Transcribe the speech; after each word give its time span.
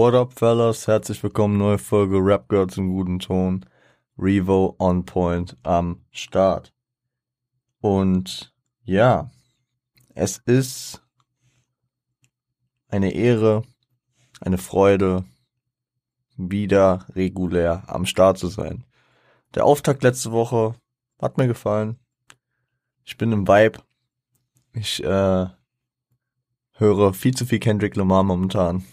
What 0.00 0.14
up, 0.14 0.32
fellas? 0.32 0.86
Herzlich 0.86 1.22
willkommen, 1.22 1.58
neue 1.58 1.76
Folge 1.76 2.16
Rap 2.24 2.48
Girls 2.48 2.78
im 2.78 2.88
guten 2.88 3.18
Ton. 3.18 3.66
Revo 4.16 4.74
on 4.78 5.04
Point 5.04 5.58
am 5.62 6.06
Start. 6.10 6.72
Und 7.82 8.54
ja, 8.82 9.30
es 10.14 10.38
ist 10.38 11.02
eine 12.88 13.12
Ehre, 13.12 13.62
eine 14.40 14.56
Freude, 14.56 15.26
wieder 16.34 17.04
regulär 17.14 17.82
am 17.86 18.06
Start 18.06 18.38
zu 18.38 18.48
sein. 18.48 18.86
Der 19.54 19.66
Auftakt 19.66 20.02
letzte 20.02 20.32
Woche 20.32 20.76
hat 21.20 21.36
mir 21.36 21.46
gefallen. 21.46 21.98
Ich 23.04 23.18
bin 23.18 23.32
im 23.32 23.46
Vibe. 23.46 23.80
Ich 24.72 25.04
äh, 25.04 25.46
höre 26.72 27.12
viel 27.12 27.34
zu 27.34 27.44
viel 27.44 27.58
Kendrick 27.58 27.96
Lamar 27.96 28.22
momentan. 28.22 28.86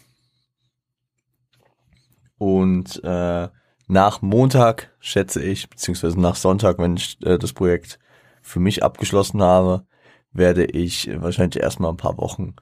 Und 2.38 3.04
äh, 3.04 3.50
nach 3.88 4.22
Montag, 4.22 4.96
schätze 5.00 5.44
ich, 5.44 5.70
beziehungsweise 5.70 6.20
nach 6.20 6.36
Sonntag, 6.36 6.78
wenn 6.78 6.98
ich 6.98 7.18
äh, 7.26 7.38
das 7.38 7.54
Projekt 7.54 8.00
für 8.42 8.60
mich 8.60 8.84
abgeschlossen 8.84 9.42
habe, 9.42 9.86
werde 10.32 10.66
ich 10.66 11.10
wahrscheinlich 11.22 11.62
erstmal 11.62 11.92
ein 11.92 11.98
paar 11.98 12.18
Wochen 12.18 12.56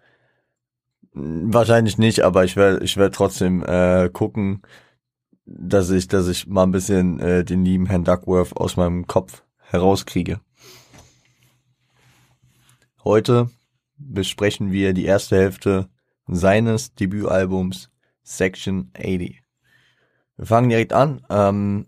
Wahrscheinlich 1.17 1.98
nicht, 1.98 2.21
aber 2.23 2.43
ich 2.43 2.57
werde 2.57 2.84
ich 2.84 2.98
werde 2.98 3.15
trotzdem 3.15 3.63
äh, 3.63 4.09
gucken, 4.11 4.63
dass 5.45 5.89
ich 5.89 6.09
dass 6.09 6.27
ich 6.27 6.45
mal 6.45 6.63
ein 6.63 6.73
bisschen 6.73 7.21
äh, 7.21 7.45
den 7.45 7.63
lieben 7.63 7.85
Herrn 7.85 8.03
Duckworth 8.03 8.57
aus 8.57 8.76
meinem 8.76 9.07
Kopf 9.07 9.45
herauskriege. 9.59 10.41
Heute 13.05 13.49
besprechen 13.98 14.73
wir 14.73 14.91
die 14.91 15.05
erste 15.05 15.37
Hälfte 15.37 15.87
seines 16.27 16.93
Debütalbums 16.95 17.89
Section 18.21 18.91
80. 18.98 19.45
Wir 20.38 20.45
fangen 20.45 20.70
direkt 20.70 20.94
an. 20.94 21.25
Ähm, 21.30 21.88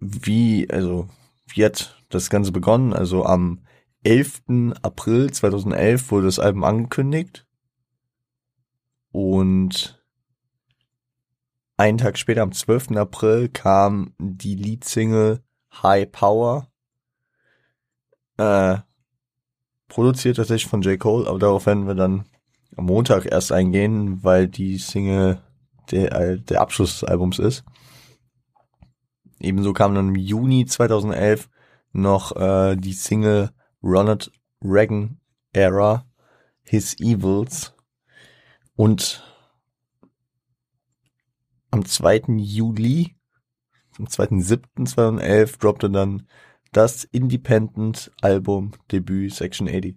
wie, 0.00 0.68
also, 0.70 1.08
wie 1.46 1.64
hat 1.64 2.02
das 2.08 2.30
Ganze 2.30 2.52
begonnen? 2.52 2.92
Also 2.92 3.24
am 3.24 3.60
11. 4.02 4.74
April 4.82 5.30
2011 5.30 6.10
wurde 6.10 6.26
das 6.26 6.38
Album 6.38 6.64
angekündigt. 6.64 7.46
Und 9.12 10.02
einen 11.76 11.98
Tag 11.98 12.18
später, 12.18 12.42
am 12.42 12.52
12. 12.52 12.92
April, 12.92 13.48
kam 13.48 14.14
die 14.18 14.54
Leadsingle 14.54 15.42
High 15.82 16.10
Power. 16.10 16.68
Äh, 18.36 18.78
produziert 19.88 20.36
tatsächlich 20.36 20.70
von 20.70 20.82
J. 20.82 20.98
Cole, 20.98 21.28
aber 21.28 21.38
darauf 21.38 21.66
werden 21.66 21.86
wir 21.86 21.94
dann 21.94 22.26
am 22.76 22.86
Montag 22.86 23.26
erst 23.26 23.52
eingehen, 23.52 24.22
weil 24.22 24.48
die 24.48 24.78
Single 24.78 25.42
der, 25.90 26.12
äh, 26.12 26.40
der 26.40 26.60
Abschluss 26.60 27.00
des 27.00 27.04
Albums 27.04 27.38
ist. 27.38 27.64
Ebenso 29.40 29.72
kam 29.72 29.94
dann 29.94 30.10
im 30.10 30.16
Juni 30.16 30.66
2011 30.66 31.48
noch 31.92 32.36
äh, 32.36 32.76
die 32.76 32.92
Single 32.92 33.50
Ronald 33.82 34.30
Reagan 34.62 35.20
Era, 35.52 36.06
His 36.62 36.98
Evils 37.00 37.74
und 38.76 39.24
am 41.70 41.84
2. 41.84 42.22
Juli, 42.36 43.16
am 43.98 44.06
2.7.2011 44.06 45.58
droppte 45.58 45.90
dann 45.90 46.28
das 46.72 47.04
Independent 47.04 48.12
Album 48.20 48.72
Debüt 48.92 49.34
Section 49.34 49.68
80, 49.68 49.96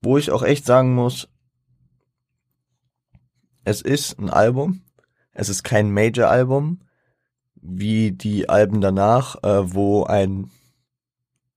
wo 0.00 0.16
ich 0.16 0.30
auch 0.30 0.42
echt 0.42 0.64
sagen 0.64 0.94
muss, 0.94 1.28
es 3.64 3.82
ist 3.82 4.18
ein 4.18 4.30
Album, 4.30 4.85
es 5.36 5.50
ist 5.50 5.62
kein 5.62 5.92
Major-Album, 5.92 6.80
wie 7.56 8.12
die 8.12 8.48
Alben 8.48 8.80
danach, 8.80 9.36
äh, 9.42 9.74
wo 9.74 10.04
ein, 10.04 10.50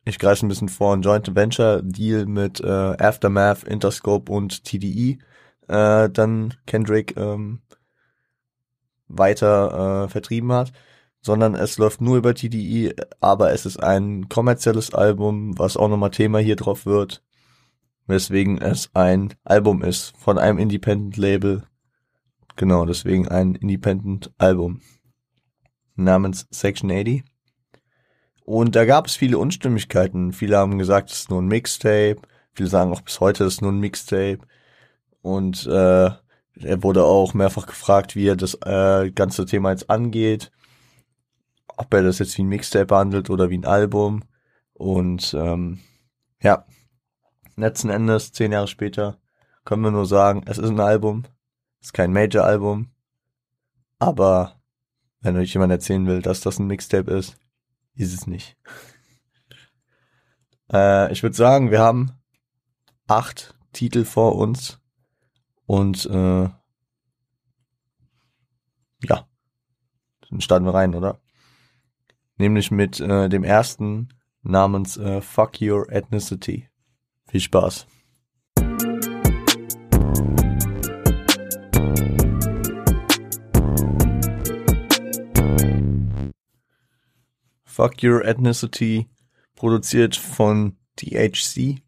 ich 0.03 0.19
greife 0.19 0.45
ein 0.45 0.49
bisschen 0.49 0.69
vor, 0.69 0.93
ein 0.95 1.01
Joint 1.01 1.33
Venture 1.33 1.81
Deal 1.81 2.25
mit 2.25 2.59
äh, 2.59 2.67
Aftermath, 2.67 3.63
Interscope 3.63 4.31
und 4.31 4.65
TDE, 4.65 5.17
äh, 5.69 6.09
dann 6.09 6.55
Kendrick 6.65 7.15
ähm, 7.15 7.61
weiter 9.07 10.05
äh, 10.05 10.09
vertrieben 10.09 10.51
hat, 10.51 10.73
sondern 11.21 11.55
es 11.55 11.77
läuft 11.77 12.01
nur 12.01 12.17
über 12.17 12.35
TDE, 12.35 12.95
aber 13.21 13.53
es 13.53 13.65
ist 13.65 13.81
ein 13.81 14.27
kommerzielles 14.27 14.93
Album, 14.93 15.57
was 15.57 15.77
auch 15.77 15.87
nochmal 15.87 16.11
Thema 16.11 16.39
hier 16.39 16.57
drauf 16.57 16.85
wird, 16.85 17.23
weswegen 18.07 18.57
es 18.57 18.89
ein 18.93 19.33
Album 19.45 19.83
ist 19.83 20.17
von 20.17 20.37
einem 20.37 20.57
Independent 20.57 21.15
Label, 21.15 21.63
Genau, 22.59 22.83
deswegen 22.83 23.25
ein 23.29 23.55
Independent-Album 23.55 24.81
namens 25.95 26.45
Section 26.51 26.91
80. 26.91 27.23
Und 28.43 28.75
da 28.75 28.83
gab 28.83 29.07
es 29.07 29.15
viele 29.15 29.37
Unstimmigkeiten. 29.37 30.33
Viele 30.33 30.57
haben 30.57 30.77
gesagt, 30.77 31.09
es 31.09 31.19
ist 31.21 31.29
nur 31.29 31.41
ein 31.41 31.47
Mixtape. 31.47 32.17
Viele 32.51 32.67
sagen 32.67 32.91
auch 32.91 32.99
bis 32.99 33.21
heute, 33.21 33.45
es 33.45 33.53
ist 33.53 33.61
nur 33.61 33.71
ein 33.71 33.79
Mixtape. 33.79 34.39
Und 35.21 35.67
äh, 35.67 36.09
er 36.09 36.83
wurde 36.83 37.05
auch 37.05 37.33
mehrfach 37.33 37.65
gefragt, 37.65 38.17
wie 38.17 38.27
er 38.27 38.35
das 38.35 38.55
äh, 38.55 39.09
ganze 39.11 39.45
Thema 39.45 39.71
jetzt 39.71 39.89
angeht. 39.89 40.51
Ob 41.77 41.93
er 41.93 42.03
das 42.03 42.19
jetzt 42.19 42.37
wie 42.37 42.41
ein 42.41 42.49
Mixtape 42.49 42.87
behandelt 42.87 43.29
oder 43.29 43.49
wie 43.49 43.57
ein 43.57 43.65
Album. 43.65 44.25
Und 44.73 45.33
ähm, 45.33 45.79
ja, 46.41 46.65
letzten 47.55 47.89
Endes, 47.89 48.33
zehn 48.33 48.51
Jahre 48.51 48.67
später, 48.67 49.17
können 49.63 49.81
wir 49.81 49.91
nur 49.91 50.05
sagen, 50.05 50.43
es 50.45 50.57
ist 50.57 50.71
ein 50.71 50.81
Album. 50.81 51.23
Ist 51.81 51.93
kein 51.93 52.13
Major-Album. 52.13 52.91
Aber 53.99 54.61
wenn 55.21 55.37
euch 55.37 55.53
jemand 55.53 55.71
erzählen 55.71 56.07
will, 56.07 56.21
dass 56.21 56.41
das 56.41 56.59
ein 56.59 56.67
Mixtape 56.67 57.11
ist, 57.11 57.37
ist 57.95 58.13
es 58.13 58.27
nicht. 58.27 58.57
äh, 60.71 61.11
ich 61.11 61.23
würde 61.23 61.35
sagen, 61.35 61.71
wir 61.71 61.79
haben 61.79 62.11
acht 63.07 63.55
Titel 63.73 64.05
vor 64.05 64.35
uns. 64.35 64.79
Und 65.65 66.05
äh, 66.05 66.49
ja, 69.03 69.27
dann 70.29 70.41
starten 70.41 70.65
wir 70.65 70.73
rein, 70.73 70.95
oder? 70.95 71.19
Nämlich 72.37 72.71
mit 72.71 72.99
äh, 72.99 73.29
dem 73.29 73.43
ersten 73.43 74.09
namens 74.41 74.97
äh, 74.97 75.21
Fuck 75.21 75.61
Your 75.61 75.91
Ethnicity. 75.91 76.69
Viel 77.27 77.41
Spaß. 77.41 77.85
Fuck 87.79 88.03
Your 88.03 88.25
Ethnicity, 88.25 89.07
produziert 89.55 90.13
von 90.17 90.75
THC 90.97 91.81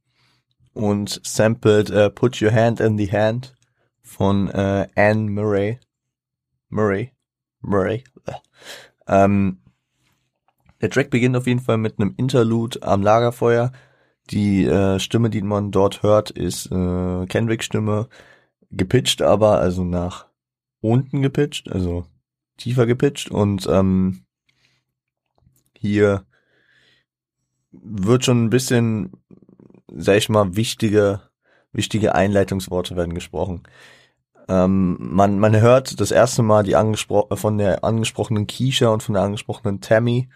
und 0.71 1.19
sampled 1.25 1.91
uh, 1.91 2.09
Put 2.09 2.41
Your 2.41 2.53
Hand 2.53 2.79
in 2.79 2.97
the 2.97 3.11
Hand 3.11 3.53
von 4.01 4.47
uh, 4.47 4.85
Anne 4.95 5.29
Murray. 5.29 5.81
Murray. 6.69 7.11
Murray. 7.59 8.05
Ähm, 9.05 9.57
der 10.79 10.91
Track 10.91 11.09
beginnt 11.09 11.35
auf 11.35 11.45
jeden 11.45 11.59
Fall 11.59 11.77
mit 11.77 11.99
einem 11.99 12.13
Interlude 12.15 12.81
am 12.83 13.01
Lagerfeuer. 13.01 13.73
Die 14.29 14.63
äh, 14.63 14.97
Stimme, 14.97 15.29
die 15.29 15.41
man 15.41 15.71
dort 15.71 16.03
hört, 16.03 16.31
ist 16.31 16.71
äh, 16.71 17.25
Kendricks 17.25 17.65
Stimme, 17.65 18.07
gepitcht 18.69 19.21
aber, 19.21 19.59
also 19.59 19.83
nach 19.83 20.27
unten 20.79 21.21
gepitcht, 21.21 21.69
also 21.69 22.05
tiefer 22.55 22.85
gepitcht 22.85 23.29
und 23.29 23.67
ähm, 23.69 24.23
hier 25.81 26.25
wird 27.71 28.23
schon 28.23 28.45
ein 28.45 28.49
bisschen, 28.49 29.11
sag 29.87 30.17
ich 30.17 30.29
mal, 30.29 30.55
wichtige, 30.55 31.21
wichtige 31.73 32.13
Einleitungsworte 32.15 32.95
werden 32.95 33.13
gesprochen. 33.13 33.63
Ähm, 34.47 34.97
man, 34.99 35.39
man 35.39 35.59
hört 35.59 35.99
das 35.99 36.11
erste 36.11 36.43
Mal 36.43 36.63
die 36.63 36.75
angespro 36.75 37.27
von 37.35 37.57
der 37.57 37.83
angesprochenen 37.83 38.47
Keisha 38.47 38.89
und 38.89 39.01
von 39.03 39.13
der 39.13 39.23
angesprochenen 39.23 39.81
Tammy 39.81 40.29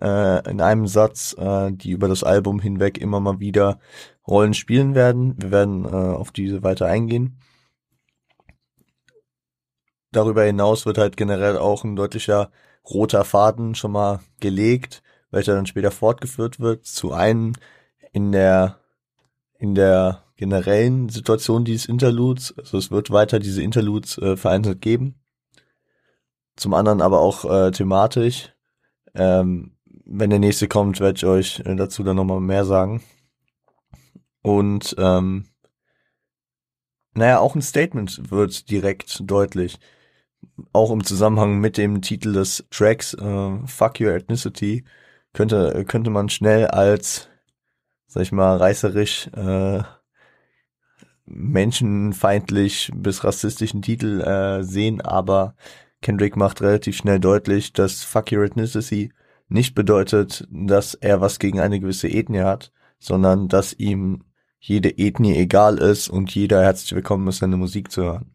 äh, 0.00 0.48
in 0.48 0.60
einem 0.60 0.86
Satz, 0.86 1.34
äh, 1.38 1.72
die 1.72 1.90
über 1.90 2.08
das 2.08 2.22
Album 2.22 2.60
hinweg 2.60 2.98
immer 2.98 3.20
mal 3.20 3.40
wieder 3.40 3.80
Rollen 4.26 4.54
spielen 4.54 4.94
werden. 4.94 5.34
Wir 5.40 5.50
werden 5.50 5.84
äh, 5.84 5.88
auf 5.88 6.30
diese 6.30 6.62
weiter 6.62 6.86
eingehen. 6.86 7.38
Darüber 10.12 10.44
hinaus 10.44 10.86
wird 10.86 10.98
halt 10.98 11.16
generell 11.16 11.56
auch 11.56 11.84
ein 11.84 11.96
deutlicher 11.96 12.50
roter 12.84 13.24
Faden 13.24 13.74
schon 13.74 13.92
mal 13.92 14.20
gelegt, 14.40 15.02
welcher 15.30 15.54
dann 15.54 15.66
später 15.66 15.90
fortgeführt 15.90 16.60
wird. 16.60 16.84
Zu 16.84 17.12
einem 17.12 17.54
in 18.12 18.32
der, 18.32 18.78
in 19.58 19.74
der 19.74 20.24
generellen 20.36 21.08
Situation 21.08 21.64
dieses 21.64 21.86
Interludes. 21.86 22.54
Also 22.58 22.78
es 22.78 22.90
wird 22.90 23.10
weiter 23.10 23.38
diese 23.38 23.62
Interludes 23.62 24.18
äh, 24.18 24.36
vereinzelt 24.36 24.80
geben. 24.80 25.14
Zum 26.56 26.74
anderen 26.74 27.00
aber 27.00 27.20
auch 27.20 27.44
äh, 27.44 27.70
thematisch. 27.70 28.52
Ähm, 29.14 29.76
wenn 30.04 30.30
der 30.30 30.38
nächste 30.38 30.68
kommt, 30.68 31.00
werde 31.00 31.16
ich 31.16 31.24
euch 31.24 31.60
äh, 31.60 31.76
dazu 31.76 32.02
dann 32.02 32.16
nochmal 32.16 32.40
mehr 32.40 32.64
sagen. 32.64 33.02
Und 34.42 34.94
ähm, 34.98 35.46
naja, 37.14 37.38
auch 37.38 37.54
ein 37.54 37.62
Statement 37.62 38.30
wird 38.30 38.70
direkt 38.70 39.20
deutlich. 39.30 39.78
Auch 40.72 40.90
im 40.90 41.04
Zusammenhang 41.04 41.58
mit 41.58 41.76
dem 41.78 42.02
Titel 42.02 42.32
des 42.32 42.64
Tracks, 42.70 43.14
äh, 43.14 43.66
Fuck 43.66 44.00
Your 44.00 44.12
Ethnicity, 44.12 44.84
könnte, 45.32 45.84
könnte 45.86 46.10
man 46.10 46.28
schnell 46.28 46.66
als, 46.66 47.28
sag 48.06 48.22
ich 48.22 48.32
mal, 48.32 48.56
reißerisch, 48.56 49.28
äh, 49.28 49.82
menschenfeindlich 51.26 52.90
bis 52.94 53.24
rassistischen 53.24 53.82
Titel 53.82 54.20
äh, 54.20 54.62
sehen, 54.62 55.00
aber 55.00 55.54
Kendrick 56.02 56.36
macht 56.36 56.60
relativ 56.60 56.96
schnell 56.96 57.20
deutlich, 57.20 57.72
dass 57.72 58.02
Fuck 58.02 58.32
Your 58.32 58.44
Ethnicity 58.44 59.12
nicht 59.48 59.74
bedeutet, 59.74 60.46
dass 60.50 60.94
er 60.94 61.20
was 61.20 61.38
gegen 61.38 61.60
eine 61.60 61.80
gewisse 61.80 62.08
Ethnie 62.08 62.40
hat, 62.40 62.72
sondern 62.98 63.48
dass 63.48 63.72
ihm 63.72 64.24
jede 64.58 64.90
Ethnie 64.98 65.36
egal 65.36 65.78
ist 65.78 66.08
und 66.08 66.34
jeder 66.34 66.62
herzlich 66.62 66.94
willkommen 66.94 67.28
ist, 67.28 67.38
seine 67.38 67.56
Musik 67.56 67.90
zu 67.90 68.02
hören. 68.02 68.31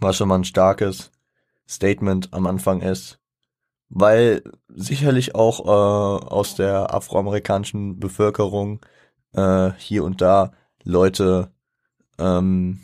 Was 0.00 0.16
schon 0.16 0.28
mal 0.28 0.36
ein 0.36 0.44
starkes 0.44 1.10
Statement 1.68 2.32
am 2.32 2.46
Anfang 2.46 2.80
ist, 2.80 3.20
weil 3.88 4.42
sicherlich 4.68 5.34
auch 5.34 5.60
äh, 5.60 6.24
aus 6.26 6.54
der 6.54 6.94
afroamerikanischen 6.94 7.98
Bevölkerung 7.98 8.80
äh, 9.32 9.72
hier 9.78 10.04
und 10.04 10.20
da 10.20 10.52
Leute, 10.84 11.52
ähm, 12.18 12.80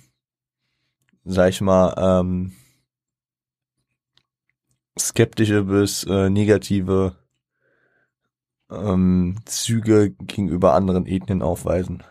sag 1.25 1.50
ich 1.50 1.61
mal, 1.61 1.94
ähm, 1.96 2.52
skeptische 4.99 5.64
bis 5.64 6.05
äh, 6.05 6.31
negative 6.31 7.16
ähm, 8.70 9.37
Züge 9.46 10.11
gegenüber 10.11 10.75
anderen 10.75 11.06
Ethnien 11.06 11.43
aufweisen. 11.43 12.02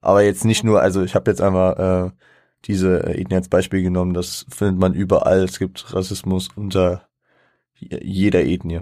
Aber 0.00 0.22
jetzt 0.22 0.44
nicht 0.44 0.64
nur, 0.64 0.80
also 0.80 1.02
ich 1.02 1.14
habe 1.14 1.30
jetzt 1.30 1.40
einfach 1.40 2.06
äh, 2.06 2.10
diese 2.64 3.04
Ethnien 3.04 3.38
als 3.38 3.48
Beispiel 3.48 3.82
genommen, 3.82 4.14
das 4.14 4.46
findet 4.48 4.78
man 4.78 4.94
überall. 4.94 5.44
Es 5.44 5.58
gibt 5.58 5.94
Rassismus 5.94 6.48
unter 6.54 7.08
jeder 7.74 8.44
Ethnie. 8.44 8.80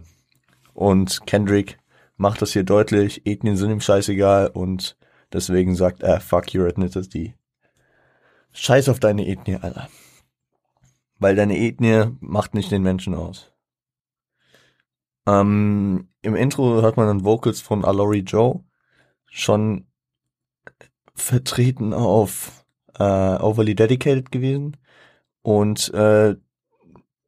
Und 0.73 1.27
Kendrick 1.27 1.79
macht 2.17 2.43
das 2.43 2.53
hier 2.53 2.65
deutlich, 2.65 3.27
Ethnien 3.27 3.57
sind 3.57 3.71
ihm 3.71 3.81
scheißegal 3.81 4.49
und 4.49 4.97
deswegen 5.33 5.75
sagt 5.75 6.03
er, 6.03 6.21
fuck 6.21 6.55
your 6.55 6.67
ethnicity. 6.67 7.35
Scheiß 8.53 8.89
auf 8.89 9.01
deine 9.01 9.27
Ethnie, 9.27 9.57
Alter. 9.57 9.89
Weil 11.19 11.37
deine 11.37 11.59
Ethnie 11.59 12.17
macht 12.21 12.55
nicht 12.55 12.71
den 12.71 12.83
Menschen 12.83 13.15
aus. 13.15 13.53
Ähm, 15.27 16.09
Im 16.23 16.37
Intro 16.37 16.81
hört 16.83 16.97
man 16.97 17.07
dann 17.07 17.25
Vocals 17.25 17.61
von 17.61 17.85
Alori 17.85 18.21
Joe, 18.21 18.65
schon 19.27 19.87
vertreten 21.15 21.93
auf 21.93 22.66
äh, 22.99 23.03
Overly 23.03 23.75
Dedicated 23.75 24.31
gewesen. 24.33 24.77
Und 25.43 25.93
äh, 25.95 26.37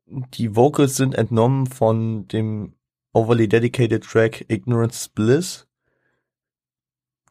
die 0.06 0.56
Vocals 0.56 0.96
sind 0.96 1.14
entnommen 1.14 1.66
von 1.66 2.26
dem 2.28 2.74
Overly 3.12 3.48
Dedicated 3.48 4.04
Track 4.04 4.44
Ignorance 4.48 5.08
Bliss. 5.14 5.66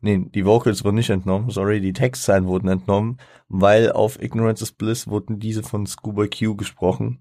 Nee, 0.02 0.28
die 0.34 0.46
Vocals 0.46 0.84
wurden 0.84 0.96
nicht 0.96 1.10
entnommen, 1.10 1.50
sorry, 1.50 1.82
die 1.82 1.94
Textzeilen 1.94 2.46
wurden 2.46 2.68
entnommen, 2.68 3.18
weil 3.48 3.92
auf 3.92 4.22
Ignorance 4.22 4.64
is 4.64 4.72
Bliss 4.72 5.08
wurden 5.08 5.40
diese 5.40 5.64
von 5.64 5.88
Scuba 5.88 6.28
Q 6.28 6.56
gesprochen. 6.56 7.20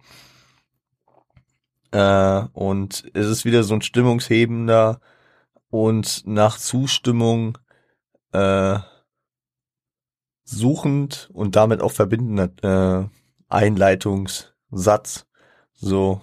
Äh, 1.90 2.44
und 2.52 3.10
es 3.14 3.26
ist 3.26 3.44
wieder 3.46 3.62
so 3.62 3.74
ein 3.74 3.82
stimmungshebender 3.82 5.00
und 5.70 6.26
nach 6.26 6.58
Zustimmung 6.58 7.56
äh, 8.32 8.78
suchend 10.46 11.28
und 11.34 11.56
damit 11.56 11.82
auch 11.82 11.92
verbindender 11.92 12.50
äh, 12.62 13.08
Einleitungssatz. 13.48 15.26
So, 15.74 16.22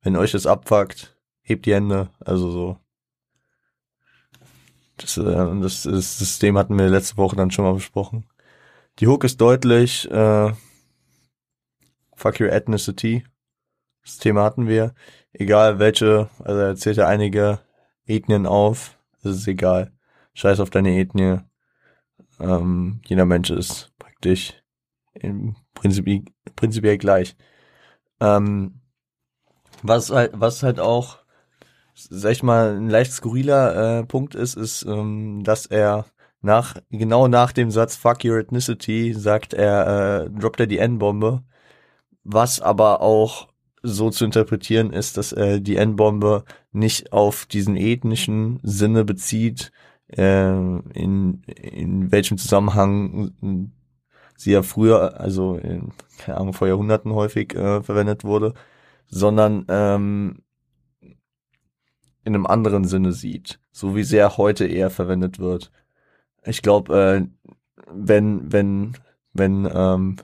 wenn 0.00 0.16
euch 0.16 0.32
das 0.32 0.46
abfuckt, 0.46 1.16
hebt 1.42 1.66
die 1.66 1.74
Hände. 1.74 2.10
Also 2.18 2.50
so. 2.50 2.78
Das, 4.96 5.16
äh, 5.18 5.22
das, 5.22 5.82
das 5.82 6.18
System 6.18 6.58
hatten 6.58 6.78
wir 6.78 6.88
letzte 6.88 7.18
Woche 7.18 7.36
dann 7.36 7.50
schon 7.50 7.64
mal 7.64 7.74
besprochen. 7.74 8.26
Die 8.98 9.06
Hook 9.06 9.24
ist 9.24 9.40
deutlich. 9.40 10.10
Äh, 10.10 10.52
fuck 12.14 12.40
your 12.40 12.50
ethnicity. 12.50 13.24
Das 14.02 14.18
Thema 14.18 14.44
hatten 14.44 14.66
wir. 14.66 14.94
Egal 15.32 15.78
welche, 15.78 16.30
also 16.38 16.60
er 16.60 16.76
zählt 16.76 16.96
ja 16.96 17.06
einige 17.06 17.60
Ethnien 18.06 18.46
auf. 18.46 18.98
Es 19.18 19.36
ist 19.36 19.48
egal. 19.48 19.92
Scheiß 20.32 20.60
auf 20.60 20.70
deine 20.70 20.98
Ethnie. 20.98 21.40
Ähm, 22.40 23.00
jeder 23.06 23.24
Mensch 23.24 23.50
ist 23.50 23.92
praktisch 23.98 24.54
im 25.14 25.56
Prinzip, 25.74 26.28
prinzipiell 26.56 26.98
gleich. 26.98 27.36
Ähm, 28.20 28.80
was 29.82 30.10
halt, 30.10 30.32
was 30.34 30.62
halt 30.62 30.80
auch, 30.80 31.18
sag 31.94 32.32
ich 32.32 32.42
mal, 32.42 32.76
ein 32.76 32.88
leicht 32.90 33.12
skurriler 33.12 34.00
äh, 34.00 34.04
Punkt 34.04 34.34
ist, 34.34 34.56
ist, 34.56 34.84
ähm, 34.84 35.42
dass 35.44 35.66
er 35.66 36.06
nach, 36.42 36.76
genau 36.90 37.28
nach 37.28 37.52
dem 37.52 37.70
Satz 37.70 37.96
Fuck 37.96 38.24
your 38.24 38.38
ethnicity 38.38 39.14
sagt 39.14 39.54
er, 39.54 40.26
äh, 40.26 40.30
droppt 40.30 40.60
er 40.60 40.66
die 40.66 40.78
N-Bombe, 40.78 41.42
was 42.24 42.60
aber 42.60 43.00
auch 43.00 43.48
so 43.82 44.10
zu 44.10 44.24
interpretieren 44.24 44.92
ist, 44.92 45.16
dass 45.16 45.32
äh, 45.32 45.60
die 45.60 45.76
N-Bombe 45.76 46.44
nicht 46.72 47.12
auf 47.12 47.46
diesen 47.46 47.76
ethnischen 47.76 48.60
Sinne 48.62 49.04
bezieht, 49.04 49.72
äh, 50.08 50.50
in, 50.50 51.42
in 51.44 52.12
welchem 52.12 52.38
Zusammenhang 52.38 53.72
sie 54.36 54.52
ja 54.52 54.62
früher, 54.62 55.20
also 55.20 55.56
in, 55.56 55.92
keine 56.18 56.38
Ahnung, 56.38 56.52
vor 56.52 56.68
Jahrhunderten 56.68 57.12
häufig 57.12 57.54
äh, 57.54 57.82
verwendet 57.82 58.24
wurde, 58.24 58.54
sondern 59.06 59.64
ähm, 59.68 60.42
in 61.00 62.34
einem 62.34 62.46
anderen 62.46 62.84
Sinne 62.84 63.12
sieht, 63.12 63.60
so 63.70 63.94
wie 63.94 64.02
sehr 64.02 64.36
heute 64.36 64.66
eher 64.66 64.90
verwendet 64.90 65.38
wird. 65.38 65.70
Ich 66.44 66.62
glaube, 66.62 66.94
äh, 66.98 67.52
wenn 67.90 68.52
wenn 68.52 68.96
wenn 69.32 69.68
ähm, 69.72 70.16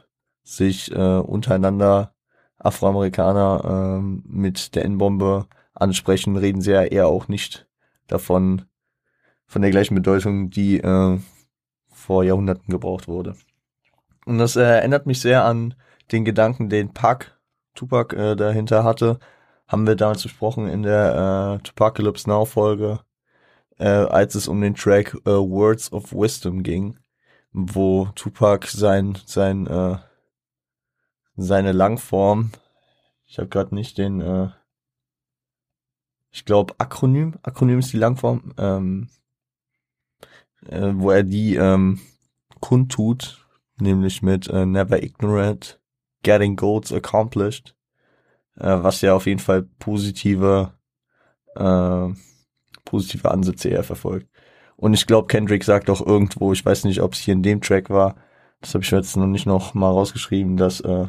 sich 0.42 0.90
äh, 0.92 1.18
untereinander 1.18 2.14
Afroamerikaner 2.58 3.98
ähm, 3.98 4.22
mit 4.26 4.74
der 4.74 4.84
N-Bombe 4.84 5.46
ansprechen, 5.74 6.36
reden 6.36 6.60
sie 6.60 6.72
ja 6.72 6.82
eher 6.82 7.06
auch 7.08 7.28
nicht 7.28 7.68
davon, 8.06 8.62
von 9.52 9.60
der 9.60 9.70
gleichen 9.70 9.94
Bedeutung, 9.94 10.48
die 10.48 10.78
äh, 10.78 11.18
vor 11.90 12.24
Jahrhunderten 12.24 12.70
gebraucht 12.70 13.06
wurde. 13.06 13.36
Und 14.24 14.38
das 14.38 14.56
äh, 14.56 14.62
erinnert 14.62 15.04
mich 15.04 15.20
sehr 15.20 15.44
an 15.44 15.74
den 16.10 16.24
Gedanken, 16.24 16.70
den 16.70 16.94
Pac, 16.94 17.38
Tupac 17.74 18.16
äh, 18.16 18.34
dahinter 18.34 18.82
hatte. 18.82 19.18
Haben 19.68 19.86
wir 19.86 19.94
damals 19.94 20.22
besprochen 20.22 20.68
in 20.68 20.82
der 20.82 21.58
äh, 21.60 21.62
Tupacalypse 21.62 22.30
Now 22.30 22.46
Folge, 22.46 23.00
äh, 23.78 23.88
als 23.88 24.36
es 24.36 24.48
um 24.48 24.58
den 24.62 24.74
Track 24.74 25.18
äh, 25.26 25.30
Words 25.30 25.92
of 25.92 26.14
Wisdom 26.14 26.62
ging, 26.62 26.98
wo 27.52 28.06
Tupac 28.14 28.66
sein 28.68 29.18
sein 29.26 29.66
äh, 29.66 29.98
seine 31.36 31.72
Langform, 31.72 32.52
ich 33.26 33.38
habe 33.38 33.48
gerade 33.48 33.74
nicht 33.74 33.98
den, 33.98 34.22
äh, 34.22 34.48
ich 36.30 36.46
glaube 36.46 36.74
Akronym, 36.78 37.34
Akronym 37.42 37.80
ist 37.80 37.92
die 37.92 37.98
Langform, 37.98 38.54
ähm, 38.56 39.08
äh, 40.68 40.92
wo 40.94 41.10
er 41.10 41.22
die 41.22 41.56
ähm, 41.56 42.00
kundtut, 42.60 43.46
nämlich 43.78 44.22
mit 44.22 44.48
äh, 44.48 44.66
Never 44.66 45.02
Ignorant, 45.02 45.80
Getting 46.22 46.56
Goals 46.56 46.92
Accomplished, 46.92 47.74
äh, 48.56 48.78
was 48.82 49.00
ja 49.00 49.14
auf 49.14 49.26
jeden 49.26 49.40
Fall 49.40 49.62
positive, 49.78 50.72
äh, 51.56 52.08
positive 52.84 53.30
Ansätze 53.30 53.68
eher 53.70 53.84
verfolgt. 53.84 54.28
Und 54.76 54.94
ich 54.94 55.06
glaube, 55.06 55.28
Kendrick 55.28 55.64
sagt 55.64 55.90
auch 55.90 56.04
irgendwo, 56.04 56.52
ich 56.52 56.64
weiß 56.64 56.84
nicht, 56.84 57.00
ob 57.00 57.12
es 57.12 57.20
hier 57.20 57.34
in 57.34 57.42
dem 57.42 57.60
Track 57.60 57.90
war, 57.90 58.16
das 58.60 58.74
habe 58.74 58.84
ich 58.84 58.90
jetzt 58.90 59.16
noch 59.16 59.26
nicht 59.26 59.46
noch 59.46 59.74
mal 59.74 59.90
rausgeschrieben, 59.90 60.56
dass 60.56 60.80
äh, 60.80 61.06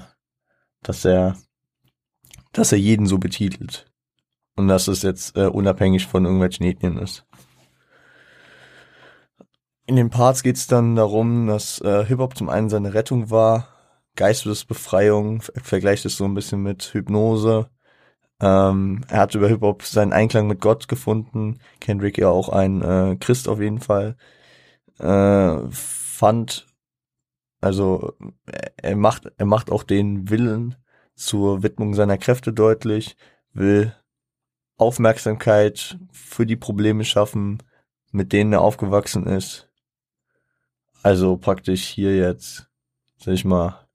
dass 0.83 1.05
er, 1.05 1.37
dass 2.51 2.71
er 2.71 2.77
jeden 2.77 3.07
so 3.07 3.17
betitelt. 3.17 3.89
Und 4.55 4.67
dass 4.67 4.87
es 4.87 5.01
jetzt 5.01 5.35
äh, 5.35 5.47
unabhängig 5.47 6.05
von 6.05 6.25
irgendwelchen 6.25 6.65
Ethnien 6.67 6.97
ist. 6.97 7.25
In 9.85 9.95
den 9.95 10.09
Parts 10.09 10.43
geht 10.43 10.55
es 10.55 10.67
dann 10.67 10.95
darum, 10.95 11.47
dass 11.47 11.81
äh, 11.81 12.05
Hip-Hop 12.05 12.37
zum 12.37 12.49
einen 12.49 12.69
seine 12.69 12.93
Rettung 12.93 13.29
war, 13.29 13.67
Geistesbefreiung, 14.15 15.41
vergleicht 15.41 16.05
es 16.05 16.17
so 16.17 16.25
ein 16.25 16.35
bisschen 16.35 16.63
mit 16.63 16.93
Hypnose. 16.93 17.69
Ähm, 18.39 19.03
er 19.09 19.19
hat 19.21 19.35
über 19.35 19.49
Hip-Hop 19.49 19.83
seinen 19.83 20.13
Einklang 20.13 20.47
mit 20.47 20.61
Gott 20.61 20.87
gefunden. 20.87 21.59
Kendrick 21.79 22.17
ja 22.17 22.29
auch 22.29 22.49
ein 22.49 22.81
äh, 22.81 23.17
Christ 23.19 23.47
auf 23.47 23.59
jeden 23.59 23.81
Fall. 23.81 24.15
Äh, 24.99 25.57
fand 25.69 26.67
also 27.63 28.13
er 28.75 28.97
macht, 28.97 29.31
er 29.37 29.45
macht 29.45 29.71
auch 29.71 29.83
den 29.83 30.29
Willen 30.29 30.75
zur 31.15 31.63
Widmung 31.63 31.93
seiner 31.93 32.17
Kräfte 32.17 32.51
deutlich, 32.51 33.15
will 33.53 33.95
Aufmerksamkeit 34.75 35.97
für 36.11 36.45
die 36.45 36.57
Probleme 36.57 37.05
schaffen, 37.05 37.63
mit 38.11 38.33
denen 38.33 38.51
er 38.51 38.61
aufgewachsen 38.61 39.27
ist. 39.27 39.69
Also 41.03 41.35
praktisch 41.35 41.83
hier 41.83 42.15
jetzt, 42.15 42.69
sag 43.17 43.33
ich 43.33 43.43
mal, 43.43 43.85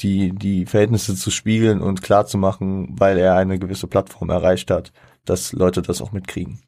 die, 0.00 0.32
die 0.32 0.66
Verhältnisse 0.66 1.14
zu 1.14 1.30
spiegeln 1.30 1.80
und 1.80 2.02
klar 2.02 2.26
zu 2.26 2.36
machen, 2.36 2.88
weil 2.98 3.16
er 3.16 3.36
eine 3.36 3.58
gewisse 3.58 3.86
Plattform 3.86 4.28
erreicht 4.30 4.70
hat, 4.70 4.92
dass 5.24 5.52
Leute 5.52 5.82
das 5.82 6.02
auch 6.02 6.12
mitkriegen. 6.12 6.60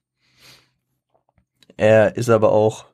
Er 1.77 2.17
ist 2.17 2.31
aber 2.31 2.53
auch, 2.53 2.87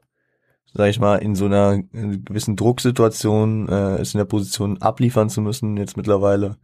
sag 0.72 0.88
ich 0.88 0.98
mal, 0.98 1.16
in 1.16 1.34
so 1.34 1.44
einer 1.44 1.82
gewissen 1.82 2.56
Drucksituation, 2.56 3.68
äh, 3.68 4.00
ist 4.00 4.14
in 4.14 4.18
der 4.18 4.24
Position 4.24 4.80
abliefern 4.80 5.28
zu 5.28 5.42
müssen, 5.42 5.76
jetzt 5.76 5.96
mittlerweile. 5.96 6.56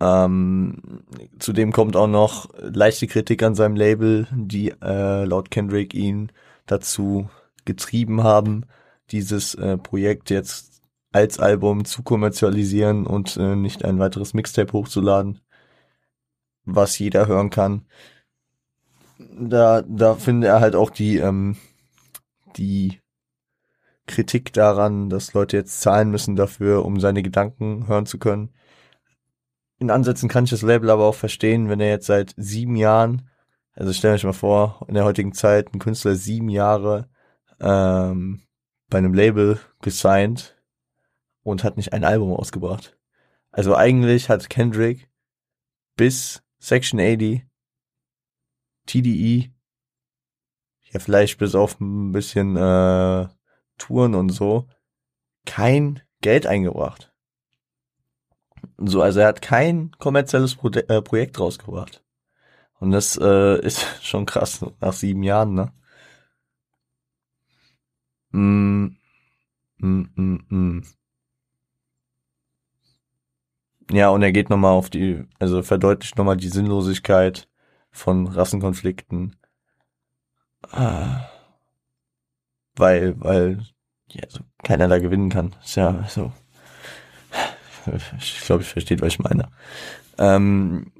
Ähm, 0.00 1.04
zudem 1.38 1.72
kommt 1.72 1.96
auch 1.96 2.06
noch 2.08 2.48
leichte 2.58 3.06
Kritik 3.06 3.42
an 3.42 3.54
seinem 3.54 3.76
Label, 3.76 4.26
die 4.32 4.70
äh, 4.82 5.24
laut 5.24 5.50
Kendrick 5.50 5.92
ihn 5.92 6.32
dazu 6.64 7.28
getrieben 7.64 8.22
haben, 8.22 8.66
dieses 9.10 9.54
äh, 9.54 9.76
Projekt 9.76 10.30
jetzt 10.30 10.82
als 11.12 11.40
Album 11.40 11.84
zu 11.84 12.02
kommerzialisieren 12.02 13.06
und 13.06 13.36
äh, 13.36 13.56
nicht 13.56 13.84
ein 13.84 13.98
weiteres 13.98 14.34
Mixtape 14.34 14.72
hochzuladen, 14.72 15.40
was 16.64 16.98
jeder 16.98 17.26
hören 17.26 17.50
kann. 17.50 17.86
Da, 19.18 19.82
da 19.82 20.14
finde 20.14 20.46
er 20.46 20.60
halt 20.60 20.74
auch 20.74 20.90
die, 20.90 21.18
ähm, 21.18 21.56
die 22.56 23.00
Kritik 24.06 24.52
daran, 24.52 25.10
dass 25.10 25.34
Leute 25.34 25.56
jetzt 25.56 25.80
zahlen 25.80 26.10
müssen 26.10 26.36
dafür, 26.36 26.84
um 26.84 27.00
seine 27.00 27.22
Gedanken 27.22 27.86
hören 27.86 28.06
zu 28.06 28.18
können. 28.18 28.50
In 29.78 29.90
Ansätzen 29.90 30.28
kann 30.28 30.44
ich 30.44 30.50
das 30.50 30.62
Label 30.62 30.90
aber 30.90 31.04
auch 31.04 31.14
verstehen, 31.14 31.68
wenn 31.68 31.80
er 31.80 31.88
jetzt 31.88 32.06
seit 32.06 32.34
sieben 32.36 32.76
Jahren, 32.76 33.28
also 33.74 33.92
stell 33.92 34.14
euch 34.14 34.24
mal 34.24 34.32
vor, 34.32 34.84
in 34.88 34.94
der 34.94 35.04
heutigen 35.04 35.32
Zeit 35.32 35.72
ein 35.74 35.78
Künstler 35.78 36.14
sieben 36.14 36.50
Jahre 36.50 37.08
ähm, 37.60 38.42
bei 38.88 38.98
einem 38.98 39.14
Label 39.14 39.58
gesigned 39.82 40.56
und 41.42 41.64
hat 41.64 41.76
nicht 41.76 41.92
ein 41.92 42.04
Album 42.04 42.32
ausgebracht. 42.32 42.98
Also 43.50 43.76
eigentlich 43.76 44.28
hat 44.28 44.50
Kendrick 44.50 45.08
bis 45.96 46.42
Section 46.58 47.00
80 47.00 47.46
TDE 48.86 49.50
ja 50.90 51.00
vielleicht 51.00 51.38
bis 51.38 51.54
auf 51.54 51.80
ein 51.80 52.12
bisschen 52.12 52.56
äh, 52.56 53.28
Touren 53.78 54.14
und 54.14 54.30
so 54.30 54.68
kein 55.46 56.02
Geld 56.20 56.46
eingebracht. 56.46 57.12
So, 58.76 59.00
also 59.02 59.20
er 59.20 59.28
hat 59.28 59.42
kein 59.42 59.92
kommerzielles 59.98 60.56
Pro 60.56 60.68
äh, 60.68 61.02
Projekt 61.02 61.38
rausgebracht. 61.40 62.04
Und 62.78 62.90
das 62.90 63.16
äh, 63.16 63.60
ist 63.64 63.86
schon 64.02 64.26
krass 64.26 64.64
nach 64.80 64.92
sieben 64.92 65.22
Jahren, 65.22 65.54
ne? 65.54 65.72
Mm, 68.32 68.96
mm, 69.78 70.04
mm, 70.16 70.38
mm. 70.48 70.82
Ja, 73.92 74.10
und 74.10 74.22
er 74.22 74.32
geht 74.32 74.50
nochmal 74.50 74.72
auf 74.72 74.88
die, 74.88 75.24
also 75.40 75.62
verdeutlicht 75.62 76.16
nochmal 76.16 76.36
die 76.36 76.48
Sinnlosigkeit 76.48 77.48
von 77.90 78.28
Rassenkonflikten. 78.28 79.36
Ah. 80.70 81.28
Weil, 82.76 83.20
weil, 83.20 83.66
ja, 84.12 84.22
also 84.24 84.40
keiner 84.62 84.86
da 84.86 84.98
gewinnen 84.98 85.28
kann. 85.28 85.56
Ist 85.64 85.76
ja 85.76 86.04
so. 86.08 86.32
Ich 88.18 88.42
glaube, 88.42 88.62
ich 88.62 88.68
versteht, 88.68 89.00
was 89.00 89.14
ich 89.14 89.18
meine. 89.18 89.48
Ähm, 90.18 90.92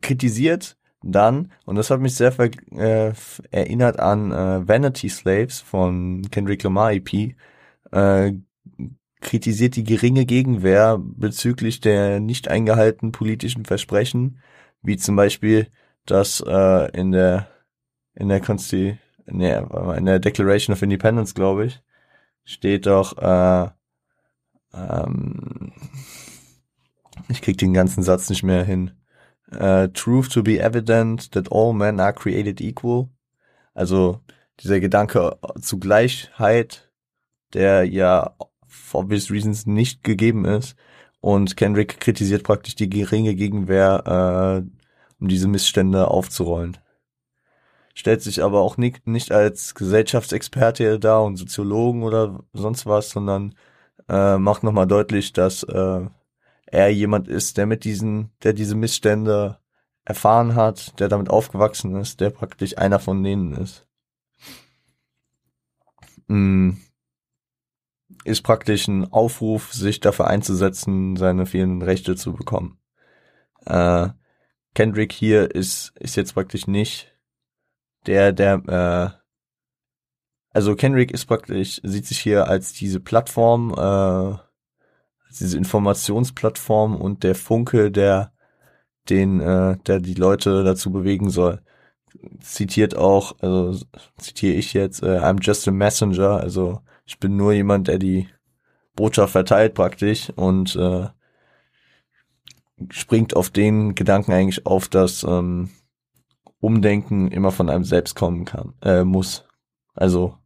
kritisiert 0.00 0.76
dann, 1.02 1.52
und 1.64 1.76
das 1.76 1.90
hat 1.90 2.00
mich 2.00 2.14
sehr 2.14 2.34
äh, 2.38 3.12
erinnert 3.50 4.00
an 4.00 4.32
äh, 4.32 4.66
Vanity 4.66 5.08
Slaves 5.08 5.60
von 5.60 6.22
Kendrick 6.30 6.62
Lamar 6.62 6.92
EP, 6.92 7.34
äh, 7.92 8.32
kritisiert 9.20 9.76
die 9.76 9.84
geringe 9.84 10.26
Gegenwehr 10.26 10.98
bezüglich 11.00 11.80
der 11.80 12.20
nicht 12.20 12.48
eingehaltenen 12.48 13.12
politischen 13.12 13.64
Versprechen, 13.64 14.40
wie 14.82 14.96
zum 14.96 15.16
Beispiel, 15.16 15.68
dass 16.06 16.40
äh, 16.46 16.90
in 16.98 17.12
der 17.12 17.48
in 18.14 18.28
der 18.28 18.40
Konsti 18.40 18.98
nee, 19.26 19.56
in 19.96 20.06
der 20.06 20.18
Declaration 20.18 20.74
of 20.74 20.82
Independence, 20.82 21.34
glaube 21.34 21.66
ich, 21.66 21.82
steht 22.44 22.86
doch 22.86 23.16
äh, 23.18 23.68
ähm, 24.74 25.72
ich 27.28 27.42
krieg 27.42 27.58
den 27.58 27.72
ganzen 27.74 28.02
Satz 28.02 28.28
nicht 28.30 28.42
mehr 28.42 28.64
hin 28.64 28.92
uh, 29.52 29.88
truth 29.88 30.28
to 30.30 30.42
be 30.42 30.58
evident 30.58 31.30
that 31.32 31.50
all 31.50 31.72
men 31.72 32.00
are 32.00 32.12
created 32.12 32.60
equal. 32.60 33.08
Also 33.74 34.20
dieser 34.60 34.80
Gedanke 34.80 35.38
zu 35.60 35.78
Gleichheit, 35.78 36.90
der 37.52 37.84
ja 37.84 38.34
for 38.66 39.00
obvious 39.00 39.30
reasons 39.30 39.66
nicht 39.66 40.04
gegeben 40.04 40.44
ist. 40.44 40.76
Und 41.20 41.56
Kendrick 41.56 42.00
kritisiert 42.00 42.44
praktisch 42.44 42.76
die 42.76 42.88
geringe 42.88 43.34
Gegenwehr, 43.34 44.62
äh, 44.64 45.20
um 45.20 45.28
diese 45.28 45.48
Missstände 45.48 46.08
aufzurollen. 46.08 46.78
Stellt 47.94 48.22
sich 48.22 48.42
aber 48.42 48.60
auch 48.60 48.76
nicht, 48.76 49.06
nicht 49.06 49.32
als 49.32 49.74
Gesellschaftsexperte 49.74 50.98
da 51.00 51.18
und 51.18 51.36
Soziologen 51.36 52.02
oder 52.02 52.44
sonst 52.52 52.86
was, 52.86 53.10
sondern 53.10 53.54
äh, 54.08 54.36
macht 54.36 54.62
nochmal 54.62 54.86
deutlich, 54.86 55.32
dass 55.32 55.62
äh, 55.62 56.06
er 56.66 56.88
jemand 56.88 57.28
ist, 57.28 57.56
der 57.56 57.66
mit 57.66 57.84
diesen, 57.84 58.30
der 58.42 58.52
diese 58.52 58.74
Missstände 58.74 59.58
erfahren 60.04 60.54
hat, 60.54 60.98
der 61.00 61.08
damit 61.08 61.30
aufgewachsen 61.30 61.96
ist, 61.96 62.20
der 62.20 62.30
praktisch 62.30 62.78
einer 62.78 62.98
von 62.98 63.22
denen 63.22 63.54
ist. 63.54 63.86
Mm. 66.26 66.72
Ist 68.24 68.42
praktisch 68.42 68.88
ein 68.88 69.12
Aufruf, 69.12 69.72
sich 69.72 70.00
dafür 70.00 70.26
einzusetzen, 70.26 71.16
seine 71.16 71.46
fehlenden 71.46 71.82
Rechte 71.82 72.16
zu 72.16 72.32
bekommen. 72.32 72.78
Äh, 73.64 74.08
Kendrick 74.74 75.12
hier 75.12 75.54
ist, 75.54 75.92
ist 75.96 76.16
jetzt 76.16 76.34
praktisch 76.34 76.66
nicht 76.66 77.16
der, 78.06 78.32
der, 78.32 78.62
äh, 78.68 79.10
also 80.50 80.74
Kendrick 80.74 81.10
ist 81.10 81.26
praktisch, 81.26 81.80
sieht 81.82 82.06
sich 82.06 82.18
hier 82.18 82.48
als 82.48 82.72
diese 82.72 83.00
Plattform, 83.00 83.72
äh, 83.72 84.38
diese 85.40 85.56
Informationsplattform 85.58 86.96
und 86.96 87.22
der 87.22 87.34
Funke, 87.34 87.90
der 87.90 88.32
den, 89.08 89.40
äh, 89.40 89.76
der 89.86 90.00
die 90.00 90.14
Leute 90.14 90.64
dazu 90.64 90.90
bewegen 90.90 91.30
soll. 91.30 91.60
Zitiert 92.40 92.96
auch, 92.96 93.36
also 93.40 93.84
zitiere 94.18 94.54
ich 94.54 94.72
jetzt, 94.72 95.02
äh, 95.02 95.18
I'm 95.18 95.42
just 95.42 95.68
a 95.68 95.70
messenger, 95.70 96.40
also 96.40 96.80
ich 97.04 97.18
bin 97.20 97.36
nur 97.36 97.52
jemand, 97.52 97.88
der 97.88 97.98
die 97.98 98.28
Botschaft 98.94 99.32
verteilt 99.32 99.74
praktisch 99.74 100.30
und 100.34 100.74
äh, 100.76 101.06
springt 102.90 103.36
auf 103.36 103.50
den 103.50 103.94
Gedanken 103.94 104.32
eigentlich 104.32 104.66
auf, 104.66 104.88
dass 104.88 105.22
ähm, 105.22 105.70
Umdenken 106.60 107.30
immer 107.30 107.52
von 107.52 107.70
einem 107.70 107.84
selbst 107.84 108.16
kommen 108.16 108.44
kann, 108.44 108.74
äh, 108.82 109.04
muss. 109.04 109.44
Also 109.94 110.36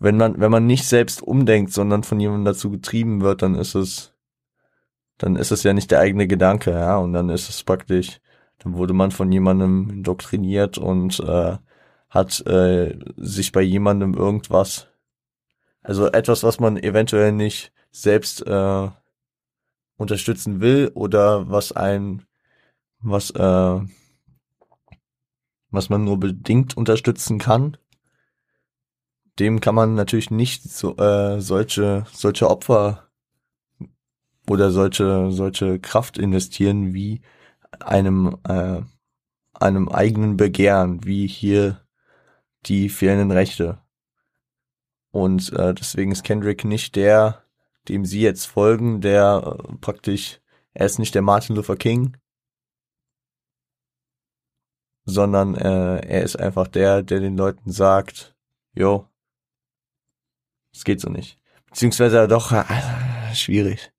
wenn 0.00 0.16
man, 0.16 0.40
wenn 0.40 0.50
man 0.50 0.66
nicht 0.66 0.86
selbst 0.86 1.22
umdenkt, 1.22 1.72
sondern 1.72 2.02
von 2.02 2.18
jemandem 2.18 2.46
dazu 2.46 2.70
getrieben 2.70 3.20
wird, 3.20 3.42
dann 3.42 3.54
ist 3.54 3.74
es, 3.74 4.14
dann 5.18 5.36
ist 5.36 5.52
es 5.52 5.62
ja 5.62 5.74
nicht 5.74 5.90
der 5.90 6.00
eigene 6.00 6.26
Gedanke, 6.26 6.72
ja, 6.72 6.96
und 6.96 7.12
dann 7.12 7.28
ist 7.28 7.48
es 7.50 7.62
praktisch, 7.62 8.20
dann 8.58 8.74
wurde 8.74 8.94
man 8.94 9.10
von 9.10 9.30
jemandem 9.30 9.90
indoktriniert 9.90 10.78
und 10.78 11.20
äh, 11.20 11.58
hat 12.08 12.44
äh, 12.46 12.98
sich 13.16 13.52
bei 13.52 13.60
jemandem 13.62 14.14
irgendwas, 14.14 14.88
also 15.82 16.06
etwas, 16.10 16.42
was 16.42 16.60
man 16.60 16.76
eventuell 16.78 17.32
nicht 17.32 17.72
selbst 17.90 18.46
äh, 18.46 18.88
unterstützen 19.96 20.60
will 20.60 20.90
oder 20.94 21.50
was 21.50 21.72
ein, 21.72 22.24
was 23.00 23.30
äh, 23.30 23.80
was 25.70 25.88
man 25.88 26.04
nur 26.04 26.18
bedingt 26.18 26.76
unterstützen 26.76 27.38
kann, 27.38 27.76
dem 29.38 29.60
kann 29.60 29.74
man 29.74 29.94
natürlich 29.94 30.30
nicht 30.30 30.64
so, 30.64 30.96
äh, 30.96 31.40
solche, 31.40 32.04
solche 32.12 32.50
Opfer 32.50 33.10
oder 34.48 34.70
solche, 34.70 35.30
solche 35.30 35.78
Kraft 35.78 36.18
investieren 36.18 36.92
wie 36.92 37.22
einem, 37.78 38.36
äh, 38.48 38.82
einem 39.52 39.88
eigenen 39.88 40.36
Begehren, 40.36 41.04
wie 41.04 41.26
hier 41.26 41.80
die 42.66 42.88
fehlenden 42.88 43.30
Rechte. 43.30 43.80
Und 45.12 45.52
äh, 45.52 45.74
deswegen 45.74 46.12
ist 46.12 46.24
Kendrick 46.24 46.64
nicht 46.64 46.96
der, 46.96 47.44
dem 47.88 48.04
sie 48.04 48.20
jetzt 48.20 48.46
folgen, 48.46 49.00
der 49.00 49.58
äh, 49.68 49.76
praktisch, 49.80 50.40
er 50.72 50.86
ist 50.86 50.98
nicht 50.98 51.14
der 51.14 51.22
Martin 51.22 51.56
Luther 51.56 51.76
King, 51.76 52.16
sondern 55.04 55.54
äh, 55.54 56.00
er 56.06 56.22
ist 56.22 56.36
einfach 56.36 56.68
der, 56.68 57.02
der 57.02 57.20
den 57.20 57.36
Leuten 57.36 57.72
sagt, 57.72 58.36
jo, 58.72 59.09
es 60.72 60.84
geht 60.84 61.00
so 61.00 61.08
nicht. 61.10 61.38
Beziehungsweise 61.66 62.26
doch, 62.28 62.52
äh, 62.52 62.64
schwierig. 63.34 63.92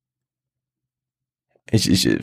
Ich, 1.69 1.89
ich, 1.89 2.05
äh, 2.07 2.19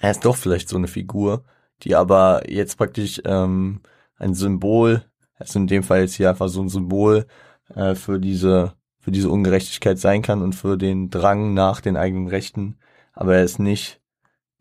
er 0.00 0.10
ist 0.10 0.24
doch 0.24 0.36
vielleicht 0.36 0.68
so 0.68 0.76
eine 0.76 0.88
Figur, 0.88 1.44
die 1.82 1.94
aber 1.94 2.50
jetzt 2.50 2.76
praktisch 2.76 3.20
ähm, 3.24 3.82
ein 4.16 4.34
Symbol 4.34 5.04
also 5.40 5.58
in 5.58 5.66
dem 5.66 5.82
Fall 5.82 6.02
jetzt 6.02 6.14
hier 6.14 6.28
einfach 6.28 6.48
so 6.48 6.62
ein 6.62 6.68
Symbol 6.68 7.26
äh, 7.74 7.94
für 7.94 8.20
diese 8.20 8.74
für 8.98 9.10
diese 9.10 9.30
Ungerechtigkeit 9.30 9.98
sein 9.98 10.20
kann 10.20 10.42
und 10.42 10.54
für 10.54 10.76
den 10.76 11.08
Drang 11.08 11.54
nach 11.54 11.80
den 11.80 11.96
eigenen 11.96 12.28
Rechten, 12.28 12.78
aber 13.14 13.36
er 13.36 13.44
ist 13.44 13.58
nicht 13.58 14.02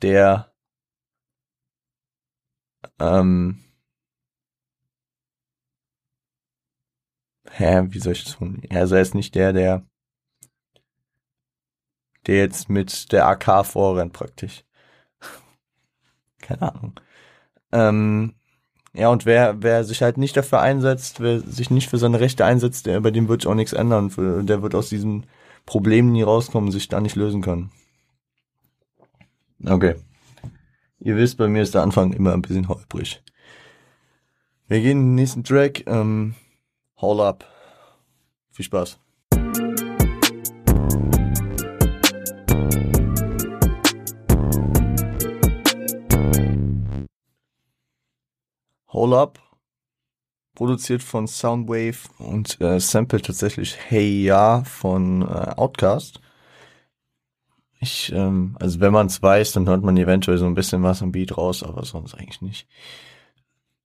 der 0.02 0.54
ähm, 3.00 3.60
hä, 7.52 7.88
wie 7.90 8.00
soll 8.00 8.14
ich 8.14 8.24
das 8.24 8.38
tun? 8.38 8.62
Also 8.70 8.96
er 8.96 9.02
ist 9.02 9.16
nicht 9.16 9.36
der, 9.36 9.54
der 9.54 9.84
der 12.28 12.38
jetzt 12.38 12.70
mit 12.70 13.12
der 13.12 13.28
AK 13.28 13.66
vorrennt 13.66 14.14
praktisch. 14.14 14.64
Keine 16.42 16.74
Ahnung. 16.74 17.00
Ähm, 17.72 18.36
ja, 18.94 19.10
und 19.10 19.26
wer, 19.26 19.62
wer 19.62 19.84
sich 19.84 20.02
halt 20.02 20.18
nicht 20.18 20.36
dafür 20.36 20.62
einsetzt, 20.62 21.22
wer 21.22 21.40
sich 21.40 21.70
nicht 21.70 21.90
für 21.90 21.98
seine 21.98 22.20
Rechte 22.20 22.46
einsetzt, 22.46 22.86
der, 22.86 23.00
bei 23.02 23.12
dem 23.12 23.28
wird 23.28 23.46
auch 23.48 23.56
nichts 23.56 23.74
ändern. 23.74 24.12
Der 24.46 24.62
wird 24.62 24.76
aus 24.76 24.90
diesem 24.90 25.24
Problem 25.66 26.12
nie 26.12 26.24
rauskommen, 26.24 26.72
sich 26.72 26.88
da 26.88 27.00
nicht 27.00 27.16
lösen 27.16 27.42
können. 27.42 27.72
Okay. 29.66 29.96
Ihr 31.00 31.16
wisst, 31.16 31.38
bei 31.38 31.48
mir 31.48 31.62
ist 31.62 31.76
der 31.76 31.84
Anfang 31.84 32.14
immer 32.14 32.34
ein 32.34 32.42
bisschen 32.42 32.68
holprig. 32.68 33.24
Wir 34.68 34.82
gehen 34.82 35.00
in 35.00 35.06
den 35.08 35.16
nächsten 35.16 35.44
Track. 35.44 35.86
Ähm, 35.88 36.36
Haul 37.02 37.22
up. 37.22 37.46
Viel 38.52 38.66
Spaß. 38.66 39.00
Hole 48.92 49.18
Up, 49.18 49.40
produziert 50.56 51.02
von 51.02 51.28
Soundwave 51.28 52.10
und 52.18 52.60
äh, 52.60 52.80
sample 52.80 53.22
tatsächlich 53.22 53.78
Hey 53.88 54.24
Ya 54.24 54.64
von 54.66 55.22
äh, 55.22 55.54
Outcast. 55.56 56.20
Ich, 57.80 58.12
ähm, 58.12 58.58
also 58.60 58.82
wenn 58.82 58.92
man 58.92 59.08
es 59.08 59.22
weiß, 59.22 59.54
dann 59.54 59.70
hört 59.70 59.84
man 59.84 59.96
eventuell 59.96 60.38
so 60.38 60.46
ein 60.46 60.56
bisschen 60.56 60.84
was 60.84 61.02
am 61.02 61.14
Beat 61.14 61.38
raus, 61.38 61.64
aber 61.64 61.86
sonst 61.86 62.14
eigentlich 62.16 62.42
nicht. 62.42 62.68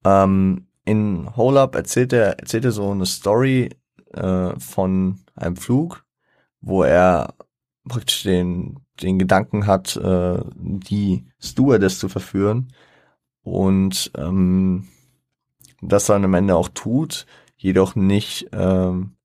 Ähm, 0.05 0.67
in 0.85 1.35
Hole 1.37 1.61
Up 1.61 1.75
erzählt 1.75 2.13
er, 2.13 2.39
erzählt 2.39 2.65
er 2.65 2.73
so 2.73 2.91
eine 2.91 3.07
Story 3.07 3.71
äh, 4.13 4.59
von 4.59 5.21
einem 5.35 5.57
Flug, 5.57 6.05
wo 6.61 6.83
er 6.83 7.35
praktisch 7.89 8.23
den, 8.23 8.81
den 9.03 9.19
Gedanken 9.19 9.67
hat, 9.67 9.97
äh, 9.97 10.41
die 10.57 11.27
Stewardess 11.41 11.99
zu 11.99 12.09
verführen 12.09 12.73
und 13.43 14.11
ähm, 14.17 14.89
das 15.81 16.07
dann 16.07 16.25
am 16.25 16.35
Ende 16.35 16.57
auch 16.57 16.69
tut, 16.69 17.27
jedoch 17.57 17.95
nicht 17.95 18.49
ähm, 18.53 19.17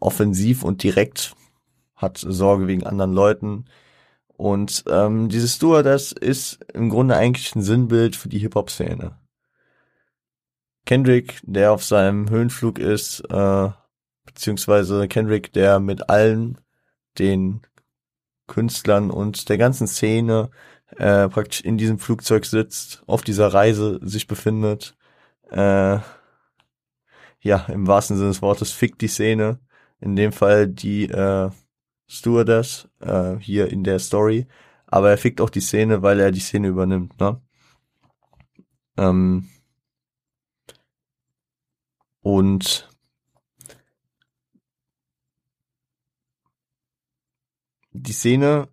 offensiv 0.00 0.62
und 0.62 0.82
direkt 0.82 1.34
hat 1.94 2.18
Sorge 2.18 2.66
wegen 2.66 2.86
anderen 2.86 3.12
Leuten. 3.12 3.64
Und 4.36 4.84
ähm, 4.88 5.28
dieses 5.28 5.56
Stewardess 5.56 6.12
ist 6.12 6.60
im 6.72 6.90
Grunde 6.90 7.16
eigentlich 7.16 7.54
ein 7.56 7.62
Sinnbild 7.62 8.14
für 8.14 8.28
die 8.28 8.38
Hip-Hop-Szene. 8.38 9.18
Kendrick, 10.88 11.38
der 11.42 11.72
auf 11.72 11.84
seinem 11.84 12.30
Höhenflug 12.30 12.78
ist, 12.78 13.20
äh, 13.28 13.68
beziehungsweise 14.24 15.06
Kendrick, 15.06 15.52
der 15.52 15.80
mit 15.80 16.08
allen 16.08 16.58
den 17.18 17.60
Künstlern 18.46 19.10
und 19.10 19.50
der 19.50 19.58
ganzen 19.58 19.86
Szene 19.86 20.48
äh, 20.96 21.28
praktisch 21.28 21.60
in 21.60 21.76
diesem 21.76 21.98
Flugzeug 21.98 22.46
sitzt, 22.46 23.02
auf 23.06 23.20
dieser 23.20 23.48
Reise 23.48 24.00
sich 24.02 24.28
befindet 24.28 24.96
äh, 25.50 25.98
ja, 27.40 27.66
im 27.68 27.86
wahrsten 27.86 28.16
Sinne 28.16 28.30
des 28.30 28.40
Wortes 28.40 28.72
fickt 28.72 29.02
die 29.02 29.08
Szene. 29.08 29.60
In 30.00 30.16
dem 30.16 30.32
Fall 30.32 30.68
die 30.68 31.04
äh, 31.04 31.50
Stewardess 32.08 32.88
äh, 33.00 33.36
hier 33.40 33.70
in 33.70 33.84
der 33.84 33.98
Story. 33.98 34.46
Aber 34.86 35.10
er 35.10 35.18
fickt 35.18 35.42
auch 35.42 35.50
die 35.50 35.60
Szene, 35.60 36.00
weil 36.00 36.18
er 36.18 36.32
die 36.32 36.40
Szene 36.40 36.68
übernimmt, 36.68 37.20
ne? 37.20 37.42
Ähm, 38.96 39.50
und 42.28 42.90
die 47.92 48.12
Szene 48.12 48.68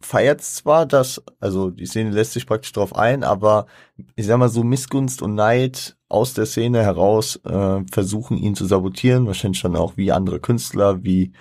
feiert 0.00 0.40
zwar, 0.42 0.86
dass, 0.86 1.20
also 1.40 1.70
die 1.70 1.86
Szene 1.86 2.10
lässt 2.10 2.34
sich 2.34 2.46
praktisch 2.46 2.70
drauf 2.70 2.94
ein, 2.94 3.24
aber 3.24 3.66
ich 4.14 4.26
sag 4.26 4.38
mal 4.38 4.48
so 4.48 4.62
Missgunst 4.62 5.22
und 5.22 5.34
Neid 5.34 5.96
aus 6.08 6.34
der 6.34 6.46
Szene 6.46 6.84
heraus 6.84 7.40
äh, 7.44 7.82
versuchen 7.90 8.38
ihn 8.38 8.54
zu 8.54 8.66
sabotieren, 8.66 9.26
wahrscheinlich 9.26 9.62
dann 9.62 9.74
auch 9.74 9.96
wie 9.96 10.12
andere 10.12 10.38
Künstler, 10.38 11.02
wie 11.02 11.32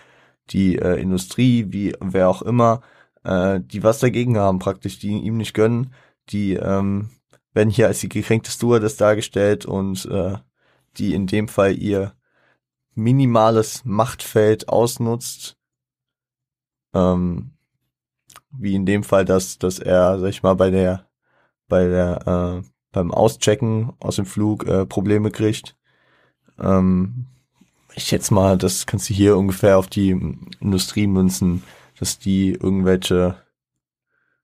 die 0.50 0.80
äh, 0.80 1.00
Industrie, 1.00 1.68
wie 1.70 1.96
wer 2.00 2.30
auch 2.30 2.42
immer, 2.42 2.82
äh, 3.24 3.60
die 3.62 3.84
was 3.84 4.00
dagegen 4.00 4.40
haben, 4.40 4.58
praktisch, 4.58 4.98
die 4.98 5.10
ihm 5.10 5.38
nicht 5.38 5.54
gönnen, 5.54 5.94
die 6.30 6.54
ähm, 6.54 7.12
werden 7.54 7.70
hier 7.70 7.86
als 7.88 8.00
die 8.00 8.10
gekränkte 8.10 8.50
Stewardess 8.50 8.98
dargestellt 8.98 9.68
und 9.68 10.06
äh, 10.06 10.38
die 10.98 11.14
in 11.14 11.28
dem 11.28 11.48
Fall 11.48 11.78
ihr 11.78 12.16
minimales 12.96 13.86
Machtfeld 13.86 14.70
ausnutzt, 14.70 15.58
ähm, 16.94 17.52
wie 18.52 18.76
in 18.76 18.86
dem 18.86 19.04
Fall, 19.04 19.26
dass, 19.26 19.58
dass 19.58 19.80
er, 19.80 20.20
sag 20.20 20.30
ich 20.30 20.44
mal, 20.44 20.54
bei 20.56 20.70
der, 20.70 21.08
bei 21.68 21.88
der, 21.88 22.62
äh, 22.64 22.70
beim 22.92 23.12
Auschecken 23.12 23.94
aus 24.00 24.18
dem 24.18 24.26
Flug 24.26 24.68
äh, 24.68 24.86
Probleme 24.86 25.32
kriegt. 25.32 25.76
Ähm, 26.60 27.26
ich 27.96 28.04
schätze 28.04 28.34
mal, 28.34 28.58
das 28.58 28.86
kannst 28.86 29.10
du 29.10 29.14
hier 29.14 29.38
ungefähr 29.38 29.78
auf 29.78 29.88
die 29.88 30.12
Industrie 30.60 31.08
münzen, 31.08 31.64
dass 32.00 32.20
die 32.20 32.52
irgendwelche 32.52 33.38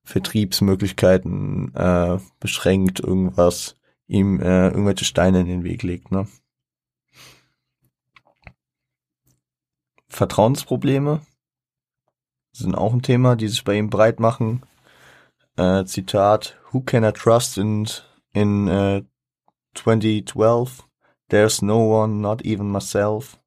Vertriebsmöglichkeiten 0.04 1.74
äh, 1.76 2.18
beschränkt, 2.40 3.00
irgendwas 3.00 3.79
ihm 4.10 4.42
äh, 4.42 4.68
irgendwelche 4.68 5.06
Steine 5.06 5.40
in 5.40 5.48
den 5.48 5.64
Weg 5.64 5.84
legt, 5.84 6.12
ne? 6.12 6.28
Vertrauensprobleme 10.10 11.22
sind 12.52 12.76
auch 12.76 12.92
ein 12.92 13.04
Thema, 13.04 13.36
die 13.36 13.48
sich 13.48 13.64
bei 13.64 13.76
ihm 13.76 13.90
breit 13.90 14.20
machen. 14.20 14.64
Äh, 15.56 15.86
Zitat, 15.86 16.58
Who 16.72 16.82
can 16.82 17.04
I 17.04 17.12
trust 17.12 17.58
in, 17.58 17.88
in 18.34 18.68
uh, 18.68 19.02
2012? 19.76 20.88
There's 21.30 21.62
no 21.62 22.02
one, 22.02 22.22
not 22.22 22.42
even 22.42 22.72
myself. 22.72 23.40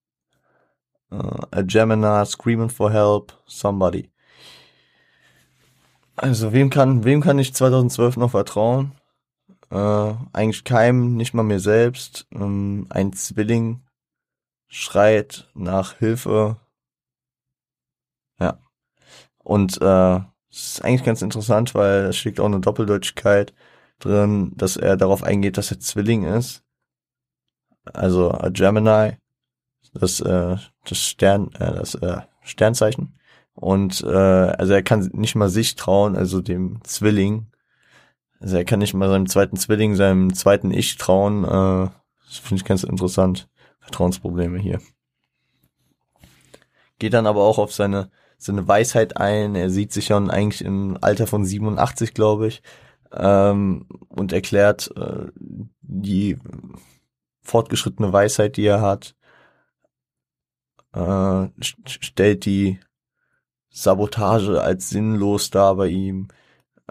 Uh, 1.11 1.45
a 1.51 1.63
Gemini 1.63 2.25
screaming 2.25 2.71
for 2.71 2.93
help, 2.93 3.33
somebody. 3.47 4.11
Also 6.15 6.53
wem 6.53 6.71
kann, 6.71 7.05
wem 7.05 7.21
kann 7.21 7.39
ich 7.39 7.53
2012 7.53 8.17
noch 8.17 8.31
vertrauen? 8.31 8.93
Äh, 9.73 10.15
eigentlich 10.35 10.65
keinem, 10.65 11.17
nicht 11.17 11.33
mal 11.33 11.45
mir 11.45 11.61
selbst. 11.61 12.27
Ähm, 12.31 12.87
ein 12.91 13.15
Zwilling 13.15 13.81
schreit 14.69 15.49
nach 15.55 15.95
Hilfe. 15.95 16.59
Ja. 18.39 18.59
Und 19.39 19.81
äh, 19.81 20.17
es 20.51 20.75
ist 20.75 20.85
eigentlich 20.85 21.05
ganz 21.05 21.23
interessant, 21.23 21.75
weil 21.75 22.05
es 22.07 22.19
schlägt 22.19 22.39
auch 22.39 22.47
eine 22.47 22.61
Doppeldeutigkeit 22.61 23.55
drin, 23.99 24.53
dass 24.57 24.77
er 24.77 24.99
darauf 24.99 25.23
eingeht, 25.23 25.57
dass 25.57 25.71
er 25.71 25.81
Zwilling 25.81 26.25
ist. 26.25 26.63
Also 27.85 28.31
a 28.31 28.51
Gemini, 28.51 29.17
das, 29.95 30.21
äh, 30.21 30.57
das 30.85 30.99
Stern, 30.99 31.51
äh, 31.55 31.75
das 31.75 31.95
äh, 31.95 32.21
Sternzeichen. 32.43 33.19
Und 33.55 34.03
äh, 34.03 34.09
also 34.09 34.75
er 34.75 34.83
kann 34.83 35.09
nicht 35.15 35.35
mal 35.35 35.49
sich 35.49 35.77
trauen, 35.77 36.15
also 36.15 36.43
dem 36.43 36.85
Zwilling. 36.85 37.52
Also 38.43 38.57
er 38.57 38.65
kann 38.65 38.81
nicht 38.81 38.93
mal 38.93 39.09
seinem 39.09 39.29
zweiten 39.29 39.57
Zwilling, 39.57 39.95
seinem 39.95 40.35
zweiten 40.35 40.73
Ich 40.73 40.97
trauen. 40.97 41.45
Äh, 41.45 41.89
das 42.27 42.39
finde 42.39 42.57
ich 42.57 42.65
ganz 42.65 42.83
interessant. 42.83 43.49
Vertrauensprobleme 43.81 44.59
hier. 44.59 44.81
Geht 46.99 47.15
dann 47.15 47.27
aber 47.27 47.43
auch 47.43 47.59
auf 47.59 47.73
seine 47.73 48.11
seine 48.43 48.67
Weisheit 48.67 49.17
ein. 49.17 49.55
Er 49.55 49.71
sieht 49.71 49.93
sich 49.93 50.07
schon 50.07 50.31
eigentlich 50.31 50.65
im 50.65 50.99
Alter 51.01 51.27
von 51.27 51.45
87, 51.45 52.13
glaube 52.13 52.49
ich, 52.49 52.63
ähm, 53.13 53.87
und 54.09 54.33
erklärt 54.33 54.91
äh, 54.97 55.27
die 55.81 56.39
fortgeschrittene 57.43 58.13
Weisheit, 58.13 58.57
die 58.57 58.65
er 58.65 58.81
hat, 58.81 59.15
äh, 60.93 61.47
stellt 61.87 62.45
die 62.45 62.81
Sabotage 63.71 64.61
als 64.61 64.91
sinnlos 64.91 65.51
dar 65.51 65.77
bei 65.77 65.89
ihm, 65.89 66.29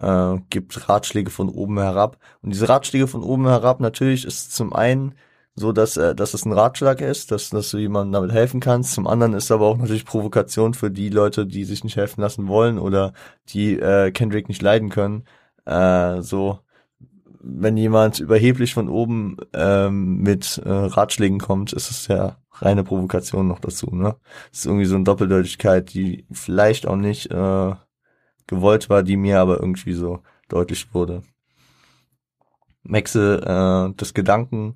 äh, 0.02 0.38
gibt 0.50 0.90
Ratschläge 0.90 1.32
von 1.32 1.50
oben 1.50 1.80
herab. 1.80 2.18
Und 2.42 2.52
diese 2.54 2.70
Ratschläge 2.70 3.08
von 3.08 3.24
oben 3.24 3.48
herab 3.48 3.80
natürlich 3.80 4.26
ist 4.26 4.56
zum 4.56 4.74
einen 4.74 5.16
so 5.56 5.72
dass, 5.72 5.98
äh, 5.98 6.16
dass 6.16 6.34
es 6.34 6.46
ein 6.46 6.54
Ratschlag 6.54 7.02
ist, 7.02 7.32
dass, 7.32 7.50
dass 7.50 7.72
du 7.72 7.78
jemandem 7.78 8.14
damit 8.14 8.32
helfen 8.32 8.60
kannst. 8.60 8.94
Zum 8.94 9.08
anderen 9.08 9.34
ist 9.34 9.52
aber 9.52 9.68
auch 9.68 9.78
natürlich 9.78 10.06
Provokation 10.06 10.74
für 10.74 10.92
die 10.92 11.10
Leute, 11.10 11.46
die 11.46 11.64
sich 11.66 11.84
nicht 11.84 11.98
helfen 11.98 12.22
lassen 12.22 12.48
wollen 12.48 12.80
oder 12.80 13.14
die 13.50 13.78
äh, 13.80 14.12
Kendrick 14.12 14.50
nicht 14.50 14.62
leiden 14.62 14.90
können. 14.90 15.26
Äh, 15.66 16.22
so, 16.22 16.60
wenn 17.42 17.78
jemand 17.78 18.20
überheblich 18.20 18.74
von 18.74 18.90
oben 18.90 19.38
ähm, 19.54 20.18
mit 20.18 20.62
äh, 20.64 20.70
Ratschlägen 20.70 21.40
kommt, 21.40 21.74
ist 21.74 21.92
es 21.92 22.08
ja 22.08 22.38
reine 22.54 22.84
Provokation 22.84 23.48
noch 23.48 23.60
dazu, 23.60 23.88
ne? 23.92 24.16
Das 24.52 24.60
ist 24.60 24.66
irgendwie 24.68 24.86
so 24.86 24.96
eine 24.96 25.04
Doppeldeutigkeit, 25.04 25.94
die 25.94 26.26
vielleicht 26.32 26.86
auch 26.88 26.96
nicht 26.96 27.32
äh, 27.32 27.74
gewollt 28.52 28.90
war, 28.90 29.02
die 29.02 29.18
mir 29.18 29.40
aber 29.40 29.60
irgendwie 29.60 29.94
so 29.94 30.22
deutlich 30.50 30.94
wurde. 30.94 31.24
Maxe 32.84 33.42
äh, 33.42 33.94
das 33.96 34.14
Gedanken, 34.14 34.76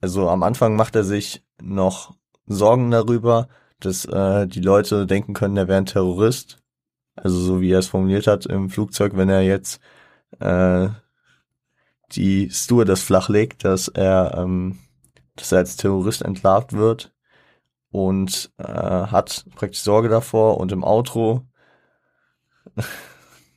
also 0.00 0.28
am 0.28 0.42
Anfang 0.42 0.74
macht 0.74 0.96
er 0.96 1.04
sich 1.04 1.44
noch 1.62 2.14
Sorgen 2.46 2.90
darüber, 2.90 3.48
dass 3.78 4.06
äh, 4.06 4.46
die 4.46 4.60
Leute 4.60 5.06
denken 5.06 5.34
können, 5.34 5.56
er 5.56 5.68
wäre 5.68 5.78
ein 5.78 5.86
Terrorist. 5.86 6.62
Also 7.14 7.38
so 7.38 7.60
wie 7.60 7.70
er 7.70 7.78
es 7.78 7.88
formuliert 7.88 8.26
hat 8.26 8.46
im 8.46 8.70
Flugzeug, 8.70 9.16
wenn 9.16 9.28
er 9.28 9.42
jetzt 9.42 9.80
äh, 10.40 10.88
die 12.12 12.50
Stewardess 12.50 13.02
flachlegt, 13.02 13.64
dass 13.64 13.88
er, 13.88 14.34
ähm, 14.38 14.78
dass 15.36 15.52
er 15.52 15.58
als 15.58 15.76
Terrorist 15.76 16.22
entlarvt 16.22 16.72
wird 16.72 17.12
und 17.90 18.50
äh, 18.58 18.64
hat 18.64 19.44
praktisch 19.54 19.82
Sorge 19.82 20.08
davor 20.08 20.58
und 20.58 20.72
im 20.72 20.82
Outro 20.82 21.46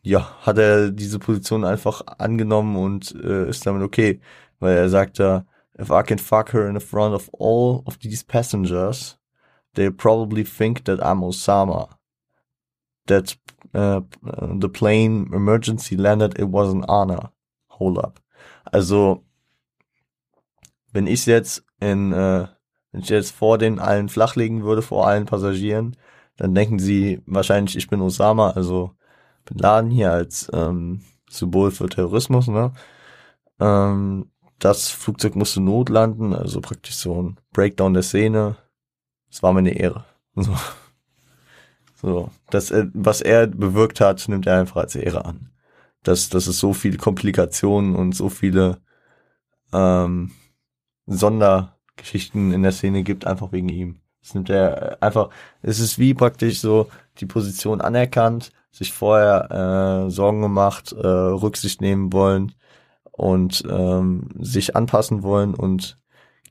ja, 0.01 0.38
hat 0.41 0.58
er 0.58 0.91
diese 0.91 1.19
Position 1.19 1.63
einfach 1.63 2.01
angenommen 2.17 2.75
und 2.75 3.15
äh, 3.15 3.49
ist 3.49 3.65
damit 3.65 3.84
okay, 3.84 4.21
weil 4.60 4.77
er 4.77 4.89
sagt 4.89 5.19
da, 5.19 5.45
if 5.80 5.89
I 5.89 6.03
can 6.03 6.17
fuck 6.17 6.53
her 6.53 6.67
in 6.67 6.80
the 6.80 6.86
front 6.86 7.13
of 7.13 7.30
all 7.39 7.84
of 7.86 7.97
these 7.99 8.23
passengers, 8.23 9.17
they'll 9.75 9.91
probably 9.91 10.43
think 10.43 10.86
that 10.86 10.99
I'm 10.99 11.21
Osama. 11.21 11.97
That 13.06 13.38
uh, 13.73 14.01
the 14.21 14.69
plane 14.69 15.30
emergency 15.34 15.95
landed, 15.95 16.38
it 16.39 16.49
was 16.49 16.73
an 16.73 16.84
honor. 16.88 17.32
Hold 17.69 17.97
up. 17.99 18.19
Also, 18.71 19.23
wenn 20.91 21.08
ich 21.08 21.25
jetzt 21.25 21.63
in, 21.80 22.12
äh, 22.12 22.47
wenn 22.91 23.01
ich 23.01 23.10
jetzt 23.10 23.32
vor 23.32 23.58
den 23.58 23.80
allen 23.80 24.10
flachlegen 24.10 24.63
würde, 24.63 24.82
vor 24.82 25.08
allen 25.08 25.25
Passagieren, 25.25 25.95
dann 26.38 26.53
denken 26.53 26.80
sie 26.80 27.21
wahrscheinlich, 27.25 27.75
ich 27.77 27.88
bin 27.88 28.01
Osama, 28.01 28.51
also 28.51 28.96
Bin 29.47 29.57
Laden 29.57 29.89
hier 29.89 30.12
als 30.12 30.49
ähm, 30.53 31.01
Symbol 31.29 31.71
für 31.71 31.88
Terrorismus, 31.88 32.47
ne? 32.47 32.73
Ähm, 33.60 34.29
das 34.60 34.89
Flugzeug 34.89 35.36
musste 35.36 35.62
notlanden, 35.62 36.33
also 36.33 36.62
praktisch 36.62 36.95
so 36.95 37.21
ein 37.21 37.39
Breakdown 37.53 37.93
der 37.93 38.03
Szene. 38.03 38.57
Es 39.29 39.43
war 39.43 39.53
mir 39.53 39.60
eine 39.60 39.77
Ehre. 39.77 40.05
So. 40.39 40.55
so. 41.95 42.29
Das, 42.51 42.69
äh, 42.69 42.88
was 42.93 43.21
er 43.21 43.47
bewirkt 43.47 44.01
hat, 44.01 44.27
nimmt 44.27 44.45
er 44.45 44.60
einfach 44.60 44.77
als 44.77 44.95
Ehre 44.95 45.25
an. 45.25 45.49
Dass, 46.03 46.29
dass 46.29 46.45
es 46.45 46.60
so 46.60 46.73
viele 46.73 46.97
Komplikationen 46.97 47.95
und 47.95 48.15
so 48.15 48.29
viele 48.29 48.79
ähm, 49.73 50.31
Sondergeschichten 51.07 52.51
in 52.51 52.62
der 52.62 52.71
Szene 52.71 53.01
gibt, 53.01 53.25
einfach 53.25 53.51
wegen 53.51 53.69
ihm. 53.69 53.99
Es 54.27 54.33
nimmt 54.33 54.49
er 54.49 54.97
einfach, 55.01 55.29
es 55.61 55.79
ist 55.79 55.99
wie 55.99 56.13
praktisch 56.13 56.59
so 56.59 56.89
die 57.19 57.25
Position 57.25 57.79
anerkannt, 57.79 58.51
sich 58.71 58.91
vorher 58.91 60.05
äh, 60.05 60.11
Sorgen 60.11 60.41
gemacht, 60.41 60.91
äh, 60.91 61.07
Rücksicht 61.07 61.79
nehmen 61.79 62.11
wollen 62.11 62.53
und 63.13 63.63
ähm, 63.69 64.27
sich 64.37 64.75
anpassen 64.75 65.23
wollen 65.23 65.55
und 65.55 65.97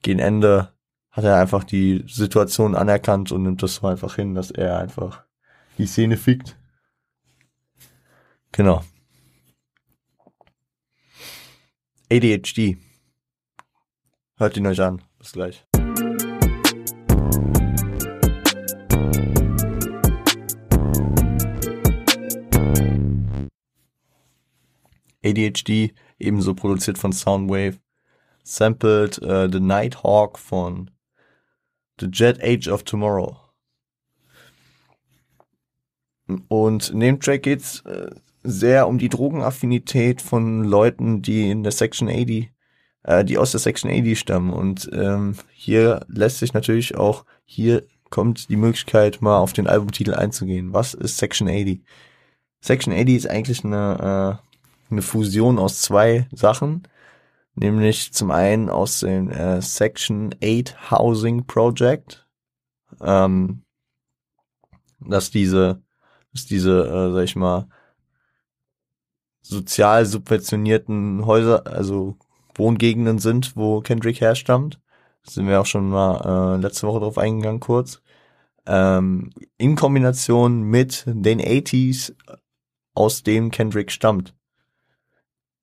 gegen 0.00 0.20
Ende 0.20 0.72
hat 1.10 1.24
er 1.24 1.36
einfach 1.36 1.64
die 1.64 2.02
Situation 2.08 2.74
anerkannt 2.74 3.30
und 3.30 3.42
nimmt 3.42 3.62
das 3.62 3.74
so 3.74 3.86
einfach 3.86 4.16
hin, 4.16 4.34
dass 4.34 4.50
er 4.50 4.78
einfach 4.78 5.24
die 5.76 5.86
Szene 5.86 6.16
fickt. 6.16 6.56
Genau. 8.52 8.82
ADHD. 12.10 12.78
Hört 14.38 14.56
ihn 14.56 14.66
euch 14.66 14.80
an. 14.80 15.02
Bis 15.18 15.32
gleich. 15.32 15.66
ADHD, 25.26 25.94
ebenso 26.18 26.54
produziert 26.54 26.98
von 26.98 27.12
Soundwave, 27.12 27.78
sampled 28.44 29.20
uh, 29.22 29.48
The 29.50 29.60
Nighthawk 29.60 30.38
von 30.38 30.90
The 31.98 32.08
Jet 32.10 32.42
Age 32.42 32.68
of 32.68 32.84
Tomorrow. 32.84 33.36
Und 36.48 36.90
in 36.90 37.00
dem 37.00 37.20
Track 37.20 37.42
geht's 37.42 37.80
äh, 37.80 38.10
sehr 38.42 38.88
um 38.88 38.98
die 38.98 39.08
Drogenaffinität 39.08 40.22
von 40.22 40.64
Leuten, 40.64 41.22
die 41.22 41.50
in 41.50 41.62
der 41.62 41.72
Section 41.72 42.08
80, 42.08 42.50
äh, 43.04 43.24
die 43.24 43.38
aus 43.38 43.52
der 43.52 43.60
Section 43.60 43.90
80 43.90 44.18
stammen. 44.18 44.52
Und 44.52 44.90
ähm, 44.92 45.36
hier 45.52 46.04
lässt 46.08 46.38
sich 46.38 46.52
natürlich 46.52 46.96
auch, 46.96 47.24
hier 47.44 47.84
kommt 48.10 48.48
die 48.48 48.56
Möglichkeit, 48.56 49.20
mal 49.20 49.38
auf 49.38 49.52
den 49.52 49.66
Albumtitel 49.66 50.14
einzugehen. 50.14 50.72
Was 50.72 50.94
ist 50.94 51.18
Section 51.18 51.48
80? 51.48 51.82
Section 52.60 52.92
80 52.92 53.16
ist 53.16 53.30
eigentlich 53.30 53.64
eine 53.64 54.40
äh, 54.42 54.45
eine 54.90 55.02
Fusion 55.02 55.58
aus 55.58 55.80
zwei 55.82 56.28
Sachen, 56.32 56.86
nämlich 57.54 58.12
zum 58.12 58.30
einen 58.30 58.68
aus 58.68 59.00
dem 59.00 59.30
äh, 59.30 59.60
Section 59.60 60.34
8 60.42 60.90
Housing 60.90 61.46
Project, 61.46 62.26
ähm, 63.00 63.62
dass 65.00 65.30
diese, 65.30 65.82
dass 66.32 66.46
diese, 66.46 66.84
äh, 66.84 67.12
sag 67.12 67.24
ich 67.24 67.36
mal, 67.36 67.68
sozial 69.42 70.06
subventionierten 70.06 71.24
Häuser, 71.24 71.66
also 71.66 72.16
Wohngegenden 72.54 73.18
sind, 73.18 73.56
wo 73.56 73.80
Kendrick 73.80 74.20
herstammt. 74.20 74.80
Da 75.24 75.30
sind 75.30 75.46
wir 75.46 75.60
auch 75.60 75.66
schon 75.66 75.88
mal 75.88 76.56
äh, 76.56 76.60
letzte 76.60 76.86
Woche 76.86 77.00
drauf 77.00 77.18
eingegangen 77.18 77.60
kurz. 77.60 78.02
Ähm, 78.66 79.30
in 79.58 79.76
Kombination 79.76 80.62
mit 80.62 81.04
den 81.06 81.40
80s, 81.40 82.14
aus 82.94 83.22
dem 83.22 83.50
Kendrick 83.50 83.92
stammt. 83.92 84.34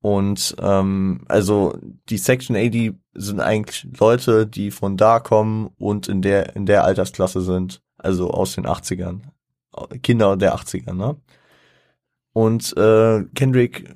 Und 0.04 0.58
ähm, 0.60 1.24
also 1.30 1.78
die 2.10 2.18
Section 2.18 2.58
80 2.58 2.94
sind 3.14 3.40
eigentlich 3.40 3.88
Leute, 3.98 4.46
die 4.46 4.70
von 4.70 4.98
da 4.98 5.22
kommen 5.22 5.70
und 5.78 6.10
in 6.10 6.22
der 6.22 6.58
in 6.58 6.66
der 6.66 6.84
Altersklasse 6.84 7.40
sind, 7.40 7.82
also 7.98 8.30
aus 8.30 8.56
den 8.56 8.68
80ern. 8.68 9.22
Kinder 10.02 10.36
der 10.36 10.56
80er, 10.58 10.92
ne? 10.94 11.16
Und 12.34 12.76
äh, 12.76 13.24
Kendrick 13.34 13.90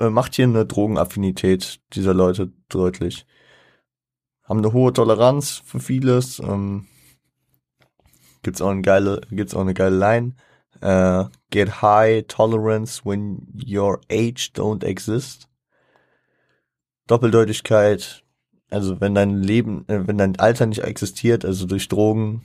äh, 0.00 0.08
macht 0.08 0.36
hier 0.36 0.46
eine 0.46 0.64
Drogenaffinität 0.64 1.80
dieser 1.92 2.14
Leute 2.14 2.50
deutlich. 2.70 3.26
Haben 4.42 4.60
eine 4.60 4.72
hohe 4.72 4.94
Toleranz 4.94 5.62
für 5.66 5.80
vieles. 5.80 6.38
Ähm, 6.38 6.86
gibt's 8.42 8.62
auch 8.62 8.70
eine 8.70 8.80
geile, 8.80 9.20
gibt's 9.30 9.54
auch 9.54 9.60
eine 9.60 9.74
geile 9.74 9.98
Line 9.98 10.34
uh, 10.82 11.28
get 11.50 11.82
high 11.82 12.24
tolerance 12.26 13.04
when 13.04 13.46
your 13.54 14.00
age 14.10 14.52
don't 14.54 14.84
exist. 14.84 15.48
Doppeldeutigkeit, 17.06 18.24
also 18.70 19.00
wenn 19.00 19.14
dein 19.14 19.42
Leben, 19.42 19.84
äh, 19.88 20.06
wenn 20.06 20.18
dein 20.18 20.38
Alter 20.38 20.66
nicht 20.66 20.82
existiert, 20.82 21.44
also 21.44 21.66
durch 21.66 21.88
Drogen 21.88 22.42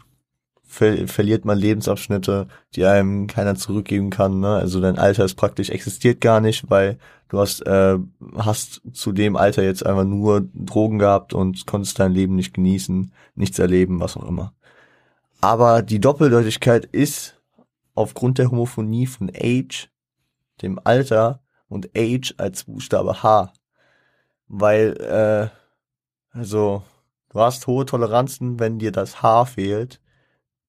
ver 0.72 1.08
verliert 1.08 1.44
man 1.44 1.58
Lebensabschnitte, 1.58 2.48
die 2.76 2.86
einem 2.86 3.28
keiner 3.28 3.56
zurückgeben 3.56 4.10
kann. 4.10 4.39
Ne? 4.39 4.56
Also 4.56 4.80
dein 4.80 4.98
Alter 4.98 5.26
ist 5.26 5.36
praktisch 5.36 5.70
existiert 5.70 6.22
gar 6.22 6.39
nicht, 6.39 6.70
weil 6.70 6.98
du 7.28 7.39
hast 7.39 7.65
äh, 7.67 7.98
hast 8.38 8.82
zu 8.94 9.12
dem 9.12 9.36
Alter 9.36 9.63
jetzt 9.63 9.86
einfach 9.86 10.06
nur 10.06 10.48
Drogen 10.54 11.00
gehabt 11.00 11.34
und 11.34 11.65
konntest 11.65 12.00
dein 12.00 12.13
Leben 12.13 12.36
nicht 12.36 12.54
genießen, 12.54 13.12
nichts 13.36 13.60
erleben, 13.60 14.00
was 14.00 14.15
auch 14.15 14.28
immer. 14.28 14.54
Aber 15.41 15.82
die 15.82 16.00
Doppeldeutigkeit 16.00 16.86
ist 16.86 17.40
aufgrund 18.01 18.37
der 18.37 18.51
Homophonie 18.51 19.07
von 19.07 19.31
Age, 19.33 19.89
dem 20.61 20.79
Alter 20.83 21.41
und 21.67 21.89
Age 21.95 22.33
als 22.37 22.65
Buchstabe 22.65 23.23
H. 23.23 23.53
Weil, 24.47 24.97
äh, 25.01 26.37
also, 26.37 26.83
du 27.29 27.39
hast 27.39 27.67
hohe 27.67 27.85
Toleranzen, 27.85 28.59
wenn 28.59 28.79
dir 28.79 28.91
das 28.91 29.21
H 29.21 29.45
fehlt. 29.45 30.01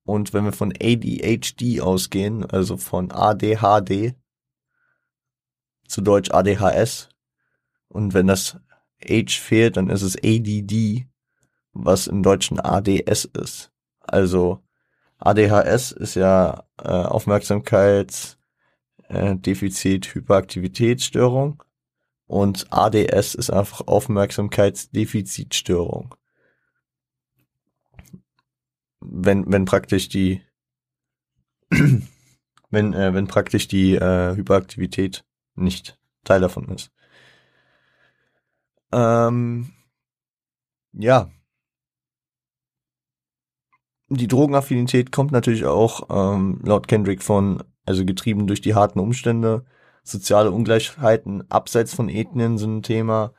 Und 0.04 0.32
wenn 0.32 0.44
wir 0.44 0.52
von 0.52 0.72
ADHD 0.72 1.80
ausgehen, 1.80 2.44
also 2.44 2.76
von 2.76 3.12
ADHD, 3.12 4.14
zu 5.86 6.00
Deutsch 6.00 6.30
ADHS, 6.30 7.08
und 7.88 8.14
wenn 8.14 8.26
das 8.26 8.58
H 9.04 9.24
fehlt, 9.28 9.76
dann 9.76 9.90
ist 9.90 10.02
es 10.02 10.16
ADD, 10.16 11.06
was 11.72 12.06
im 12.06 12.22
Deutschen 12.22 12.58
ADS 12.58 13.24
ist. 13.24 13.70
Also 14.00 14.62
ADHS 15.24 15.92
ist 15.92 16.16
ja 16.16 16.64
äh, 16.78 16.88
Aufmerksamkeits 16.88 18.38
äh, 19.08 19.36
und 22.26 22.66
ADS 22.70 23.36
ist 23.36 23.50
einfach 23.50 23.86
Aufmerksamkeitsdefizitstörung. 23.86 26.16
Wenn 29.00 29.52
wenn 29.52 29.64
praktisch 29.64 30.08
die 30.08 30.42
wenn 31.70 32.92
äh, 32.94 33.14
wenn 33.14 33.28
praktisch 33.28 33.68
die 33.68 33.94
äh, 33.94 34.34
Hyperaktivität 34.34 35.24
nicht 35.54 36.00
Teil 36.24 36.40
davon 36.40 36.68
ist. 36.68 36.90
Ähm, 38.92 39.72
ja. 40.92 41.30
Die 44.14 44.28
Drogenaffinität 44.28 45.10
kommt 45.10 45.32
natürlich 45.32 45.64
auch 45.64 46.08
ähm, 46.10 46.60
laut 46.62 46.86
Kendrick 46.86 47.22
von, 47.22 47.62
also 47.86 48.04
getrieben 48.04 48.46
durch 48.46 48.60
die 48.60 48.74
harten 48.74 49.00
Umstände. 49.00 49.64
Soziale 50.02 50.50
Ungleichheiten 50.50 51.50
abseits 51.50 51.94
von 51.94 52.10
Ethnien 52.10 52.58
sind 52.58 52.76
ein 52.76 52.82
Thema, 52.82 53.32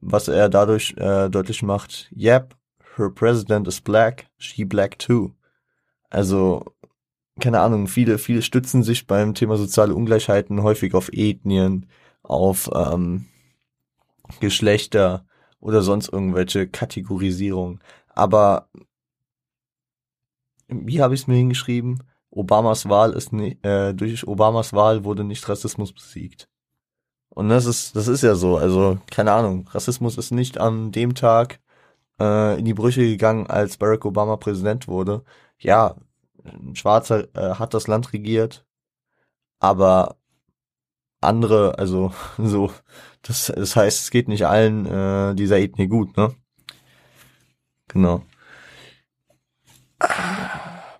was 0.00 0.28
er 0.28 0.48
dadurch 0.48 0.94
äh, 0.96 1.28
deutlich 1.28 1.62
macht. 1.62 2.10
Yep, 2.16 2.56
her 2.96 3.10
president 3.10 3.68
is 3.68 3.82
black, 3.82 4.26
she 4.38 4.64
black 4.64 4.98
too. 4.98 5.32
Also, 6.08 6.64
keine 7.38 7.60
Ahnung, 7.60 7.86
viele, 7.86 8.16
viele 8.16 8.40
stützen 8.40 8.82
sich 8.82 9.06
beim 9.06 9.34
Thema 9.34 9.58
soziale 9.58 9.94
Ungleichheiten 9.94 10.62
häufig 10.62 10.94
auf 10.94 11.10
Ethnien, 11.12 11.86
auf 12.22 12.70
ähm, 12.74 13.26
Geschlechter 14.40 15.26
oder 15.60 15.82
sonst 15.82 16.10
irgendwelche 16.10 16.66
Kategorisierungen. 16.66 17.80
Aber 18.08 18.68
wie 20.68 21.02
habe 21.02 21.14
ich 21.14 21.22
es 21.22 21.26
mir 21.26 21.36
hingeschrieben? 21.36 22.02
Obamas 22.30 22.88
Wahl 22.88 23.12
ist 23.12 23.32
nicht, 23.32 23.64
äh, 23.64 23.94
durch 23.94 24.26
Obamas 24.26 24.72
Wahl 24.72 25.04
wurde 25.04 25.24
nicht 25.24 25.48
Rassismus 25.48 25.92
besiegt. 25.92 26.48
Und 27.30 27.48
das 27.48 27.66
ist, 27.66 27.96
das 27.96 28.08
ist 28.08 28.22
ja 28.22 28.34
so. 28.34 28.56
Also, 28.56 28.98
keine 29.10 29.32
Ahnung, 29.32 29.68
Rassismus 29.72 30.18
ist 30.18 30.30
nicht 30.32 30.58
an 30.58 30.92
dem 30.92 31.14
Tag 31.14 31.60
äh, 32.20 32.58
in 32.58 32.64
die 32.64 32.74
Brüche 32.74 33.02
gegangen, 33.02 33.46
als 33.48 33.76
Barack 33.76 34.04
Obama 34.04 34.36
Präsident 34.36 34.88
wurde. 34.88 35.24
Ja, 35.58 35.96
ein 36.44 36.76
Schwarzer 36.76 37.28
äh, 37.36 37.54
hat 37.56 37.74
das 37.74 37.86
Land 37.88 38.12
regiert, 38.12 38.66
aber 39.60 40.16
andere, 41.20 41.78
also 41.78 42.12
so, 42.38 42.72
das, 43.22 43.52
das 43.54 43.76
heißt, 43.76 44.02
es 44.04 44.10
geht 44.10 44.28
nicht 44.28 44.46
allen 44.46 44.86
äh, 44.86 45.34
dieser 45.34 45.58
Ethnie 45.58 45.88
gut, 45.88 46.16
ne? 46.16 46.34
Genau. 47.88 48.22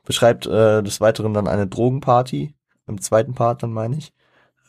Beschreibt 0.04 0.46
äh, 0.46 0.82
des 0.82 1.00
Weiteren 1.00 1.34
dann 1.34 1.48
eine 1.48 1.66
Drogenparty, 1.66 2.54
im 2.86 3.00
zweiten 3.00 3.34
Part 3.34 3.62
dann 3.62 3.72
meine 3.72 3.96
ich, 3.96 4.12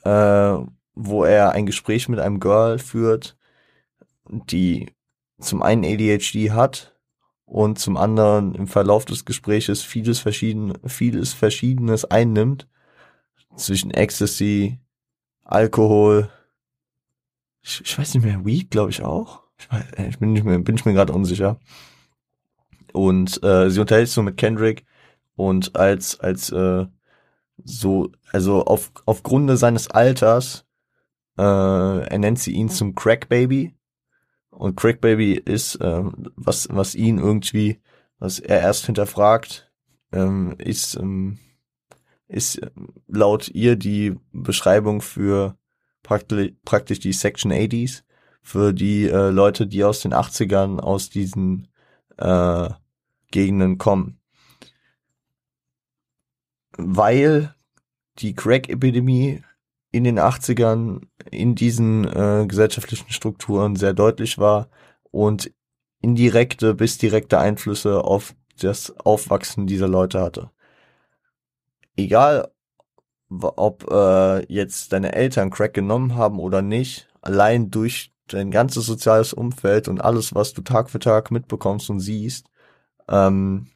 äh, 0.03 0.57
wo 0.93 1.23
er 1.25 1.51
ein 1.51 1.65
Gespräch 1.65 2.07
mit 2.07 2.19
einem 2.19 2.39
Girl 2.39 2.79
führt, 2.79 3.37
die 4.29 4.93
zum 5.39 5.61
einen 5.61 5.83
ADHD 5.83 6.51
hat 6.51 6.95
und 7.45 7.77
zum 7.77 7.97
anderen 7.97 8.55
im 8.55 8.67
Verlauf 8.67 9.05
des 9.05 9.25
Gespräches 9.25 9.83
vieles 9.83 10.19
verschieden, 10.19 10.73
vieles 10.85 11.33
Verschiedenes 11.33 12.05
einnimmt 12.05 12.67
zwischen 13.55 13.91
Ecstasy, 13.91 14.79
Alkohol, 15.43 16.29
ich, 17.61 17.81
ich 17.83 17.97
weiß 17.97 18.13
nicht 18.13 18.23
mehr, 18.23 18.45
Weed, 18.45 18.71
glaube 18.71 18.91
ich 18.91 19.03
auch. 19.03 19.43
Ich, 19.57 19.71
weiß, 19.71 19.83
äh, 19.97 20.07
ich 20.07 20.19
bin 20.19 20.33
nicht 20.33 20.43
mehr, 20.43 20.59
bin 20.59 20.75
ich 20.75 20.85
mir 20.85 20.93
gerade 20.93 21.13
unsicher. 21.13 21.59
Und 22.93 23.43
äh, 23.43 23.69
sie 23.69 23.79
unterhält 23.79 24.07
sich 24.07 24.15
so 24.15 24.21
mit 24.21 24.37
Kendrick 24.37 24.85
und 25.35 25.75
als 25.75 26.19
als 26.19 26.51
äh, 26.51 26.85
so 27.63 28.11
also 28.31 28.65
auf 28.65 28.91
aufgrund 29.05 29.57
seines 29.57 29.89
Alters 29.89 30.65
äh, 31.37 31.41
er 31.41 32.17
nennt 32.19 32.39
sie 32.39 32.53
ihn 32.53 32.69
zum 32.69 32.95
Crack 32.95 33.29
Baby 33.29 33.75
und 34.49 34.75
Crack 34.77 35.01
Baby 35.01 35.33
ist 35.33 35.75
äh, 35.75 36.03
was 36.35 36.67
was 36.71 36.95
ihn 36.95 37.19
irgendwie 37.19 37.81
was 38.19 38.39
er 38.39 38.61
erst 38.61 38.85
hinterfragt 38.85 39.71
ähm, 40.11 40.55
ist 40.57 40.95
ähm, 40.95 41.39
ist 42.27 42.57
äh, 42.61 42.71
laut 43.07 43.49
ihr 43.49 43.75
die 43.75 44.15
Beschreibung 44.31 45.01
für 45.01 45.57
praktisch, 46.03 46.51
praktisch 46.63 46.99
die 46.99 47.13
Section 47.13 47.51
80s, 47.51 48.03
für 48.41 48.73
die 48.73 49.07
äh, 49.07 49.29
Leute, 49.29 49.67
die 49.67 49.83
aus 49.83 50.01
den 50.01 50.13
80ern 50.13 50.79
aus 50.79 51.09
diesen 51.09 51.67
äh, 52.17 52.69
Gegenden 53.31 53.77
kommen. 53.77 54.19
Weil 56.77 57.55
die 58.19 58.33
Crack-Epidemie 58.33 59.41
in 59.91 60.03
den 60.03 60.19
80ern 60.19 61.01
in 61.31 61.55
diesen 61.55 62.05
äh, 62.05 62.45
gesellschaftlichen 62.47 63.11
Strukturen 63.11 63.75
sehr 63.75 63.93
deutlich 63.93 64.37
war 64.37 64.69
und 65.11 65.51
indirekte 66.01 66.73
bis 66.73 66.97
direkte 66.97 67.39
Einflüsse 67.39 68.03
auf 68.03 68.35
das 68.59 68.95
Aufwachsen 68.99 69.67
dieser 69.67 69.87
Leute 69.87 70.21
hatte. 70.21 70.51
Egal 71.95 72.51
ob 73.29 73.89
äh, 73.89 74.45
jetzt 74.53 74.93
deine 74.93 75.13
Eltern 75.13 75.49
Crack 75.49 75.73
genommen 75.73 76.15
haben 76.15 76.39
oder 76.39 76.61
nicht, 76.61 77.07
allein 77.21 77.71
durch 77.71 78.13
dein 78.27 78.51
ganzes 78.51 78.85
soziales 78.85 79.33
Umfeld 79.33 79.87
und 79.87 80.01
alles, 80.01 80.35
was 80.35 80.53
du 80.53 80.61
Tag 80.61 80.89
für 80.89 80.99
Tag 80.99 81.31
mitbekommst 81.31 81.89
und 81.89 81.99
siehst, 81.99 82.47
ähm, 83.07 83.67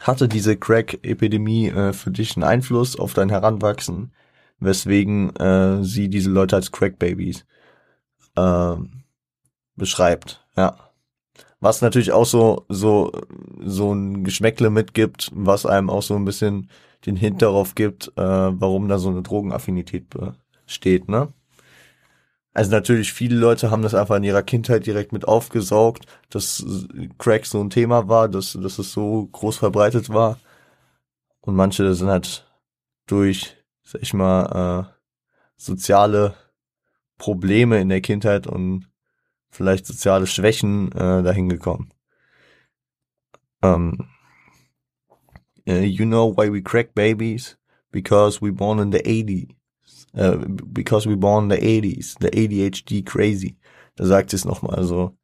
hatte 0.00 0.28
diese 0.28 0.56
Crack-Epidemie 0.56 1.68
äh, 1.68 1.92
für 1.92 2.10
dich 2.10 2.36
einen 2.36 2.44
Einfluss 2.44 2.98
auf 2.98 3.14
dein 3.14 3.28
Heranwachsen, 3.30 4.12
weswegen 4.58 5.34
äh, 5.36 5.84
sie 5.84 6.08
diese 6.08 6.30
Leute 6.30 6.56
als 6.56 6.72
Crack-Babys 6.72 7.44
äh, 8.36 8.74
beschreibt. 9.76 10.44
Ja. 10.56 10.76
Was 11.60 11.82
natürlich 11.82 12.12
auch 12.12 12.24
so, 12.24 12.64
so, 12.68 13.12
so 13.60 13.92
ein 13.92 14.24
Geschmäckle 14.24 14.70
mitgibt, 14.70 15.30
was 15.34 15.66
einem 15.66 15.90
auch 15.90 16.02
so 16.02 16.16
ein 16.16 16.24
bisschen 16.24 16.70
den 17.04 17.16
Hint 17.16 17.42
darauf 17.42 17.74
gibt, 17.74 18.08
äh, 18.16 18.22
warum 18.22 18.88
da 18.88 18.98
so 18.98 19.10
eine 19.10 19.22
Drogenaffinität 19.22 20.06
besteht, 20.66 21.08
ne? 21.08 21.28
Also 22.52 22.70
natürlich, 22.72 23.12
viele 23.12 23.36
Leute 23.36 23.70
haben 23.70 23.82
das 23.82 23.94
einfach 23.94 24.16
in 24.16 24.24
ihrer 24.24 24.42
Kindheit 24.42 24.86
direkt 24.86 25.12
mit 25.12 25.26
aufgesaugt, 25.26 26.06
dass 26.30 26.64
Crack 27.18 27.46
so 27.46 27.60
ein 27.62 27.70
Thema 27.70 28.08
war, 28.08 28.28
dass, 28.28 28.58
dass 28.60 28.78
es 28.78 28.92
so 28.92 29.28
groß 29.32 29.58
verbreitet 29.58 30.08
war. 30.08 30.38
Und 31.40 31.54
manche 31.54 31.94
sind 31.94 32.08
halt 32.08 32.46
durch, 33.06 33.56
sag 33.82 34.02
ich 34.02 34.12
mal, 34.14 34.88
äh, 34.88 34.94
soziale 35.56 36.34
Probleme 37.18 37.80
in 37.80 37.88
der 37.88 38.00
Kindheit 38.00 38.46
und 38.46 38.88
vielleicht 39.50 39.86
soziale 39.86 40.26
Schwächen 40.26 40.90
äh, 40.92 41.22
dahin 41.22 41.48
gekommen. 41.48 41.92
Ähm, 43.62 44.08
Uh, 45.68 45.74
you 45.74 46.04
know 46.04 46.26
why 46.26 46.48
we 46.48 46.60
crack 46.60 46.94
babies? 46.94 47.56
Because 47.92 48.40
we 48.40 48.50
born 48.50 48.78
in 48.78 48.90
the 48.90 49.00
80s. 49.00 49.54
Uh, 50.12 50.38
because 50.72 51.08
we 51.08 51.14
born 51.14 51.44
in 51.44 51.50
the 51.50 51.80
80s. 51.80 52.16
The 52.18 52.30
ADHD 52.30 53.04
crazy. 53.04 53.56
Da 53.96 54.06
sagt 54.06 54.32
es 54.34 54.44
nochmal 54.44 54.82
so. 54.84 55.16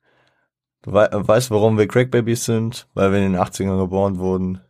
Du 0.83 0.93
we 0.93 1.09
weißt, 1.11 1.51
warum 1.51 1.77
wir 1.77 1.89
Crackbabies 1.89 2.45
sind? 2.45 2.87
Weil 2.95 3.11
wir 3.11 3.19
in 3.19 3.33
den 3.33 3.41
80ern 3.41 3.79
geboren 3.79 4.19
wurden. 4.19 4.61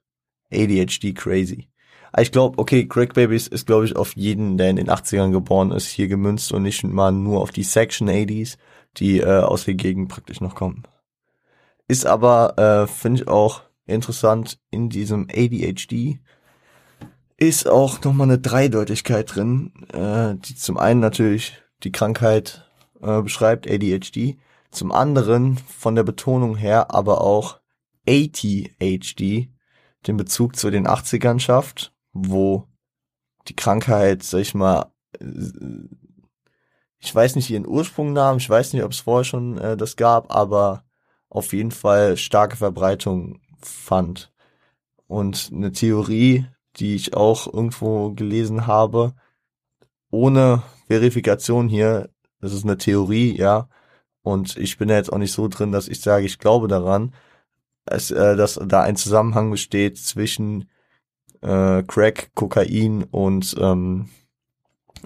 ADHD 0.50 1.14
crazy. 1.14 1.68
Ah, 2.12 2.22
ich 2.22 2.32
glaube, 2.32 2.58
okay, 2.58 2.88
Crackbabies 2.88 3.46
ist, 3.46 3.66
glaube 3.66 3.84
ich, 3.84 3.94
auf 3.94 4.16
jeden, 4.16 4.56
der 4.56 4.70
in 4.70 4.76
den 4.76 4.88
80ern 4.88 5.32
geboren 5.32 5.70
ist, 5.70 5.88
hier 5.88 6.08
gemünzt 6.08 6.50
und 6.52 6.62
nicht 6.62 6.82
mal 6.82 7.12
nur 7.12 7.42
auf 7.42 7.50
die 7.50 7.62
Section 7.62 8.08
80s, 8.08 8.56
die 8.96 9.20
äh, 9.20 9.40
aus 9.40 9.66
der 9.66 9.74
Gegend 9.74 10.08
praktisch 10.08 10.40
noch 10.40 10.54
kommen. 10.54 10.84
Ist 11.88 12.06
aber, 12.06 12.56
äh, 12.58 12.86
finde 12.86 13.22
ich 13.22 13.28
auch 13.28 13.62
interessant 13.84 14.58
in 14.70 14.88
diesem 14.88 15.28
ADHD 15.30 16.20
ist 17.36 17.68
auch 17.68 18.02
nochmal 18.02 18.28
eine 18.28 18.38
Dreideutigkeit 18.38 19.34
drin, 19.34 19.72
äh, 19.92 20.34
die 20.36 20.56
zum 20.56 20.78
einen 20.78 21.00
natürlich 21.00 21.60
die 21.84 21.92
Krankheit 21.92 22.70
äh, 23.02 23.22
beschreibt, 23.22 23.68
ADHD, 23.68 24.38
zum 24.70 24.92
anderen 24.92 25.58
von 25.58 25.94
der 25.94 26.02
Betonung 26.02 26.56
her 26.56 26.94
aber 26.94 27.20
auch 27.20 27.60
ATHD, 28.08 29.48
den 30.06 30.16
Bezug 30.16 30.56
zu 30.56 30.70
den 30.70 30.86
80ern 30.86 31.40
schafft, 31.40 31.92
wo 32.12 32.66
die 33.48 33.56
Krankheit, 33.56 34.22
sag 34.22 34.40
ich 34.40 34.54
mal, 34.54 34.92
ich 36.98 37.14
weiß 37.14 37.36
nicht 37.36 37.50
ihren 37.50 37.66
Ursprung 37.66 38.12
nahm, 38.12 38.38
ich 38.38 38.48
weiß 38.48 38.72
nicht, 38.72 38.82
ob 38.82 38.92
es 38.92 39.00
vorher 39.00 39.24
schon 39.24 39.58
äh, 39.58 39.76
das 39.76 39.96
gab, 39.96 40.34
aber 40.34 40.84
auf 41.28 41.52
jeden 41.52 41.70
Fall 41.70 42.16
starke 42.16 42.56
Verbreitung 42.56 43.40
fand. 43.60 44.32
Und 45.06 45.50
eine 45.52 45.72
Theorie, 45.72 46.46
die 46.76 46.94
ich 46.94 47.14
auch 47.14 47.52
irgendwo 47.52 48.12
gelesen 48.12 48.66
habe, 48.66 49.14
ohne 50.10 50.62
Verifikation 50.88 51.68
hier, 51.68 52.10
das 52.40 52.52
ist 52.52 52.64
eine 52.64 52.78
Theorie, 52.78 53.36
ja, 53.36 53.68
und 54.22 54.56
ich 54.56 54.78
bin 54.78 54.88
jetzt 54.88 55.12
auch 55.12 55.18
nicht 55.18 55.32
so 55.32 55.48
drin, 55.48 55.72
dass 55.72 55.88
ich 55.88 56.00
sage, 56.00 56.26
ich 56.26 56.38
glaube 56.38 56.68
daran, 56.68 57.14
dass, 57.84 58.10
äh, 58.10 58.36
dass 58.36 58.60
da 58.66 58.82
ein 58.82 58.96
Zusammenhang 58.96 59.50
besteht 59.50 59.98
zwischen 59.98 60.68
äh, 61.42 61.82
Crack, 61.84 62.30
Kokain 62.34 63.04
und 63.04 63.54
ähm, 63.60 64.08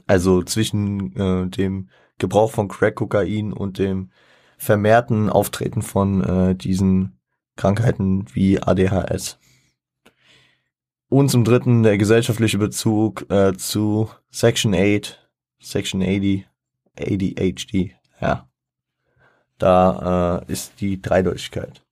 also 0.06 0.42
zwischen 0.42 1.16
äh, 1.16 1.48
dem 1.48 1.90
Gebrauch 2.18 2.50
von 2.50 2.68
Crack, 2.68 2.96
Kokain 2.96 3.52
und 3.52 3.78
dem 3.78 4.11
vermehrten 4.56 5.30
Auftreten 5.30 5.83
von 5.83 6.22
äh, 6.24 6.54
diesen 6.54 7.18
Krankheiten 7.56 8.24
wie 8.33 8.62
ADHS. 8.62 9.39
Und 11.11 11.29
zum 11.29 11.42
dritten 11.42 11.83
der 11.83 11.99
gesellschaftliche 11.99 12.57
Bezug 12.57 13.29
äh, 13.31 13.53
zu 13.55 14.09
Section 14.31 14.73
8, 14.75 15.29
Section 15.59 16.03
80, 16.03 16.46
ADHD, 16.96 17.96
ja. 18.20 18.49
Da 19.59 20.44
äh, 20.49 20.53
ist 20.53 20.81
die 20.81 21.03
Dreideutigkeit. 21.03 21.83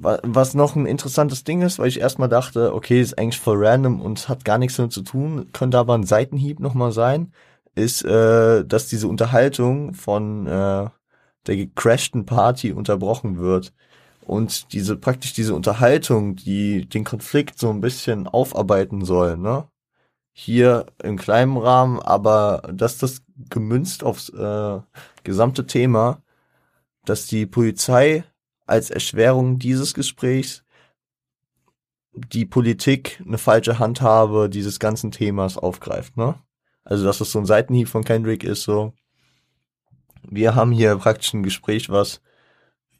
Was 0.00 0.54
noch 0.54 0.76
ein 0.76 0.86
interessantes 0.86 1.44
Ding 1.44 1.60
ist, 1.60 1.78
weil 1.78 1.88
ich 1.88 2.00
erstmal 2.00 2.30
dachte, 2.30 2.72
okay, 2.74 3.02
ist 3.02 3.18
eigentlich 3.18 3.38
voll 3.38 3.64
random 3.64 4.00
und 4.00 4.30
hat 4.30 4.46
gar 4.46 4.56
nichts 4.56 4.76
damit 4.76 4.92
zu 4.92 5.02
tun, 5.02 5.50
könnte 5.52 5.76
aber 5.76 5.94
ein 5.94 6.06
Seitenhieb 6.06 6.60
nochmal 6.60 6.92
sein, 6.92 7.32
ist, 7.74 8.02
äh, 8.02 8.64
dass 8.64 8.88
diese 8.88 9.08
Unterhaltung 9.08 9.92
von 9.92 10.46
äh, 10.46 10.88
der 11.46 11.56
gecrashten 11.56 12.24
Party 12.24 12.72
unterbrochen 12.72 13.38
wird. 13.38 13.74
Und 14.28 14.74
diese, 14.74 14.96
praktisch 14.96 15.32
diese 15.32 15.54
Unterhaltung, 15.54 16.36
die 16.36 16.86
den 16.86 17.02
Konflikt 17.02 17.58
so 17.58 17.70
ein 17.70 17.80
bisschen 17.80 18.26
aufarbeiten 18.28 19.02
soll, 19.02 19.38
ne? 19.38 19.68
Hier 20.34 20.84
im 21.02 21.16
kleinen 21.16 21.56
Rahmen, 21.56 21.98
aber 21.98 22.60
dass 22.70 22.98
das 22.98 23.22
gemünzt 23.48 24.04
aufs 24.04 24.28
äh, 24.28 24.80
gesamte 25.24 25.66
Thema, 25.66 26.22
dass 27.06 27.26
die 27.26 27.46
Polizei 27.46 28.22
als 28.66 28.90
Erschwerung 28.90 29.58
dieses 29.58 29.94
Gesprächs 29.94 30.62
die 32.12 32.44
Politik 32.44 33.22
eine 33.26 33.38
falsche 33.38 33.78
Handhabe 33.78 34.50
dieses 34.50 34.78
ganzen 34.78 35.10
Themas 35.10 35.56
aufgreift, 35.56 36.18
ne? 36.18 36.34
Also, 36.84 37.06
dass 37.06 37.22
es 37.22 37.32
so 37.32 37.38
ein 37.38 37.46
Seitenhieb 37.46 37.88
von 37.88 38.04
Kendrick 38.04 38.44
ist, 38.44 38.64
so. 38.64 38.92
Wir 40.22 40.54
haben 40.54 40.72
hier 40.72 40.96
praktisch 40.96 41.32
ein 41.32 41.42
Gespräch, 41.42 41.88
was 41.88 42.20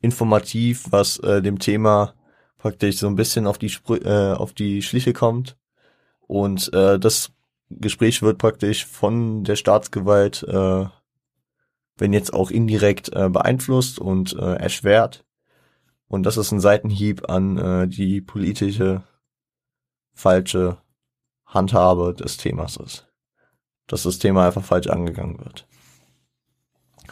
informativ, 0.00 0.86
was 0.90 1.18
äh, 1.18 1.42
dem 1.42 1.58
Thema 1.58 2.14
praktisch 2.58 2.98
so 2.98 3.06
ein 3.06 3.16
bisschen 3.16 3.46
auf 3.46 3.58
die 3.58 3.68
Spr 3.68 4.04
äh, 4.04 4.34
auf 4.34 4.52
die 4.52 4.82
Schliche 4.82 5.12
kommt. 5.12 5.56
Und 6.26 6.72
äh, 6.72 6.98
das 6.98 7.32
Gespräch 7.70 8.22
wird 8.22 8.38
praktisch 8.38 8.86
von 8.86 9.44
der 9.44 9.56
Staatsgewalt, 9.56 10.42
äh, 10.42 10.86
wenn 11.96 12.12
jetzt 12.12 12.32
auch 12.32 12.50
indirekt 12.50 13.12
äh, 13.14 13.28
beeinflusst 13.28 13.98
und 13.98 14.34
äh, 14.34 14.54
erschwert. 14.54 15.24
Und 16.06 16.22
das 16.24 16.36
ist 16.36 16.52
ein 16.52 16.60
Seitenhieb 16.60 17.28
an 17.28 17.58
äh, 17.58 17.88
die 17.88 18.20
politische 18.20 19.02
falsche 20.14 20.78
Handhabe 21.46 22.14
des 22.14 22.36
Themas 22.36 22.76
ist. 22.76 23.06
Dass 23.86 24.02
das 24.02 24.18
Thema 24.18 24.46
einfach 24.46 24.64
falsch 24.64 24.88
angegangen 24.88 25.38
wird. 25.38 25.66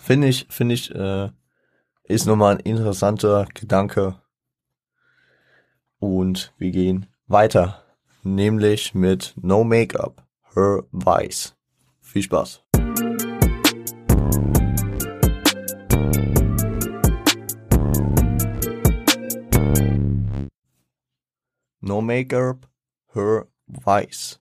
Finde 0.00 0.28
ich, 0.28 0.46
finde 0.50 0.74
ich, 0.74 0.94
äh, 0.94 1.30
ist 2.08 2.26
nochmal 2.26 2.54
ein 2.54 2.60
interessanter 2.60 3.46
Gedanke. 3.54 4.20
Und 5.98 6.54
wir 6.58 6.70
gehen 6.70 7.06
weiter. 7.26 7.82
Nämlich 8.22 8.94
mit 8.94 9.34
No 9.40 9.64
Make-up, 9.64 10.24
Her 10.54 10.84
Vice. 10.92 11.56
Viel 12.00 12.22
Spaß. 12.22 12.62
No 21.80 22.00
Make-up, 22.00 22.68
Her 23.14 23.46
Vice. 23.66 24.40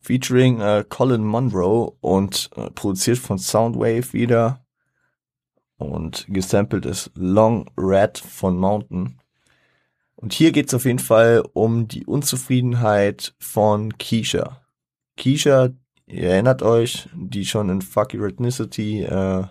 Featuring 0.00 0.60
äh, 0.60 0.84
Colin 0.88 1.24
Monroe 1.24 1.96
und 2.00 2.50
äh, 2.56 2.70
produziert 2.70 3.18
von 3.18 3.38
Soundwave 3.38 4.12
wieder. 4.12 4.63
Und 5.90 6.26
gesampelt 6.28 6.86
ist 6.86 7.10
Long 7.14 7.70
Red 7.76 8.18
von 8.18 8.56
Mountain. 8.56 9.18
Und 10.16 10.32
hier 10.32 10.52
geht's 10.52 10.74
auf 10.74 10.84
jeden 10.84 10.98
Fall 10.98 11.44
um 11.52 11.88
die 11.88 12.06
Unzufriedenheit 12.06 13.34
von 13.38 13.98
Keisha. 13.98 14.62
Keisha, 15.16 15.70
ihr 16.06 16.30
erinnert 16.30 16.62
euch, 16.62 17.08
die 17.14 17.44
schon 17.44 17.68
in 17.68 17.82
Fuck 17.82 18.14
Ethnicity 18.14 19.02
äh, 19.02 19.44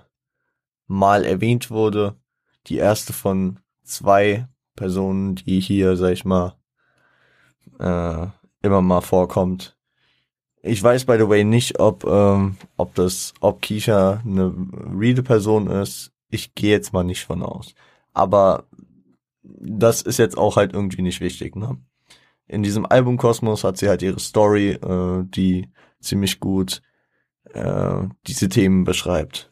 mal 0.88 1.26
erwähnt 1.26 1.70
wurde. 1.70 2.16
Die 2.68 2.78
erste 2.78 3.14
von 3.14 3.60
zwei 3.84 4.48
Personen, 4.76 5.36
die 5.36 5.60
hier, 5.60 5.96
sag 5.98 6.14
ich 6.14 6.26
mal, 6.26 6.56
äh, 7.80 8.28
immer 8.62 8.82
mal 8.82 9.02
vorkommt. 9.02 9.78
Ich 10.62 10.82
weiß 10.82 11.06
by 11.06 11.18
the 11.20 11.28
way 11.28 11.44
nicht, 11.44 11.80
ob 11.80 12.06
ähm, 12.06 12.56
ob 12.78 12.96
das, 12.96 13.34
ob 13.42 13.62
Keisha 13.62 14.22
eine 14.26 14.54
reale 14.98 15.22
Person 15.22 15.68
ist. 15.68 16.13
Ich 16.34 16.56
gehe 16.56 16.72
jetzt 16.72 16.94
mal 16.94 17.04
nicht 17.04 17.26
von 17.26 17.44
aus. 17.44 17.76
Aber 18.12 18.68
das 19.44 20.02
ist 20.02 20.18
jetzt 20.18 20.38
auch 20.38 20.56
halt 20.56 20.74
irgendwie 20.74 21.04
nicht 21.04 21.22
wichtig. 21.22 21.56
Ne? 21.56 21.78
In 22.48 22.64
diesem 22.64 22.88
Albumkosmos 22.88 23.64
hat 23.64 23.78
sie 23.78 23.88
halt 23.88 24.02
ihre 24.02 24.20
Story, 24.20 24.72
äh, 24.72 25.24
die 25.26 25.70
ziemlich 26.00 26.40
gut 26.40 26.82
äh, 27.54 28.08
diese 28.26 28.50
Themen 28.50 28.84
beschreibt 28.84 29.52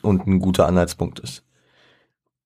und 0.00 0.26
ein 0.26 0.38
guter 0.38 0.66
Anhaltspunkt 0.66 1.20
ist. 1.20 1.44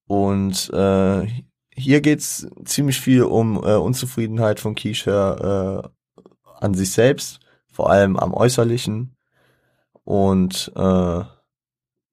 Und 0.09 0.69
äh, 0.71 1.29
hier 1.71 2.01
geht's 2.01 2.49
ziemlich 2.65 3.01
viel 3.01 3.23
um 3.23 3.57
äh, 3.57 3.77
Unzufriedenheit 3.77 4.59
von 4.59 4.75
Keisha 4.75 5.83
äh, 5.85 6.23
an 6.59 6.75
sich 6.75 6.91
selbst, 6.91 7.39
vor 7.71 7.89
allem 7.91 8.17
am 8.17 8.35
Äußerlichen. 8.35 9.15
Und 10.03 10.73
äh, 10.75 11.25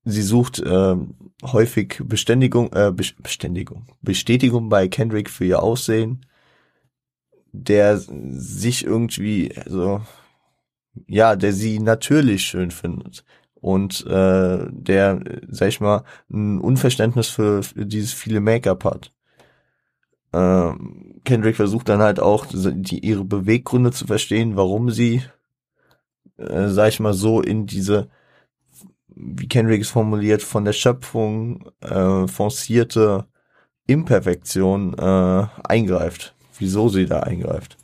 sie 0.03 0.21
sucht 0.21 0.59
äh, 0.59 0.95
häufig 1.43 2.01
Beständigung, 2.05 2.71
äh, 2.73 2.91
Beständigung, 2.91 3.87
Bestätigung 4.01 4.69
bei 4.69 4.87
Kendrick 4.87 5.29
für 5.29 5.45
ihr 5.45 5.63
Aussehen, 5.63 6.25
der 7.51 7.97
sich 7.97 8.85
irgendwie, 8.85 9.55
also 9.57 10.01
ja, 11.07 11.35
der 11.35 11.53
sie 11.53 11.79
natürlich 11.79 12.43
schön 12.43 12.71
findet 12.71 13.23
und 13.55 14.05
äh, 14.07 14.67
der, 14.69 15.21
sag 15.47 15.69
ich 15.69 15.79
mal, 15.79 16.03
ein 16.31 16.59
Unverständnis 16.59 17.29
für, 17.29 17.63
für 17.63 17.85
dieses 17.85 18.13
viele 18.13 18.41
Make-up 18.41 18.83
hat. 18.83 19.13
Äh, 20.33 20.73
Kendrick 21.23 21.55
versucht 21.55 21.89
dann 21.89 22.01
halt 22.01 22.19
auch 22.19 22.45
die, 22.51 22.99
ihre 22.99 23.23
Beweggründe 23.23 23.91
zu 23.91 24.05
verstehen, 24.05 24.55
warum 24.55 24.89
sie, 24.91 25.23
äh, 26.37 26.67
sag 26.67 26.89
ich 26.89 26.99
mal 26.99 27.13
so, 27.13 27.41
in 27.41 27.65
diese, 27.65 28.09
wie 29.15 29.47
Kendrick 29.47 29.81
es 29.81 29.89
formuliert, 29.89 30.41
von 30.41 30.65
der 30.65 30.73
Schöpfung 30.73 31.69
äh, 31.81 32.27
forcierte 32.27 33.27
Imperfektion 33.87 34.97
äh, 34.97 35.47
eingreift. 35.63 36.35
Wieso 36.57 36.89
sie 36.89 37.05
da 37.05 37.21
eingreift. 37.21 37.77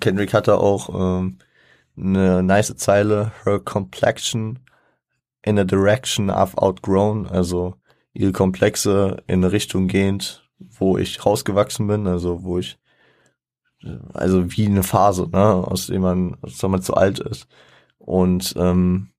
Kendrick 0.00 0.34
hatte 0.34 0.58
auch 0.58 1.18
ähm, 1.18 1.38
eine 1.96 2.42
nice 2.42 2.74
Zeile, 2.76 3.32
her 3.44 3.60
complexion 3.60 4.58
in 5.42 5.58
a 5.58 5.64
direction 5.64 6.30
I've 6.30 6.56
outgrown, 6.56 7.26
also 7.26 7.74
ihre 8.12 8.32
Komplexe 8.32 9.22
in 9.26 9.44
eine 9.44 9.52
Richtung 9.52 9.88
gehend, 9.88 10.48
wo 10.58 10.98
ich 10.98 11.24
rausgewachsen 11.24 11.86
bin, 11.86 12.06
also 12.06 12.42
wo 12.42 12.58
ich, 12.58 12.78
also 14.12 14.50
wie 14.52 14.66
eine 14.66 14.82
Phase, 14.82 15.28
ne, 15.30 15.38
aus 15.40 15.86
dem 15.86 16.02
man, 16.02 16.36
aus 16.42 16.58
dem 16.58 16.72
man 16.72 16.82
zu 16.82 16.94
alt 16.94 17.18
ist. 17.20 17.46
Und 17.98 18.54
ähm, 18.56 19.10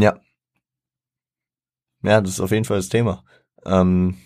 ja. 0.00 0.18
Ja, 2.02 2.20
das 2.20 2.32
ist 2.32 2.40
auf 2.40 2.50
jeden 2.50 2.64
Fall 2.64 2.78
das 2.78 2.88
Thema. 2.88 3.24
Ähm, 3.64 4.16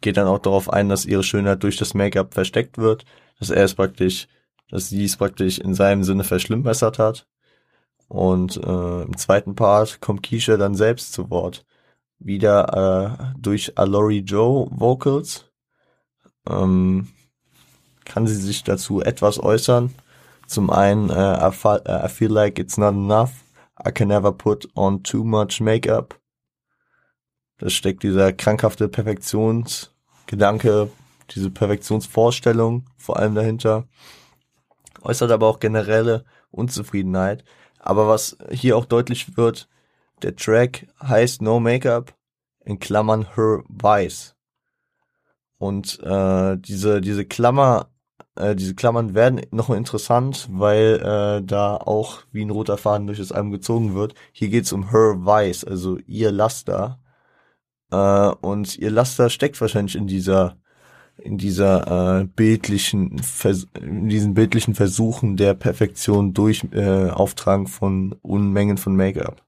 geht 0.00 0.16
dann 0.16 0.26
auch 0.26 0.38
darauf 0.38 0.70
ein, 0.70 0.88
dass 0.88 1.06
ihre 1.06 1.22
Schönheit 1.22 1.62
durch 1.62 1.76
das 1.76 1.94
Make-up 1.94 2.34
versteckt 2.34 2.78
wird, 2.78 3.04
dass 3.38 3.50
er 3.50 3.64
es 3.64 3.74
praktisch, 3.74 4.28
dass 4.70 4.88
sie 4.88 5.04
es 5.04 5.16
praktisch 5.16 5.58
in 5.58 5.74
seinem 5.74 6.04
Sinne 6.04 6.24
verschlimmbessert 6.24 6.98
hat. 6.98 7.26
Und 8.08 8.56
äh, 8.56 9.02
im 9.02 9.16
zweiten 9.16 9.54
Part 9.54 10.00
kommt 10.00 10.22
Keisha 10.22 10.56
dann 10.56 10.74
selbst 10.74 11.12
zu 11.12 11.30
Wort 11.30 11.64
wieder 12.18 13.34
äh, 13.34 13.38
durch 13.40 13.78
Alori 13.78 14.18
Joe 14.18 14.68
Vocals. 14.70 15.46
Ähm, 16.48 17.08
kann 18.04 18.26
sie 18.26 18.34
sich 18.34 18.64
dazu 18.64 19.00
etwas 19.00 19.38
äußern? 19.38 19.94
Zum 20.46 20.70
einen, 20.70 21.10
äh, 21.10 21.12
I, 21.14 21.50
uh, 21.64 22.06
I 22.06 22.08
feel 22.08 22.32
like 22.32 22.58
it's 22.58 22.78
not 22.78 22.94
enough. 22.94 23.44
I 23.84 23.90
can 23.90 24.08
never 24.08 24.32
put 24.32 24.68
on 24.74 25.02
too 25.02 25.24
much 25.24 25.60
makeup. 25.60 26.18
Da 27.58 27.70
steckt 27.70 28.02
dieser 28.02 28.32
krankhafte 28.32 28.88
Perfektionsgedanke, 28.88 30.90
diese 31.30 31.50
Perfektionsvorstellung 31.50 32.84
vor 32.96 33.18
allem 33.18 33.34
dahinter. 33.34 33.86
Äußert 35.02 35.30
aber 35.30 35.46
auch 35.46 35.60
generelle 35.60 36.24
Unzufriedenheit. 36.50 37.44
Aber 37.78 38.08
was 38.08 38.36
hier 38.50 38.76
auch 38.76 38.84
deutlich 38.84 39.36
wird, 39.36 39.68
der 40.22 40.36
Track 40.36 40.86
heißt 41.02 41.42
No 41.42 41.60
Makeup, 41.60 42.14
in 42.64 42.78
Klammern 42.78 43.34
Her 43.34 43.62
Vice. 43.68 44.34
Und 45.58 46.00
äh, 46.02 46.56
diese, 46.58 47.00
diese 47.00 47.24
Klammer, 47.24 47.90
äh, 48.38 48.56
diese 48.56 48.74
Klammern 48.74 49.14
werden 49.14 49.40
noch 49.50 49.70
interessant, 49.70 50.48
weil 50.50 51.00
äh, 51.00 51.42
da 51.44 51.76
auch 51.76 52.20
wie 52.32 52.44
ein 52.44 52.50
roter 52.50 52.78
Faden 52.78 53.06
durch 53.06 53.18
das 53.18 53.32
Album 53.32 53.52
gezogen 53.52 53.94
wird. 53.94 54.14
Hier 54.32 54.48
geht's 54.48 54.72
um 54.72 54.90
Her 54.90 55.16
Vice, 55.20 55.64
also 55.64 55.98
ihr 56.06 56.32
Laster. 56.32 57.00
Äh, 57.90 58.30
und 58.40 58.78
ihr 58.78 58.90
Laster 58.90 59.30
steckt 59.30 59.60
wahrscheinlich 59.60 59.96
in 59.96 60.06
dieser 60.06 60.56
in 61.18 61.36
dieser 61.36 62.20
äh, 62.20 62.24
bildlichen, 62.24 63.18
Vers 63.18 63.66
in 63.74 64.08
diesen 64.08 64.34
bildlichen 64.34 64.76
Versuchen 64.76 65.36
der 65.36 65.54
Perfektion 65.54 66.32
durch 66.32 66.64
äh, 66.72 67.10
Auftragen 67.10 67.66
von 67.66 68.14
Unmengen 68.22 68.78
von 68.78 68.94
Make-up. 68.94 69.44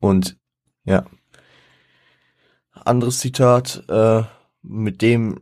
Und 0.00 0.38
ja, 0.84 1.04
anderes 2.72 3.18
Zitat, 3.18 3.84
äh, 3.88 4.22
mit 4.62 5.02
dem 5.02 5.40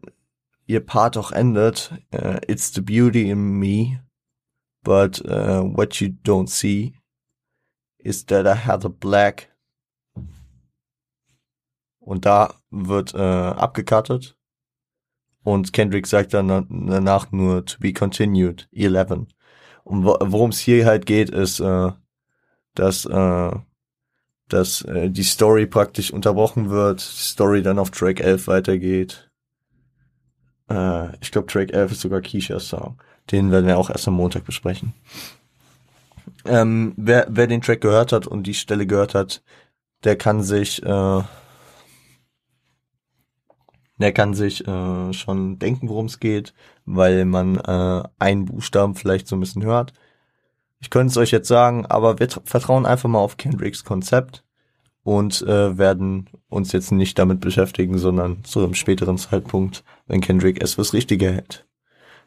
ihr 0.70 0.80
Part 0.80 1.16
auch 1.16 1.32
endet, 1.32 1.92
uh, 2.14 2.38
It's 2.46 2.72
the 2.72 2.80
beauty 2.80 3.30
in 3.30 3.58
me, 3.58 4.00
but 4.82 5.20
uh, 5.26 5.62
what 5.62 6.00
you 6.00 6.08
don't 6.24 6.48
see 6.48 6.94
is 7.98 8.24
that 8.26 8.46
I 8.46 8.54
had 8.54 8.84
a 8.84 8.88
black. 8.88 9.48
Und 11.98 12.24
da 12.24 12.54
wird 12.70 13.14
äh, 13.14 13.18
abgekattet 13.18 14.36
und 15.42 15.72
Kendrick 15.72 16.06
sagt 16.06 16.34
dann 16.34 16.48
danach 16.48 17.30
nur 17.30 17.64
to 17.64 17.78
be 17.78 17.92
continued, 17.92 18.68
11. 18.72 19.26
Und 19.84 20.04
worum 20.04 20.50
es 20.50 20.58
hier 20.58 20.86
halt 20.86 21.06
geht, 21.06 21.30
ist, 21.30 21.60
äh, 21.60 21.92
dass, 22.74 23.04
äh, 23.04 23.50
dass 24.48 24.82
äh, 24.82 25.10
die 25.10 25.22
Story 25.22 25.66
praktisch 25.66 26.12
unterbrochen 26.12 26.70
wird, 26.70 27.00
die 27.00 27.22
Story 27.22 27.62
dann 27.62 27.78
auf 27.78 27.90
Track 27.90 28.20
11 28.20 28.46
weitergeht. 28.46 29.29
Äh, 30.70 31.16
ich 31.20 31.30
glaube, 31.30 31.48
Track 31.48 31.72
11 31.72 31.92
ist 31.92 32.00
sogar 32.00 32.20
Keisha's 32.20 32.68
Song. 32.68 32.98
Den 33.30 33.50
werden 33.50 33.66
wir 33.66 33.78
auch 33.78 33.90
erst 33.90 34.08
am 34.08 34.14
Montag 34.14 34.44
besprechen. 34.44 34.94
Ähm, 36.44 36.94
wer, 36.96 37.26
wer 37.28 37.46
den 37.46 37.60
Track 37.60 37.80
gehört 37.80 38.12
hat 38.12 38.26
und 38.26 38.46
die 38.46 38.54
Stelle 38.54 38.86
gehört 38.86 39.14
hat, 39.14 39.42
der 40.04 40.16
kann 40.16 40.42
sich 40.42 40.82
äh, 40.82 41.22
der 44.00 44.12
kann 44.12 44.32
sich 44.32 44.66
äh, 44.66 45.12
schon 45.12 45.58
denken, 45.58 45.90
worum 45.90 46.06
es 46.06 46.20
geht, 46.20 46.54
weil 46.86 47.26
man 47.26 47.56
äh, 47.58 48.02
einen 48.18 48.46
Buchstaben 48.46 48.94
vielleicht 48.94 49.28
so 49.28 49.36
ein 49.36 49.40
bisschen 49.40 49.62
hört. 49.62 49.92
Ich 50.80 50.88
könnte 50.88 51.10
es 51.10 51.18
euch 51.18 51.30
jetzt 51.32 51.48
sagen, 51.48 51.84
aber 51.84 52.18
wir 52.18 52.28
vertrauen 52.30 52.86
einfach 52.86 53.10
mal 53.10 53.18
auf 53.18 53.36
Kendricks 53.36 53.84
Konzept 53.84 54.42
und 55.02 55.42
äh, 55.42 55.78
werden 55.78 56.28
uns 56.48 56.72
jetzt 56.72 56.92
nicht 56.92 57.18
damit 57.18 57.40
beschäftigen, 57.40 57.98
sondern 57.98 58.44
zu 58.44 58.60
einem 58.60 58.74
späteren 58.74 59.18
Zeitpunkt, 59.18 59.84
wenn 60.06 60.20
Kendrick 60.20 60.62
es 60.62 60.74
fürs 60.74 60.92
Richtige 60.92 61.32
hält. 61.32 61.66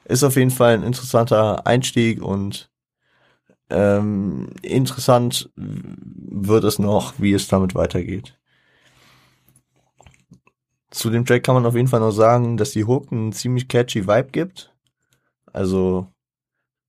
Ist 0.05 0.23
auf 0.23 0.35
jeden 0.35 0.51
Fall 0.51 0.73
ein 0.73 0.83
interessanter 0.83 1.65
Einstieg 1.65 2.21
und 2.21 2.69
ähm, 3.69 4.49
interessant 4.61 5.49
wird 5.55 6.63
es 6.63 6.79
noch, 6.79 7.13
wie 7.17 7.33
es 7.33 7.47
damit 7.47 7.75
weitergeht. 7.75 8.37
Zu 10.91 11.09
dem 11.09 11.25
Track 11.25 11.43
kann 11.43 11.55
man 11.55 11.65
auf 11.65 11.75
jeden 11.75 11.87
Fall 11.87 12.01
noch 12.01 12.11
sagen, 12.11 12.57
dass 12.57 12.71
die 12.71 12.85
Hook 12.85 13.11
einen 13.11 13.33
ziemlich 13.33 13.67
catchy 13.67 14.05
Vibe 14.07 14.29
gibt. 14.31 14.75
Also 15.51 16.07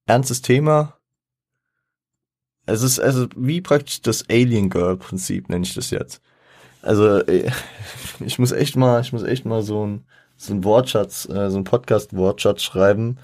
ernstes 0.07 0.43
Thema. 0.43 0.99
Es 2.67 2.83
ist 2.83 2.99
also 3.01 3.29
wie 3.37 3.61
praktisch 3.61 4.01
das 4.03 4.29
Alien 4.31 4.71
Girl 4.71 4.97
Prinzip 4.97 5.49
nenne 5.49 5.65
ich 5.65 5.75
das 5.75 5.91
jetzt. 5.91 6.21
Also 6.83 7.19
äh, 7.21 7.51
ich 8.21 8.39
muss 8.39 8.53
echt 8.53 8.77
mal, 8.77 9.01
ich 9.01 9.13
muss 9.13 9.23
echt 9.23 9.45
mal 9.45 9.63
so 9.63 9.87
ein 9.87 10.05
so 10.37 10.53
ein 10.55 10.65
Wortschatz, 10.65 11.29
äh, 11.29 11.51
so 11.51 11.59
ein 11.59 11.65
Podcast 11.65 12.17
Wortschatz 12.17 12.63
schreiben, 12.63 13.19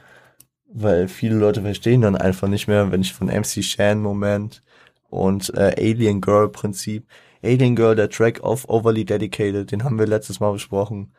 weil 0.73 1.09
viele 1.09 1.37
Leute 1.37 1.63
verstehen 1.63 2.03
dann 2.03 2.17
einfach 2.17 2.49
nicht 2.49 2.69
mehr, 2.69 2.93
wenn 2.93 3.01
ich 3.03 3.13
von 3.13 3.29
MC 3.29 3.65
Shan 3.65 4.01
Moment 4.01 4.63
und 5.11 5.53
äh, 5.55 5.75
Alien 5.79 6.21
Girl 6.21 6.49
Prinzip 6.49 7.07
Alien 7.43 7.75
Girl, 7.75 7.97
der 7.97 8.11
Track 8.11 8.41
of 8.43 8.69
Overly 8.69 9.05
Dedicated, 9.05 9.73
den 9.73 9.85
haben 9.85 9.99
wir 9.99 10.07
letztes 10.07 10.41
Mal 10.41 10.53
besprochen. 10.53 11.13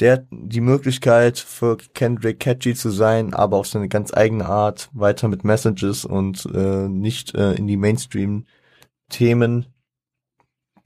Der 0.00 0.26
die 0.30 0.60
Möglichkeit 0.60 1.38
für 1.38 1.76
Kendrick 1.76 2.40
catchy 2.40 2.74
zu 2.74 2.90
sein, 2.90 3.34
aber 3.34 3.58
auf 3.58 3.66
seine 3.66 3.88
ganz 3.88 4.12
eigene 4.12 4.46
Art, 4.46 4.88
weiter 4.92 5.28
mit 5.28 5.44
Messages 5.44 6.04
und 6.04 6.46
äh, 6.54 6.88
nicht 6.88 7.34
äh, 7.34 7.52
in 7.52 7.66
die 7.66 7.76
Mainstream-Themen, 7.76 9.66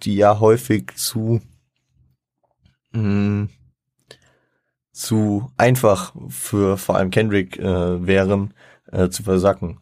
die 0.03 0.17
ja 0.17 0.41
häufig 0.41 0.93
zu 0.97 1.41
mh, 2.93 3.01
hm, 3.01 3.49
zu 4.93 5.51
einfach 5.59 6.15
für 6.29 6.79
vor 6.79 6.97
allem 6.97 7.11
Kendrick 7.11 7.59
äh, 7.59 8.07
wären, 8.07 8.55
äh, 8.91 9.09
zu 9.11 9.23
versacken. 9.23 9.79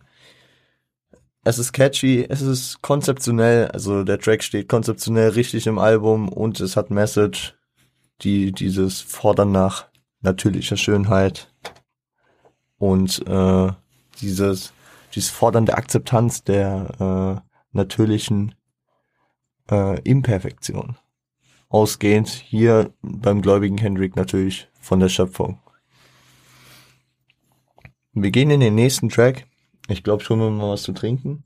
Es 1.44 1.58
ist 1.58 1.72
catchy, 1.72 2.26
es 2.28 2.40
ist 2.40 2.82
konzeptionell, 2.82 3.68
also 3.68 4.02
der 4.02 4.18
Track 4.18 4.42
steht 4.42 4.68
konzeptionell 4.68 5.30
richtig 5.30 5.66
im 5.66 5.78
Album 5.78 6.28
und 6.28 6.58
es 6.60 6.76
hat 6.76 6.90
Message, 6.90 7.54
die 8.24 8.52
dieses 8.52 9.00
Fordern 9.00 9.52
nach 9.52 9.86
natürlicher 10.20 10.76
Schönheit 10.76 11.52
und 12.78 13.26
äh, 13.26 13.72
dieses 14.20 14.72
dieses 15.14 15.30
Fordern 15.30 15.66
der 15.66 15.78
Akzeptanz 15.78 16.42
der 16.42 17.42
äh, 17.44 17.48
natürlichen 17.70 18.54
äh, 19.70 20.00
Imperfektion. 20.00 20.96
Ausgehend 21.68 22.28
hier 22.28 22.92
beim 23.02 23.42
gläubigen 23.42 23.78
Hendrik 23.78 24.16
natürlich 24.16 24.68
von 24.80 24.98
der 24.98 25.08
Schöpfung. 25.08 25.60
Wir 28.12 28.30
gehen 28.30 28.50
in 28.50 28.60
den 28.60 28.74
nächsten 28.74 29.08
Track 29.08 29.46
ich 29.88 30.02
glaube 30.02 30.22
schon 30.22 30.38
mal 30.38 30.72
was 30.72 30.82
zu 30.82 30.92
trinken. 30.92 31.44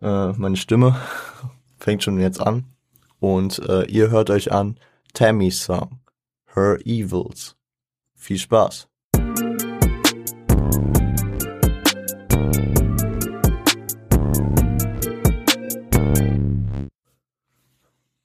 Äh, 0.00 0.32
meine 0.32 0.56
Stimme 0.56 1.00
fängt 1.78 2.02
schon 2.02 2.18
jetzt 2.20 2.40
an. 2.40 2.64
Und 3.20 3.58
äh, 3.60 3.84
ihr 3.84 4.10
hört 4.10 4.30
euch 4.30 4.52
an 4.52 4.78
Tammy's 5.16 5.58
Song, 5.58 6.00
Her 6.54 6.78
Evils. 6.84 7.56
Viel 8.14 8.36
Spaß. 8.36 8.86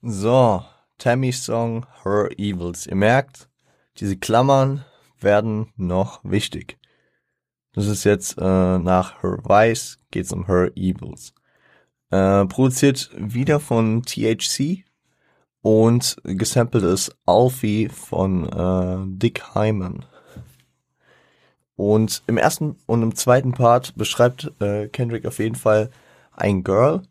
So, 0.01 0.65
Tammy's 0.97 1.45
Song, 1.45 1.85
Her 2.03 2.29
Evils. 2.37 2.87
Ihr 2.87 2.95
merkt, 2.95 3.47
diese 3.95 4.17
Klammern 4.17 4.83
werden 5.17 5.71
noch 5.77 6.19
wichtig. 6.25 6.77
Das 7.71 7.87
ist 7.87 8.03
jetzt 8.03 8.37
äh, 8.37 8.43
nach 8.79 9.23
Her 9.23 9.37
Vice, 9.45 9.97
geht's 10.11 10.33
um 10.33 10.45
Her 10.45 10.73
Evils. 10.75 11.33
Äh, 12.09 12.45
produziert 12.47 13.11
wieder 13.15 13.61
von 13.61 14.03
THC 14.03 14.83
und 15.61 16.17
gesampelt 16.23 16.83
ist 16.83 17.15
Alfie 17.25 17.89
von 17.89 18.49
äh, 18.49 19.17
Dick 19.17 19.55
Hyman. 19.55 20.05
Und 21.75 22.21
im 22.27 22.37
ersten 22.37 22.77
und 22.85 23.01
im 23.03 23.15
zweiten 23.15 23.53
Part 23.53 23.95
beschreibt 23.95 24.51
äh, 24.59 24.87
Kendrick 24.87 25.25
auf 25.25 25.39
jeden 25.39 25.55
Fall 25.55 25.89
ein 26.31 26.63
Girl, 26.63 27.01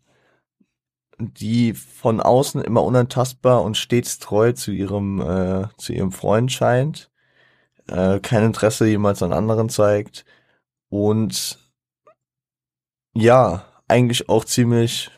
die 1.19 1.75
von 1.75 2.21
außen 2.21 2.63
immer 2.63 2.83
unantastbar 2.85 3.63
und 3.63 3.77
stets 3.77 4.19
treu 4.19 4.53
zu 4.53 4.71
ihrem 4.71 5.21
äh, 5.21 5.69
zu 5.77 5.93
ihrem 5.93 6.13
Freund 6.13 6.53
scheint, 6.53 7.11
äh, 7.89 8.21
kein 8.21 8.45
Interesse 8.45 8.87
jemals 8.87 9.23
an 9.23 9.33
anderen 9.33 9.69
zeigt, 9.69 10.25
und 10.91 11.59
ja, 13.15 13.65
eigentlich 13.89 14.29
auch 14.29 14.45
ziemlich 14.45 15.11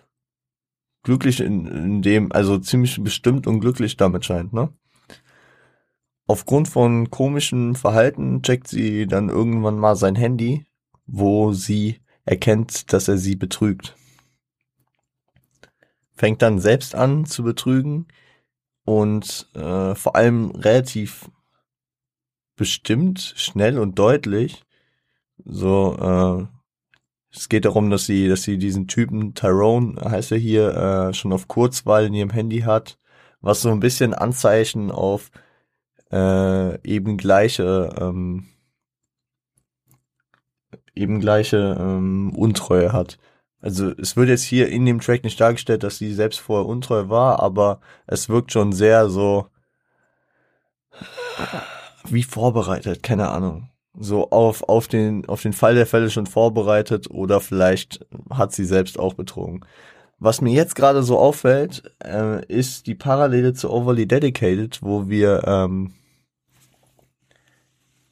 glücklich 1.03 1.41
in, 1.41 1.67
in 1.67 2.03
dem, 2.03 2.33
also 2.33 2.59
ziemlich 2.59 3.03
bestimmt 3.03 3.47
und 3.47 3.61
glücklich 3.61 3.97
damit 3.97 4.25
scheint, 4.25 4.53
ne? 4.53 4.73
Aufgrund 6.27 6.69
von 6.69 7.11
komischem 7.11 7.75
Verhalten 7.75 8.43
checkt 8.43 8.69
sie 8.69 9.07
dann 9.07 9.29
irgendwann 9.29 9.79
mal 9.79 9.97
sein 9.97 10.15
Handy, 10.15 10.65
wo 11.07 11.53
sie 11.53 12.01
erkennt, 12.25 12.93
dass 12.93 13.09
er 13.09 13.19
sie 13.19 13.37
betrügt. 13.37 13.97
Fängt 16.15 16.41
dann 16.41 16.61
selbst 16.61 16.95
an 16.95 17.27
zu 17.27 17.43
betrügen 17.43 18.07
und 18.85 19.49
äh, 19.55 19.95
vor 19.95 20.15
allem 20.15 20.53
relativ 20.53 21.29
bestimmt, 22.57 23.35
schnell 23.37 23.79
und 23.79 23.99
deutlich 23.99 24.65
so, 25.45 25.97
äh, 25.99 26.62
es 27.35 27.49
geht 27.49 27.65
darum, 27.65 27.91
dass 27.91 28.05
sie, 28.07 28.29
dass 28.29 28.43
sie 28.43 28.59
diesen 28.59 28.89
Typen 28.89 29.35
Tyrone, 29.35 30.01
heißt 30.01 30.33
er 30.33 30.39
hier, 30.39 30.75
äh, 30.75 31.15
schon 31.15 31.33
auf 31.33 31.49
Kurzwahl 31.49 32.07
in 32.07 32.15
ihrem 32.15 32.31
Handy 32.31 32.61
hat, 32.61 32.99
was 33.41 33.63
so 33.63 33.71
ein 33.71 33.81
bisschen 33.81 34.15
Anzeichen 34.15 34.91
auf 34.91 35.31
äh, 36.13 36.81
eben 36.87 37.17
gleiche, 37.17 37.91
ähm, 37.99 38.49
eben 40.95 41.21
gleiche 41.21 41.77
ähm, 41.81 42.35
Untreue 42.37 42.93
hat. 42.93 43.19
Also 43.61 43.93
es 43.93 44.17
wird 44.17 44.29
jetzt 44.29 44.43
hier 44.45 44.69
in 44.69 44.85
dem 44.85 45.01
Track 45.01 45.25
nicht 45.25 45.41
dargestellt, 45.41 45.85
dass 45.85 45.99
sie 45.99 46.13
selbst 46.13 46.41
vorher 46.41 46.67
untreu 46.67 47.09
war, 47.09 47.41
aber 47.41 47.81
es 48.07 48.29
wirkt 48.29 48.53
schon 48.53 48.73
sehr 48.73 49.09
so 49.09 49.47
wie 52.05 52.25
vorbereitet, 52.25 53.03
keine 53.03 53.31
Ahnung 53.31 53.72
so 53.99 54.31
auf, 54.31 54.63
auf 54.69 54.89
den, 54.89 55.27
auf 55.29 55.43
den 55.43 55.53
Fall 55.53 55.75
der 55.75 55.87
Fälle 55.87 56.11
schon 56.11 56.27
vorbereitet 56.27 57.11
oder 57.11 57.41
vielleicht 57.41 58.07
hat 58.31 58.53
sie 58.53 58.65
selbst 58.65 58.99
auch 58.99 59.15
betrogen. 59.15 59.65
Was 60.19 60.41
mir 60.41 60.53
jetzt 60.53 60.77
gerade 60.77 61.03
so 61.03 61.19
auffällt, 61.19 61.83
äh, 62.05 62.45
ist 62.47 62.87
die 62.87 62.95
Parallele 62.95 63.55
zu 63.55 63.71
Overly 63.71 64.07
Dedicated, 64.07 64.81
wo 64.83 65.09
wir, 65.09 65.43
ähm, 65.47 65.93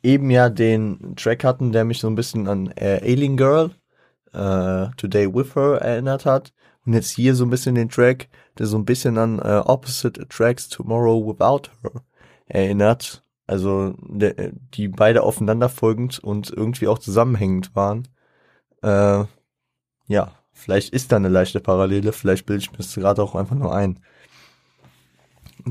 eben 0.02 0.30
ja 0.30 0.48
den 0.48 1.14
Track 1.16 1.44
hatten, 1.44 1.72
der 1.72 1.84
mich 1.84 2.00
so 2.00 2.08
ein 2.08 2.14
bisschen 2.14 2.48
an 2.48 2.72
äh, 2.76 3.00
Alien 3.02 3.36
Girl, 3.36 3.70
äh, 4.32 4.88
Today 4.96 5.32
With 5.32 5.54
Her 5.54 5.80
erinnert 5.80 6.24
hat. 6.24 6.52
Und 6.86 6.94
jetzt 6.94 7.10
hier 7.10 7.34
so 7.34 7.44
ein 7.44 7.50
bisschen 7.50 7.74
den 7.74 7.90
Track, 7.90 8.28
der 8.58 8.66
so 8.66 8.78
ein 8.78 8.84
bisschen 8.84 9.18
an 9.18 9.38
äh, 9.38 9.62
Opposite 9.64 10.26
Tracks 10.28 10.68
Tomorrow 10.68 11.26
Without 11.26 11.70
Her 11.82 12.02
erinnert. 12.46 13.22
Also 13.50 13.94
der, 13.98 14.52
die 14.74 14.86
beide 14.86 15.24
aufeinanderfolgend 15.24 16.20
und 16.20 16.50
irgendwie 16.50 16.86
auch 16.86 17.00
zusammenhängend 17.00 17.74
waren. 17.74 18.06
Äh, 18.80 19.24
ja, 20.06 20.32
vielleicht 20.52 20.90
ist 20.94 21.10
da 21.10 21.16
eine 21.16 21.30
leichte 21.30 21.58
Parallele, 21.58 22.12
vielleicht 22.12 22.46
bilde 22.46 22.62
ich 22.62 22.70
mir 22.70 22.76
das 22.76 22.94
gerade 22.94 23.20
auch 23.20 23.34
einfach 23.34 23.56
nur 23.56 23.74
ein. 23.74 23.98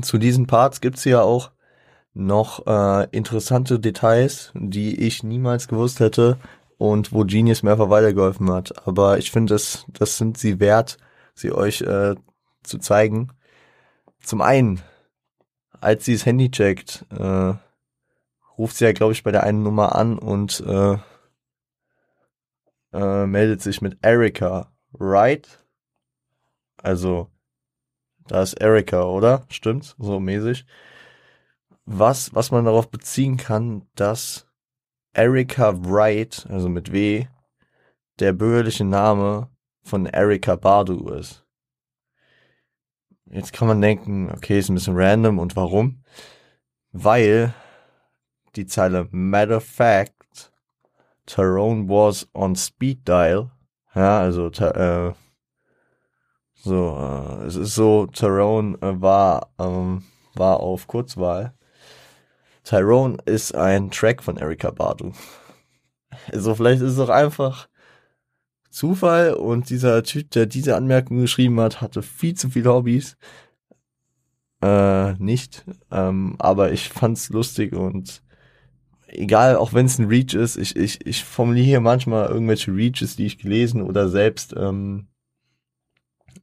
Zu 0.02 0.18
diesen 0.18 0.46
Parts 0.46 0.82
gibt's 0.82 1.06
ja 1.06 1.22
auch 1.22 1.52
noch 2.12 2.66
äh, 2.66 3.08
interessante 3.12 3.80
Details, 3.80 4.52
die 4.54 5.00
ich 5.00 5.22
niemals 5.22 5.66
gewusst 5.66 6.00
hätte 6.00 6.36
und 6.76 7.14
wo 7.14 7.24
Genius 7.24 7.62
mir 7.62 7.72
einfach 7.72 7.88
weitergeholfen 7.88 8.52
hat. 8.52 8.86
Aber 8.86 9.16
ich 9.16 9.30
finde, 9.30 9.54
das, 9.54 9.86
das 9.88 10.18
sind 10.18 10.36
sie 10.36 10.60
wert, 10.60 10.98
sie 11.32 11.50
euch 11.50 11.80
äh, 11.80 12.14
zu 12.62 12.76
zeigen. 12.76 13.32
Zum 14.22 14.42
einen, 14.42 14.82
als 15.80 16.04
sie 16.04 16.12
das 16.12 16.26
Handy 16.26 16.50
checkt, 16.50 17.06
äh, 17.18 17.54
ruft 18.60 18.76
sie 18.76 18.84
ja, 18.84 18.92
glaube 18.92 19.12
ich, 19.12 19.22
bei 19.22 19.32
der 19.32 19.42
einen 19.42 19.62
Nummer 19.62 19.94
an 19.96 20.18
und 20.18 20.60
äh, 20.60 20.98
äh, 22.92 23.26
meldet 23.26 23.62
sich 23.62 23.80
mit 23.80 23.98
Erika, 24.02 24.70
right? 24.92 25.64
Also, 26.76 27.30
da 28.28 28.42
ist 28.42 28.60
Erika, 28.60 29.04
oder? 29.04 29.46
Stimmt, 29.48 29.96
so 29.98 30.20
mäßig. 30.20 30.66
Was, 31.86 32.34
was 32.34 32.50
man 32.50 32.66
darauf 32.66 32.90
beziehen 32.90 33.38
kann, 33.38 33.88
dass 33.94 34.46
Erika 35.14 35.72
Wright, 35.82 36.46
also 36.50 36.68
mit 36.68 36.92
W, 36.92 37.26
der 38.18 38.34
bürgerliche 38.34 38.84
Name 38.84 39.48
von 39.82 40.04
Erika 40.04 40.56
Badu 40.56 41.08
ist. 41.08 41.46
Jetzt 43.24 43.54
kann 43.54 43.68
man 43.68 43.80
denken, 43.80 44.30
okay, 44.30 44.58
ist 44.58 44.68
ein 44.68 44.74
bisschen 44.74 44.98
random 44.98 45.38
und 45.38 45.56
warum? 45.56 46.04
Weil 46.92 47.54
die 48.56 48.66
Zeile 48.66 49.08
Matter 49.10 49.58
of 49.58 49.64
Fact, 49.64 50.52
Tyrone 51.26 51.88
was 51.88 52.28
on 52.34 52.56
speed 52.56 53.06
dial, 53.06 53.50
ja, 53.94 54.20
also 54.20 54.48
äh, 54.48 55.12
so, 56.62 56.96
äh, 56.96 57.46
es 57.46 57.56
ist 57.56 57.74
so, 57.74 58.06
Tyrone 58.06 58.76
äh, 58.82 59.00
war, 59.00 59.50
ähm, 59.58 60.04
war 60.34 60.60
auf 60.60 60.86
Kurzwahl. 60.86 61.54
Tyrone 62.64 63.16
ist 63.24 63.54
ein 63.54 63.90
Track 63.90 64.22
von 64.22 64.36
Erika 64.36 64.70
Badu. 64.70 65.12
Also 66.32 66.54
vielleicht 66.54 66.82
ist 66.82 66.92
es 66.92 66.98
auch 66.98 67.08
einfach 67.08 67.68
Zufall 68.70 69.34
und 69.34 69.70
dieser 69.70 70.02
Typ, 70.02 70.30
der 70.30 70.46
diese 70.46 70.76
Anmerkung 70.76 71.20
geschrieben 71.20 71.58
hat, 71.60 71.80
hatte 71.80 72.02
viel 72.02 72.34
zu 72.34 72.50
viele 72.50 72.70
Hobbys. 72.72 73.16
Äh, 74.62 75.14
nicht. 75.14 75.64
Ähm, 75.90 76.36
aber 76.38 76.72
ich 76.72 76.90
fand's 76.90 77.30
lustig 77.30 77.72
und 77.74 78.22
egal, 79.12 79.56
auch 79.56 79.72
wenn 79.72 79.86
es 79.86 79.98
ein 79.98 80.06
Reach 80.06 80.34
ist, 80.34 80.56
ich, 80.56 80.76
ich, 80.76 81.06
ich 81.06 81.24
formuliere 81.24 81.80
manchmal 81.80 82.28
irgendwelche 82.28 82.74
Reaches, 82.74 83.16
die 83.16 83.26
ich 83.26 83.38
gelesen 83.38 83.82
oder 83.82 84.08
selbst, 84.08 84.54
ähm, 84.56 85.08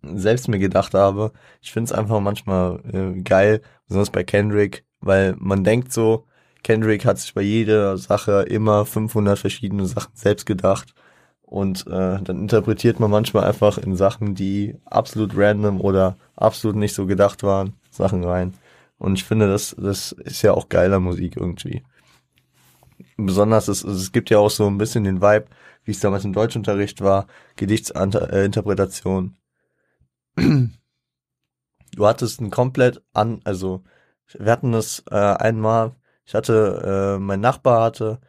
selbst 0.03 0.47
mir 0.47 0.59
gedacht 0.59 0.93
habe. 0.93 1.31
Ich 1.61 1.71
find's 1.71 1.91
einfach 1.91 2.19
manchmal 2.19 2.79
äh, 2.93 3.21
geil, 3.21 3.61
besonders 3.87 4.09
bei 4.09 4.23
Kendrick, 4.23 4.85
weil 4.99 5.35
man 5.37 5.63
denkt 5.63 5.91
so, 5.91 6.25
Kendrick 6.63 7.05
hat 7.05 7.19
sich 7.19 7.33
bei 7.33 7.41
jeder 7.41 7.97
Sache 7.97 8.43
immer 8.43 8.85
500 8.85 9.39
verschiedene 9.39 9.85
Sachen 9.85 10.11
selbst 10.15 10.45
gedacht 10.45 10.93
und 11.41 11.87
äh, 11.87 12.21
dann 12.21 12.41
interpretiert 12.41 12.99
man 12.99 13.09
manchmal 13.09 13.45
einfach 13.45 13.77
in 13.77 13.95
Sachen, 13.95 14.35
die 14.35 14.75
absolut 14.85 15.31
random 15.35 15.79
oder 15.79 16.17
absolut 16.35 16.75
nicht 16.75 16.93
so 16.93 17.05
gedacht 17.05 17.41
waren, 17.43 17.73
Sachen 17.89 18.23
rein. 18.25 18.53
Und 18.97 19.13
ich 19.13 19.23
finde, 19.23 19.47
das, 19.47 19.75
das 19.79 20.11
ist 20.11 20.41
ja 20.41 20.53
auch 20.53 20.67
geiler 20.67 20.99
Musik 20.99 21.37
irgendwie. 21.37 21.83
Besonders, 23.17 23.67
es, 23.67 23.83
es 23.83 24.11
gibt 24.11 24.29
ja 24.29 24.37
auch 24.37 24.49
so 24.49 24.67
ein 24.67 24.77
bisschen 24.77 25.03
den 25.03 25.21
Vibe, 25.21 25.47
wie 25.83 25.91
es 25.91 25.99
damals 25.99 26.23
im 26.23 26.33
Deutschunterricht 26.33 27.01
war, 27.01 27.27
Gedichtsinterpretation. 27.55 29.37
Du 30.35 32.05
hattest 32.05 32.41
ein 32.41 32.51
komplett 32.51 33.01
an, 33.13 33.41
also 33.43 33.83
wir 34.37 34.51
hatten 34.51 34.71
das 34.71 35.03
äh, 35.09 35.15
einmal, 35.15 35.95
ich 36.25 36.35
hatte, 36.35 37.15
äh, 37.17 37.19
mein 37.19 37.39
Nachbar 37.39 37.81
hatte 37.81 38.19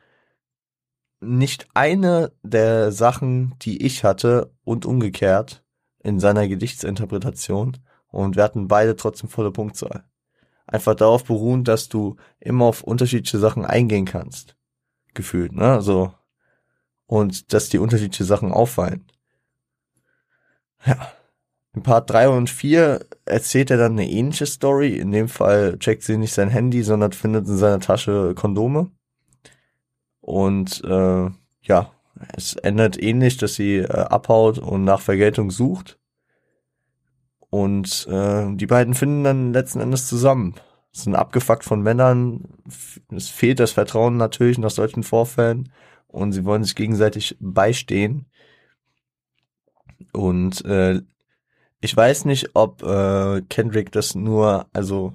nicht 1.20 1.68
eine 1.74 2.32
der 2.42 2.92
Sachen, 2.92 3.54
die 3.60 3.84
ich 3.84 4.04
hatte 4.04 4.54
und 4.64 4.86
umgekehrt 4.86 5.64
in 6.02 6.20
seiner 6.20 6.46
Gedichtsinterpretation 6.48 7.76
und 8.06 8.36
wir 8.36 8.44
hatten 8.44 8.68
beide 8.68 8.96
trotzdem 8.96 9.28
volle 9.28 9.50
Punktzahl. 9.50 10.04
Einfach 10.66 10.94
darauf 10.94 11.24
beruhen, 11.24 11.64
dass 11.64 11.88
du 11.88 12.16
immer 12.38 12.66
auf 12.66 12.82
unterschiedliche 12.82 13.38
Sachen 13.38 13.64
eingehen 13.64 14.04
kannst. 14.04 14.57
Gefühlt, 15.18 15.52
ne? 15.52 15.82
So. 15.82 16.14
Und 17.06 17.52
dass 17.52 17.68
die 17.68 17.78
unterschiedliche 17.78 18.22
Sachen 18.22 18.52
auffallen. 18.52 19.04
Ja. 20.86 21.08
In 21.74 21.82
Part 21.82 22.08
3 22.10 22.28
und 22.28 22.48
4 22.48 23.04
erzählt 23.24 23.72
er 23.72 23.78
dann 23.78 23.92
eine 23.92 24.08
ähnliche 24.08 24.46
Story. 24.46 24.96
In 24.96 25.10
dem 25.10 25.28
Fall 25.28 25.76
checkt 25.80 26.04
sie 26.04 26.16
nicht 26.16 26.32
sein 26.32 26.50
Handy, 26.50 26.84
sondern 26.84 27.10
findet 27.10 27.48
in 27.48 27.56
seiner 27.56 27.80
Tasche 27.80 28.32
Kondome. 28.36 28.92
Und 30.20 30.84
äh, 30.84 31.30
ja, 31.62 31.90
es 32.36 32.54
endet 32.54 33.02
ähnlich, 33.02 33.38
dass 33.38 33.56
sie 33.56 33.78
äh, 33.78 33.88
abhaut 33.88 34.58
und 34.58 34.84
nach 34.84 35.00
Vergeltung 35.00 35.50
sucht. 35.50 35.98
Und 37.50 38.06
äh, 38.08 38.54
die 38.54 38.66
beiden 38.66 38.94
finden 38.94 39.24
dann 39.24 39.52
letzten 39.52 39.80
Endes 39.80 40.06
zusammen. 40.06 40.54
Sind 40.92 41.14
abgefuckt 41.14 41.64
von 41.64 41.82
Männern. 41.82 42.44
Es 43.10 43.28
fehlt 43.28 43.60
das 43.60 43.72
Vertrauen 43.72 44.16
natürlich 44.16 44.58
nach 44.58 44.70
solchen 44.70 45.02
Vorfällen. 45.02 45.72
Und 46.06 46.32
sie 46.32 46.44
wollen 46.44 46.64
sich 46.64 46.74
gegenseitig 46.74 47.36
beistehen. 47.40 48.26
Und 50.12 50.64
äh, 50.64 51.02
ich 51.80 51.96
weiß 51.96 52.24
nicht, 52.24 52.50
ob 52.54 52.82
äh, 52.82 53.42
Kendrick 53.48 53.92
das 53.92 54.14
nur, 54.14 54.66
also 54.72 55.12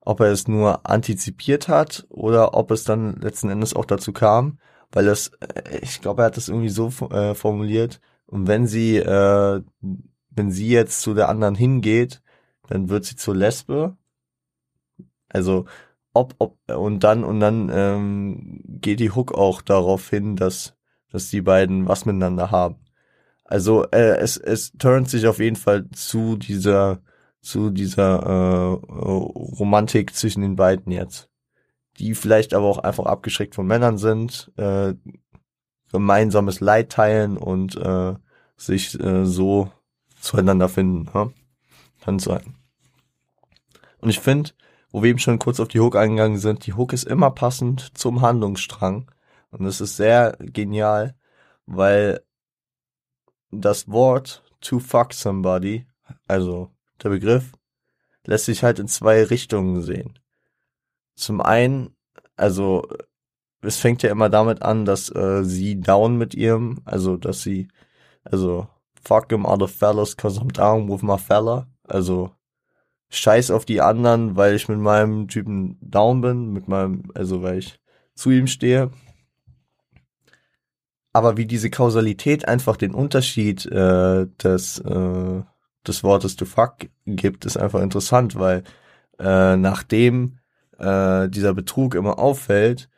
ob 0.00 0.20
er 0.20 0.32
es 0.32 0.48
nur 0.48 0.86
antizipiert 0.88 1.68
hat 1.68 2.06
oder 2.08 2.54
ob 2.54 2.70
es 2.70 2.84
dann 2.84 3.20
letzten 3.20 3.50
Endes 3.50 3.74
auch 3.74 3.84
dazu 3.84 4.12
kam, 4.12 4.58
weil 4.90 5.04
das, 5.04 5.28
äh, 5.40 5.78
ich 5.82 6.00
glaube, 6.00 6.22
er 6.22 6.26
hat 6.26 6.36
das 6.36 6.48
irgendwie 6.48 6.70
so 6.70 6.88
äh, 7.10 7.34
formuliert. 7.34 8.00
Und 8.26 8.46
wenn 8.46 8.66
sie, 8.66 8.96
äh, 8.96 9.62
wenn 10.30 10.50
sie 10.50 10.68
jetzt 10.68 11.00
zu 11.02 11.14
der 11.14 11.28
anderen 11.28 11.54
hingeht, 11.54 12.22
dann 12.68 12.88
wird 12.88 13.04
sie 13.04 13.16
zur 13.16 13.36
Lesbe. 13.36 13.96
Also 15.28 15.66
ob, 16.12 16.34
ob 16.38 16.58
und 16.70 17.04
dann 17.04 17.24
und 17.24 17.40
dann 17.40 17.70
ähm, 17.72 18.60
geht 18.64 19.00
die 19.00 19.10
Hook 19.10 19.32
auch 19.34 19.62
darauf 19.62 20.08
hin, 20.08 20.36
dass 20.36 20.74
dass 21.10 21.30
die 21.30 21.42
beiden 21.42 21.88
was 21.88 22.04
miteinander 22.04 22.50
haben. 22.50 22.76
Also 23.44 23.84
äh, 23.92 24.18
es, 24.18 24.36
es 24.36 24.72
turnt 24.72 25.08
sich 25.08 25.26
auf 25.26 25.38
jeden 25.38 25.56
Fall 25.56 25.88
zu 25.90 26.36
dieser 26.36 27.00
zu 27.40 27.70
dieser 27.70 28.22
äh, 28.22 28.92
Romantik 28.92 30.14
zwischen 30.14 30.42
den 30.42 30.56
beiden 30.56 30.92
jetzt, 30.92 31.30
die 31.98 32.14
vielleicht 32.14 32.52
aber 32.52 32.66
auch 32.66 32.78
einfach 32.78 33.06
abgeschreckt 33.06 33.54
von 33.54 33.66
Männern 33.66 33.96
sind, 33.96 34.52
äh, 34.56 34.94
gemeinsames 35.90 36.60
Leid 36.60 36.90
teilen 36.90 37.36
und 37.36 37.76
äh, 37.76 38.14
sich 38.56 38.98
äh, 39.00 39.24
so 39.24 39.70
zueinander 40.20 40.68
finden. 40.68 41.08
Ja? 41.14 41.30
Kann 42.00 42.18
sein. 42.18 42.54
Und 44.00 44.10
ich 44.10 44.20
finde, 44.20 44.50
wo 44.90 45.02
wir 45.02 45.10
eben 45.10 45.18
schon 45.18 45.38
kurz 45.38 45.60
auf 45.60 45.68
die 45.68 45.80
Hook 45.80 45.96
eingegangen 45.96 46.38
sind, 46.38 46.66
die 46.66 46.74
Hook 46.74 46.92
ist 46.92 47.04
immer 47.04 47.30
passend 47.30 47.96
zum 47.96 48.22
Handlungsstrang. 48.22 49.10
Und 49.50 49.66
es 49.66 49.80
ist 49.80 49.96
sehr 49.96 50.36
genial, 50.40 51.14
weil 51.66 52.22
das 53.50 53.88
Wort 53.88 54.42
to 54.60 54.78
fuck 54.78 55.12
somebody, 55.12 55.86
also 56.26 56.70
der 57.02 57.10
Begriff, 57.10 57.52
lässt 58.24 58.46
sich 58.46 58.62
halt 58.62 58.78
in 58.78 58.88
zwei 58.88 59.24
Richtungen 59.24 59.82
sehen. 59.82 60.18
Zum 61.14 61.40
einen, 61.40 61.96
also 62.36 62.86
es 63.62 63.78
fängt 63.78 64.02
ja 64.02 64.10
immer 64.10 64.28
damit 64.28 64.62
an, 64.62 64.84
dass 64.84 65.10
äh, 65.14 65.44
sie 65.44 65.80
down 65.80 66.16
mit 66.16 66.34
ihrem, 66.34 66.80
also 66.84 67.16
dass 67.16 67.42
sie, 67.42 67.68
also 68.24 68.68
fuck 69.02 69.30
him 69.30 69.44
other 69.44 69.68
fellas 69.68 70.16
cause 70.16 70.40
I'm 70.40 70.52
down 70.52 70.88
with 70.88 71.02
my 71.02 71.18
fella, 71.18 71.66
also 71.84 72.30
scheiß 73.10 73.50
auf 73.50 73.64
die 73.64 73.80
anderen, 73.80 74.36
weil 74.36 74.54
ich 74.54 74.68
mit 74.68 74.78
meinem 74.78 75.28
Typen 75.28 75.78
down 75.80 76.20
bin, 76.20 76.52
mit 76.52 76.68
meinem, 76.68 77.10
also 77.14 77.42
weil 77.42 77.58
ich 77.58 77.80
zu 78.14 78.30
ihm 78.30 78.46
stehe 78.46 78.90
aber 81.18 81.36
wie 81.36 81.46
diese 81.46 81.68
Kausalität 81.68 82.46
einfach 82.46 82.76
den 82.76 82.94
Unterschied 82.94 83.66
äh, 83.66 84.26
des, 84.42 84.78
äh, 84.78 85.42
des 85.86 86.04
Wortes 86.04 86.36
to 86.36 86.44
fuck 86.44 86.76
gibt, 87.06 87.44
ist 87.44 87.56
einfach 87.56 87.80
interessant, 87.80 88.36
weil 88.36 88.62
äh, 89.18 89.56
nachdem 89.56 90.38
äh, 90.78 91.28
dieser 91.28 91.54
Betrug 91.54 91.96
immer 91.96 92.20
auffällt, 92.20 92.88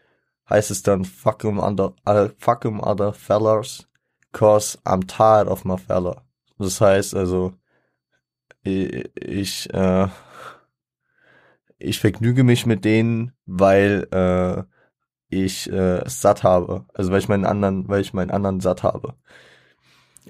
heißt 0.51 0.71
es 0.71 0.83
dann 0.83 1.07
fuck 1.07 1.45
'em 1.45 1.59
other, 1.59 1.95
uh, 2.07 2.29
fuck 2.39 2.65
'em 2.67 2.81
other 2.81 3.15
fellas, 3.15 3.89
cause 4.33 4.79
I'm 4.85 5.07
tired 5.07 5.49
of 5.49 5.65
my 5.65 5.79
fella. 5.79 6.23
Das 6.59 6.81
heißt 6.81 7.15
also, 7.15 7.55
ich, 8.63 9.73
äh, 9.73 10.09
ich 11.79 11.99
vergnüge 11.99 12.45
mich 12.45 12.67
mit 12.67 12.85
denen, 12.85 13.33
weil 13.47 14.07
äh, 14.13 14.63
ich 15.31 15.71
äh, 15.71 16.03
satt 16.07 16.43
habe. 16.43 16.85
Also 16.93 17.11
weil 17.11 17.21
ich 17.21 17.29
meinen 17.29 17.47
anderen, 17.47 17.89
weil 17.89 18.01
ich 18.03 18.13
meinen 18.13 18.31
anderen 18.31 18.61
satt 18.61 18.83
habe. 18.83 19.15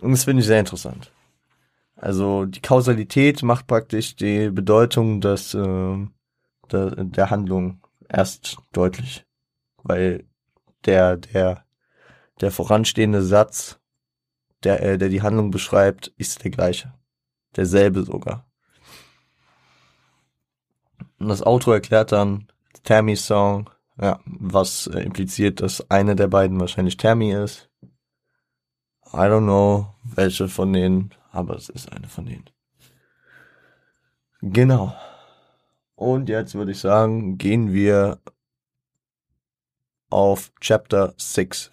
Und 0.00 0.12
das 0.12 0.24
finde 0.24 0.40
ich 0.40 0.46
sehr 0.46 0.60
interessant. 0.60 1.12
Also 1.96 2.46
die 2.46 2.62
Kausalität 2.62 3.42
macht 3.42 3.66
praktisch 3.66 4.16
die 4.16 4.50
Bedeutung 4.50 5.20
des, 5.20 5.54
äh, 5.54 6.06
der, 6.70 6.90
der 7.04 7.30
Handlung 7.30 7.82
erst 8.08 8.58
deutlich. 8.72 9.26
Weil 9.82 10.24
der, 10.86 11.16
der, 11.16 11.64
der 12.40 12.50
voranstehende 12.50 13.22
Satz, 13.22 13.80
der, 14.64 14.82
äh, 14.82 14.98
der 14.98 15.08
die 15.08 15.22
Handlung 15.22 15.50
beschreibt, 15.50 16.08
ist 16.16 16.44
der 16.44 16.50
gleiche. 16.50 16.92
Derselbe 17.56 18.02
sogar. 18.04 18.46
Und 21.18 21.28
das 21.28 21.42
Auto 21.42 21.70
erklärt 21.72 22.12
dann 22.12 22.48
Tammy's 22.82 23.26
Song, 23.26 23.68
ja, 24.00 24.20
was 24.24 24.86
äh, 24.86 25.00
impliziert, 25.00 25.60
dass 25.60 25.90
eine 25.90 26.16
der 26.16 26.28
beiden 26.28 26.58
wahrscheinlich 26.58 26.96
Tammy 26.96 27.32
ist. 27.32 27.68
I 29.12 29.26
don't 29.26 29.42
know, 29.42 29.94
welche 30.04 30.48
von 30.48 30.72
denen, 30.72 31.14
aber 31.32 31.56
es 31.56 31.68
ist 31.68 31.92
eine 31.92 32.06
von 32.06 32.26
denen. 32.26 32.48
Genau. 34.40 34.94
Und 35.96 36.28
jetzt 36.28 36.54
würde 36.54 36.72
ich 36.72 36.78
sagen, 36.78 37.36
gehen 37.36 37.72
wir 37.72 38.20
auf 40.08 40.52
Chapter 40.60 41.12
6. 41.18 41.70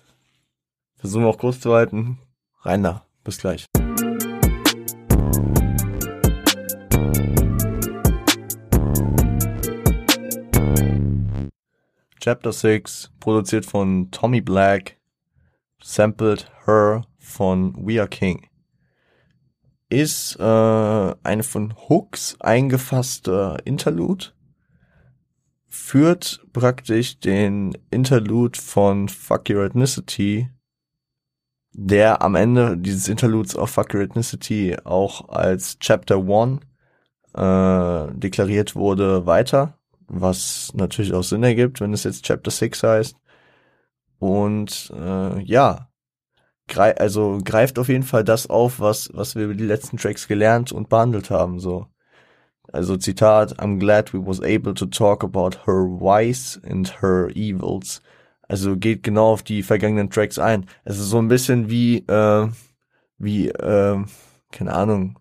Versuchen 0.97 1.23
wir 1.23 1.29
auch 1.29 1.37
kurz 1.37 1.61
zu 1.61 1.73
halten. 1.73 2.19
Rein 2.61 2.83
da. 2.83 3.05
Bis 3.23 3.37
gleich. 3.37 3.67
Chapter 12.27 12.51
6, 12.51 13.13
produziert 13.21 13.65
von 13.65 14.11
Tommy 14.11 14.41
Black, 14.41 14.97
sampled 15.81 16.51
Her 16.65 17.03
von 17.17 17.73
We 17.87 18.01
Are 18.01 18.09
King. 18.09 18.45
Ist 19.87 20.37
äh, 20.37 20.43
eine 21.23 21.43
von 21.43 21.73
Hooks 21.87 22.35
eingefasste 22.41 23.59
Interlude. 23.63 24.33
Führt 25.69 26.45
praktisch 26.51 27.17
den 27.17 27.77
Interlude 27.91 28.59
von 28.59 29.07
Fuck 29.07 29.49
Your 29.49 29.63
Ethnicity, 29.63 30.49
der 31.71 32.21
am 32.21 32.35
Ende 32.35 32.77
dieses 32.77 33.07
Interludes 33.07 33.55
auf 33.55 33.69
Fuck 33.69 33.93
Your 33.93 34.01
Ethnicity 34.01 34.75
auch 34.83 35.29
als 35.29 35.79
Chapter 35.79 36.17
1 36.17 36.59
äh, 37.35 38.13
deklariert 38.19 38.75
wurde, 38.75 39.25
weiter 39.25 39.77
was 40.07 40.71
natürlich 40.73 41.13
auch 41.13 41.23
Sinn 41.23 41.43
ergibt, 41.43 41.81
wenn 41.81 41.93
es 41.93 42.03
jetzt 42.03 42.23
Chapter 42.23 42.51
6 42.51 42.83
heißt. 42.83 43.17
Und 44.19 44.91
äh, 44.95 45.41
ja, 45.43 45.89
grei 46.67 46.97
also 46.97 47.39
greift 47.43 47.79
auf 47.79 47.89
jeden 47.89 48.03
Fall 48.03 48.23
das 48.23 48.47
auf, 48.49 48.79
was, 48.79 49.09
was 49.13 49.35
wir 49.35 49.45
über 49.45 49.53
die 49.55 49.65
letzten 49.65 49.97
Tracks 49.97 50.27
gelernt 50.27 50.71
und 50.71 50.89
behandelt 50.89 51.29
haben. 51.29 51.59
So. 51.59 51.87
Also 52.71 52.97
Zitat, 52.97 53.59
I'm 53.59 53.79
glad 53.79 54.13
we 54.13 54.25
was 54.25 54.41
able 54.41 54.73
to 54.73 54.85
talk 54.85 55.23
about 55.23 55.65
her 55.65 55.85
whys 55.85 56.59
and 56.63 57.01
her 57.01 57.29
evils. 57.35 58.01
Also 58.49 58.77
geht 58.77 59.03
genau 59.03 59.31
auf 59.31 59.43
die 59.43 59.63
vergangenen 59.63 60.09
Tracks 60.09 60.39
ein. 60.39 60.65
Es 60.83 60.99
ist 60.99 61.09
so 61.09 61.17
ein 61.17 61.27
bisschen 61.27 61.69
wie, 61.69 61.97
äh, 62.07 62.49
wie, 63.17 63.49
äh, 63.49 64.03
keine 64.51 64.73
Ahnung, 64.73 65.19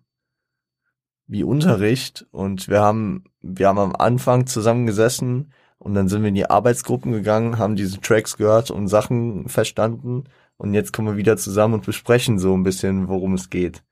wie 1.27 1.43
Unterricht 1.43 2.25
und 2.31 2.69
wir 2.69 2.81
haben, 2.81 3.25
wir 3.55 3.67
haben 3.67 3.79
am 3.79 3.95
Anfang 3.95 4.45
zusammengesessen 4.45 5.51
und 5.77 5.93
dann 5.93 6.09
sind 6.09 6.21
wir 6.21 6.29
in 6.29 6.35
die 6.35 6.49
Arbeitsgruppen 6.49 7.11
gegangen, 7.11 7.57
haben 7.57 7.75
diese 7.75 8.01
Tracks 8.01 8.37
gehört 8.37 8.71
und 8.71 8.87
Sachen 8.87 9.47
verstanden 9.47 10.25
und 10.57 10.73
jetzt 10.73 10.91
kommen 10.91 11.07
wir 11.09 11.17
wieder 11.17 11.37
zusammen 11.37 11.75
und 11.75 11.85
besprechen 11.85 12.39
so 12.39 12.53
ein 12.55 12.63
bisschen, 12.63 13.07
worum 13.07 13.35
es 13.35 13.49
geht. 13.49 13.83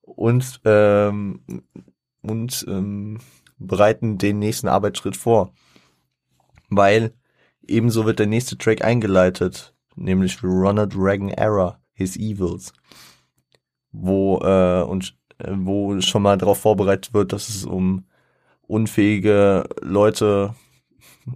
Und, 0.00 0.60
ähm, 0.64 1.40
und 2.22 2.64
ähm, 2.68 3.18
bereiten 3.58 4.18
den 4.18 4.38
nächsten 4.38 4.68
Arbeitsschritt 4.68 5.16
vor. 5.16 5.52
Weil 6.70 7.14
ebenso 7.66 8.06
wird 8.06 8.18
der 8.18 8.26
nächste 8.26 8.56
Track 8.58 8.82
eingeleitet, 8.82 9.74
nämlich 9.96 10.42
Runner 10.42 10.86
Dragon 10.86 11.28
Era, 11.28 11.78
His 11.92 12.16
Evils. 12.16 12.72
Wo, 13.92 14.38
äh, 14.38 14.82
und 14.82 15.16
wo 15.46 16.00
schon 16.00 16.22
mal 16.22 16.38
darauf 16.38 16.60
vorbereitet 16.60 17.12
wird, 17.12 17.32
dass 17.32 17.48
es 17.48 17.64
um 17.64 18.06
unfähige 18.66 19.64
Leute, 19.80 20.54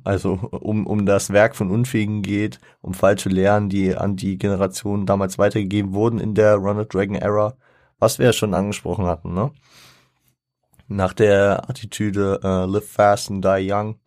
also 0.05 0.33
um, 0.33 0.87
um 0.87 1.07
das 1.07 1.31
Werk 1.33 1.57
von 1.57 1.71
Unfähigen 1.71 2.23
geht, 2.23 2.61
um 2.81 2.95
falsche 2.95 3.29
Lehren, 3.29 3.69
die 3.69 3.97
an 3.97 4.17
die 4.17 4.39
Generation 4.39 5.07
damals 5.07 5.39
weitergegeben 5.39 5.95
wurden 5.95 6.19
in 6.21 6.35
der 6.35 6.57
Ronald 6.57 6.93
Dragon 6.93 7.17
Era, 7.17 7.57
was 7.99 8.19
wir 8.19 8.27
ja 8.27 8.33
schon 8.33 8.55
angesprochen 8.55 9.07
hatten, 9.07 9.35
ne? 9.35 9.51
Nach 10.89 11.13
der 11.13 11.69
Attitüde 11.69 12.41
uh, 12.43 12.71
Live 12.71 12.91
Fast 12.91 13.31
and 13.31 13.45
Die 13.45 13.71
Young. 13.71 14.01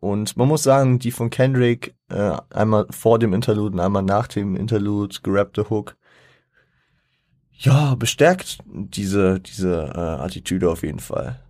Und 0.00 0.36
man 0.36 0.48
muss 0.48 0.62
sagen, 0.62 0.98
die 0.98 1.10
von 1.10 1.28
Kendrick, 1.28 1.94
äh, 2.08 2.36
einmal 2.50 2.86
vor 2.90 3.18
dem 3.18 3.34
Interlude 3.34 3.74
und 3.74 3.80
einmal 3.80 4.02
nach 4.02 4.26
dem 4.26 4.56
Interlude 4.56 5.18
gerappte 5.22 5.68
Hook, 5.68 5.96
ja, 7.52 7.94
bestärkt 7.94 8.58
diese, 8.64 9.38
diese 9.38 9.92
äh, 9.94 10.22
Attitüde 10.24 10.70
auf 10.70 10.82
jeden 10.82 10.98
Fall. 10.98 11.41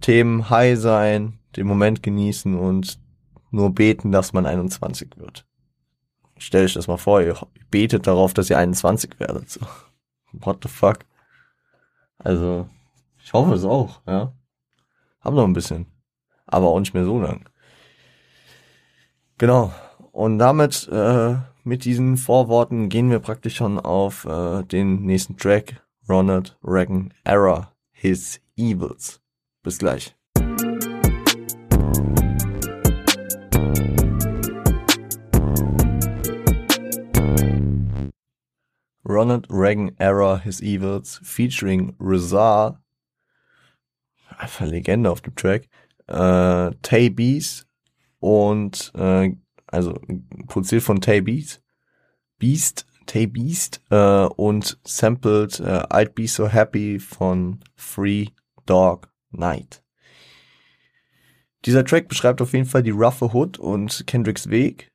Themen 0.00 0.50
high 0.50 0.78
sein, 0.78 1.38
den 1.56 1.66
Moment 1.66 2.02
genießen 2.02 2.54
und 2.54 3.00
nur 3.50 3.74
beten, 3.74 4.12
dass 4.12 4.32
man 4.32 4.46
21 4.46 5.16
wird. 5.16 5.46
Stell 6.36 6.64
euch 6.64 6.74
das 6.74 6.86
mal 6.86 6.98
vor, 6.98 7.20
ihr 7.20 7.36
betet 7.70 8.06
darauf, 8.06 8.34
dass 8.34 8.50
ihr 8.50 8.58
21 8.58 9.18
werdet. 9.18 9.50
So. 9.50 9.60
What 10.32 10.58
the 10.62 10.68
fuck? 10.68 11.00
Also, 12.18 12.68
ich 13.22 13.32
hoffe 13.32 13.54
es 13.54 13.64
auch, 13.64 14.00
ja. 14.06 14.32
Hab 15.20 15.34
noch 15.34 15.44
ein 15.44 15.52
bisschen. 15.52 15.86
Aber 16.46 16.68
auch 16.68 16.78
nicht 16.78 16.94
mehr 16.94 17.04
so 17.04 17.20
lang. 17.20 17.48
Genau. 19.38 19.72
Und 20.12 20.38
damit 20.38 20.88
äh, 20.90 21.36
mit 21.64 21.84
diesen 21.84 22.16
Vorworten 22.16 22.88
gehen 22.88 23.10
wir 23.10 23.20
praktisch 23.20 23.56
schon 23.56 23.78
auf 23.78 24.24
äh, 24.24 24.62
den 24.64 25.02
nächsten 25.02 25.36
Track, 25.36 25.82
Ronald 26.08 26.56
Reagan 26.64 27.12
Era, 27.24 27.72
His 27.92 28.40
Evils. 28.56 29.20
Bis 29.68 29.76
gleich. 29.76 30.16
Ronald 39.06 39.46
Reagan 39.50 39.94
Era, 39.98 40.38
His 40.38 40.62
Evils, 40.62 41.20
featuring 41.22 41.94
Rizal, 42.00 42.78
einfach 44.38 44.64
Legende 44.64 45.10
auf 45.10 45.20
dem 45.20 45.34
Track, 45.34 45.68
äh, 46.06 46.70
Tay 46.80 47.10
Bees 47.10 47.66
und 48.20 48.90
äh, 48.94 49.36
also 49.66 50.00
produziert 50.46 50.82
von 50.82 51.02
Tay 51.02 51.20
Beast, 51.20 51.62
Beast, 52.38 52.86
Tay 53.04 53.26
Beast 53.26 53.82
äh, 53.90 54.24
und 54.24 54.78
sampled 54.84 55.60
äh, 55.60 55.82
I'd 55.90 56.14
Be 56.14 56.26
So 56.26 56.48
Happy 56.48 56.98
von 56.98 57.60
Free 57.76 58.28
Dog 58.64 59.10
Night. 59.38 59.82
Dieser 61.64 61.84
Track 61.84 62.08
beschreibt 62.08 62.40
auf 62.42 62.52
jeden 62.52 62.66
Fall 62.66 62.82
die 62.82 62.90
roughe 62.90 63.32
Hood 63.32 63.58
und 63.58 64.06
Kendricks 64.06 64.48
Weg. 64.50 64.90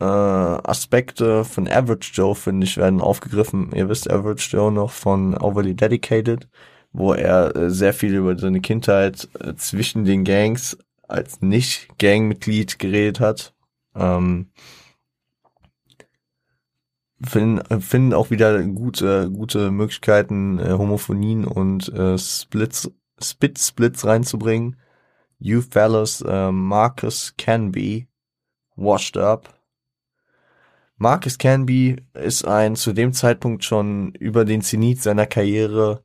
Äh, 0.00 0.04
Aspekte 0.04 1.44
von 1.44 1.66
Average 1.66 2.10
Joe, 2.12 2.34
finde 2.34 2.66
ich, 2.66 2.76
werden 2.76 3.00
aufgegriffen. 3.00 3.72
Ihr 3.74 3.88
wisst 3.88 4.10
Average 4.10 4.56
Joe 4.56 4.70
noch 4.70 4.90
von 4.90 5.36
Overly 5.36 5.74
Dedicated, 5.74 6.48
wo 6.92 7.14
er 7.14 7.56
äh, 7.56 7.70
sehr 7.70 7.94
viel 7.94 8.14
über 8.14 8.38
seine 8.38 8.60
Kindheit 8.60 9.28
äh, 9.40 9.54
zwischen 9.54 10.04
den 10.04 10.24
Gangs 10.24 10.78
als 11.08 11.40
Nicht-Gangmitglied 11.40 12.78
geredet 12.78 13.18
hat 13.20 13.54
ähm, 13.98 14.50
finden, 17.22 17.80
finden 17.80 18.14
auch 18.14 18.30
wieder 18.30 18.62
gute, 18.62 19.30
gute 19.30 19.70
Möglichkeiten, 19.70 20.58
äh, 20.58 20.72
Homophonien 20.72 21.44
und 21.44 21.88
äh, 21.92 22.16
Splits, 22.18 22.90
Spit 23.22 23.58
Splits 23.58 24.04
reinzubringen. 24.06 24.76
You 25.38 25.60
fellas, 25.62 26.20
äh, 26.22 26.50
Marcus 26.50 27.34
Canby, 27.36 28.08
washed 28.76 29.16
up. 29.16 29.54
Marcus 30.96 31.38
Canby 31.38 32.02
ist 32.14 32.44
ein 32.44 32.74
zu 32.74 32.92
dem 32.92 33.12
Zeitpunkt 33.12 33.64
schon 33.64 34.12
über 34.14 34.44
den 34.44 34.62
Zenit 34.62 35.00
seiner 35.00 35.26
Karriere 35.26 36.02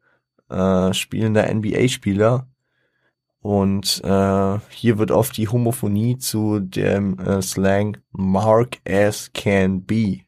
äh, 0.50 0.94
spielender 0.94 1.52
NBA-Spieler 1.52 2.48
Und 3.40 4.02
äh, 4.06 4.60
hier 4.70 4.98
wird 5.00 5.12
oft 5.12 5.36
die 5.36 5.50
Homophonie 5.50 6.18
zu 6.18 6.60
dem 6.60 7.20
äh, 7.20 7.42
Slang 7.42 7.98
Mark 8.12 8.78
as 8.88 9.32
can 9.34 9.84
be 9.84 10.20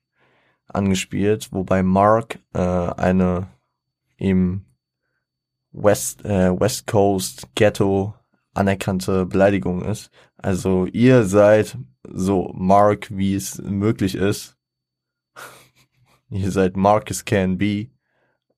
angespielt, 0.67 1.53
wobei 1.53 1.81
Mark 1.81 2.39
äh, 2.53 2.59
eine 2.59 3.47
im 4.17 4.65
West, 5.75 6.23
äh, 6.25 6.57
West 6.59 6.87
Coast 6.87 7.47
Ghetto 7.55 8.13
anerkannte 8.53 9.25
Beleidigung 9.25 9.83
ist. 9.83 10.09
Also 10.37 10.85
ihr 10.85 11.25
seid 11.25 11.77
so 12.03 12.51
Mark, 12.55 13.07
wie 13.11 13.35
es 13.35 13.61
möglich 13.61 14.15
ist. 14.15 14.55
ihr 16.29 16.51
seid 16.51 16.77
Mark 16.77 17.11
as 17.11 17.25
can 17.25 17.57
be. 17.57 17.87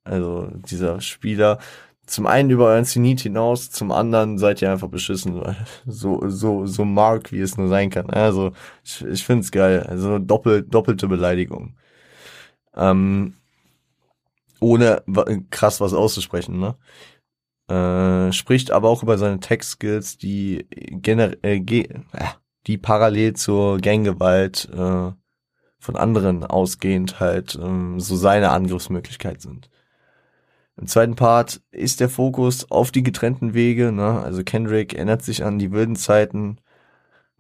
Also 0.04 0.50
dieser 0.70 1.02
Spieler 1.02 1.60
zum 2.08 2.26
einen 2.26 2.50
über 2.50 2.68
euren 2.68 2.86
Zenit 2.86 3.20
hinaus, 3.20 3.70
zum 3.70 3.92
anderen 3.92 4.38
seid 4.38 4.62
ihr 4.62 4.72
einfach 4.72 4.88
beschissen. 4.88 5.42
So, 5.86 6.22
so, 6.28 6.66
so 6.66 6.86
Mark, 6.86 7.32
wie 7.32 7.42
es 7.42 7.58
nur 7.58 7.68
sein 7.68 7.90
kann. 7.90 8.10
Also, 8.10 8.54
ich, 8.84 9.04
ich 9.06 9.26
finde 9.26 9.42
es 9.42 9.52
geil. 9.52 9.84
Also 9.84 10.18
doppelt, 10.20 10.74
doppelte 10.74 11.08
Beleidigung. 11.08 11.76
Ähm, 12.76 13.34
ohne 14.60 15.04
krass 15.50 15.82
was 15.82 15.94
auszusprechen, 15.94 16.60
ne? 16.60 16.76
Äh, 17.70 18.32
spricht 18.32 18.72
aber 18.72 18.90
auch 18.90 19.04
über 19.04 19.18
seine 19.18 19.40
Tech-Skills, 19.40 20.18
die 20.18 20.66
generell, 20.70 21.38
äh, 21.44 21.58
äh, 21.58 21.94
die 22.66 22.78
parallel 22.78 23.34
zur 23.34 23.80
Ganggewalt 23.80 24.70
äh, 24.72 25.12
von 25.80 25.96
anderen 25.96 26.44
ausgehend 26.46 27.20
halt 27.20 27.56
äh, 27.56 28.00
so 28.00 28.16
seine 28.16 28.52
Angriffsmöglichkeit 28.52 29.42
sind. 29.42 29.70
Im 30.80 30.88
zweiten 30.88 31.16
Part 31.16 31.62
ist 31.72 32.00
der 32.00 32.10
Fokus 32.10 32.70
auf 32.72 32.92
die 32.92 33.04
getrennten 33.04 33.54
Wege. 33.54 33.92
Ne? 33.92 34.22
Also 34.22 34.44
Kendrick 34.44 34.94
erinnert 34.94 35.24
sich 35.24 35.44
an 35.44 35.60
die 35.60 35.72
wilden 35.72 35.96
Zeiten, 35.96 36.60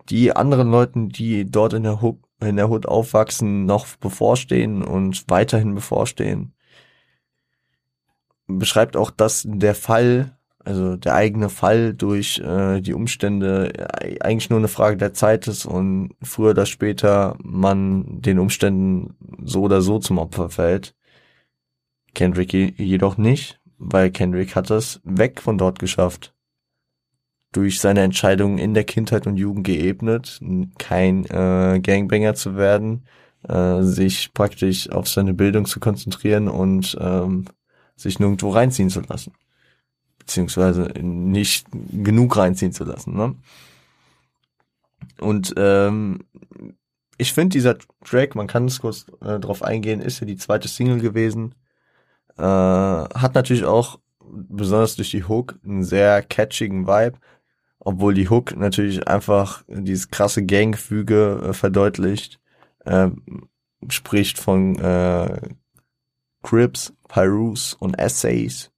die 0.09 0.35
anderen 0.35 0.71
Leuten, 0.71 1.09
die 1.09 1.45
dort 1.45 1.73
in 1.73 1.83
der, 1.83 2.01
Hood, 2.01 2.17
in 2.41 2.55
der 2.55 2.69
Hood 2.69 2.87
aufwachsen, 2.87 3.65
noch 3.65 3.95
bevorstehen 3.97 4.83
und 4.83 5.25
weiterhin 5.29 5.75
bevorstehen. 5.75 6.53
Beschreibt 8.47 8.95
auch, 8.95 9.11
dass 9.11 9.45
der 9.45 9.75
Fall, 9.75 10.37
also 10.63 10.95
der 10.95 11.15
eigene 11.15 11.49
Fall 11.49 11.93
durch 11.93 12.39
äh, 12.39 12.81
die 12.81 12.93
Umstände 12.93 13.73
äh, 13.77 14.19
eigentlich 14.21 14.49
nur 14.49 14.59
eine 14.59 14.69
Frage 14.69 14.97
der 14.97 15.13
Zeit 15.13 15.47
ist 15.47 15.65
und 15.65 16.11
früher 16.21 16.51
oder 16.51 16.65
später 16.65 17.35
man 17.43 18.21
den 18.21 18.39
Umständen 18.39 19.15
so 19.43 19.63
oder 19.63 19.81
so 19.81 19.99
zum 19.99 20.17
Opfer 20.17 20.49
fällt. 20.49 20.95
Kendrick 22.13 22.53
jedoch 22.53 23.17
nicht, 23.17 23.59
weil 23.77 24.09
Kendrick 24.11 24.55
hat 24.55 24.71
es 24.71 25.01
weg 25.03 25.41
von 25.41 25.57
dort 25.57 25.77
geschafft. 25.79 26.33
Durch 27.51 27.79
seine 27.79 28.01
Entscheidung 28.01 28.57
in 28.57 28.73
der 28.73 28.83
Kindheit 28.83 29.27
und 29.27 29.37
Jugend 29.37 29.65
geebnet, 29.65 30.41
kein 30.77 31.25
äh, 31.25 31.79
Gangbanger 31.79 32.33
zu 32.33 32.55
werden, 32.55 33.05
äh, 33.47 33.81
sich 33.83 34.33
praktisch 34.33 34.89
auf 34.89 35.07
seine 35.07 35.33
Bildung 35.33 35.65
zu 35.65 35.79
konzentrieren 35.79 36.47
und 36.47 36.97
ähm, 36.99 37.45
sich 37.97 38.19
nirgendwo 38.19 38.49
reinziehen 38.51 38.89
zu 38.89 39.01
lassen. 39.01 39.33
Beziehungsweise 40.19 40.93
nicht 41.01 41.67
genug 41.91 42.37
reinziehen 42.37 42.71
zu 42.71 42.85
lassen. 42.85 43.15
Ne? 43.15 43.35
Und 45.19 45.53
ähm, 45.57 46.19
ich 47.17 47.33
finde 47.33 47.53
dieser 47.53 47.77
Track, 48.05 48.35
man 48.35 48.47
kann 48.47 48.65
es 48.65 48.79
kurz 48.79 49.07
äh, 49.21 49.39
drauf 49.39 49.63
eingehen, 49.63 49.99
ist 49.99 50.21
ja 50.21 50.25
die 50.25 50.37
zweite 50.37 50.69
Single 50.69 50.99
gewesen 50.99 51.53
äh, 52.37 52.41
hat 52.43 53.35
natürlich 53.35 53.65
auch, 53.65 53.99
besonders 54.19 54.95
durch 54.95 55.11
die 55.11 55.23
Hook, 55.23 55.55
einen 55.63 55.83
sehr 55.83 56.21
catchigen 56.21 56.87
Vibe. 56.87 57.17
Obwohl 57.79 58.13
die 58.13 58.29
Hook 58.29 58.55
natürlich 58.55 59.07
einfach 59.07 59.63
dieses 59.67 60.09
krasse 60.09 60.45
Ganggefüge 60.45 61.49
äh, 61.49 61.53
verdeutlicht. 61.53 62.39
Äh, 62.85 63.09
spricht 63.89 64.37
von 64.37 64.77
äh, 64.79 65.39
Crips, 66.43 66.93
Pyrus 67.07 67.73
und 67.73 67.99
Essays, 67.99 68.71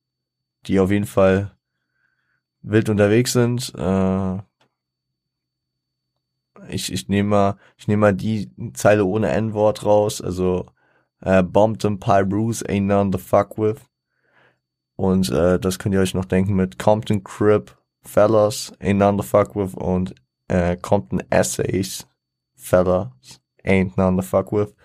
die 0.66 0.80
auf 0.80 0.92
jeden 0.92 1.06
Fall 1.06 1.56
wild 2.62 2.90
unterwegs 2.90 3.34
sind. 3.34 3.74
Äh, 3.78 4.38
ich, 6.70 6.92
ich 6.92 7.08
nehme 7.08 7.30
mal, 7.30 7.58
ich 7.78 7.88
nehme 7.88 8.02
mal 8.02 8.14
die 8.14 8.52
Zeile 8.74 9.06
ohne 9.06 9.30
N-Wort 9.30 9.86
raus, 9.86 10.22
also 10.22 10.66
äh, 11.22 11.44
Bompton 11.44 12.00
Pyrus 12.00 12.64
Ain't 12.66 12.88
None 12.88 13.12
to 13.12 13.18
Fuck 13.18 13.58
With. 13.58 13.82
Und 14.96 15.30
äh, 15.32 15.60
das 15.60 15.80
könnt 15.80 15.96
ihr 15.96 16.02
euch 16.02 16.14
noch 16.14 16.26
denken 16.26 16.56
mit 16.56 16.78
Compton 16.78 17.24
Crib, 17.24 17.78
Fellas, 18.02 18.74
Ain't 18.80 18.98
None 18.98 19.18
to 19.18 19.24
Fuck 19.24 19.56
With 19.56 19.74
und 19.76 20.14
äh, 20.48 20.76
Compton 20.78 21.22
Essays, 21.30 22.08
Fellas, 22.56 23.42
Ain't 23.64 23.98
None 23.98 24.18
to 24.18 24.24
Fuck 24.24 24.52
With. 24.52 24.76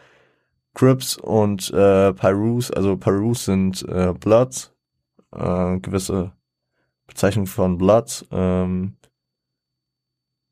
Crips 0.74 1.16
und 1.16 1.70
äh, 1.72 2.12
Pyrus, 2.12 2.70
also 2.70 2.96
Pyrus 2.96 3.44
sind 3.44 3.82
äh, 3.88 4.12
Bloods, 4.12 4.72
äh, 5.32 5.78
gewisse 5.78 6.32
Bezeichnung 7.06 7.46
von 7.46 7.78
Bloods, 7.78 8.26
ähm, 8.30 8.96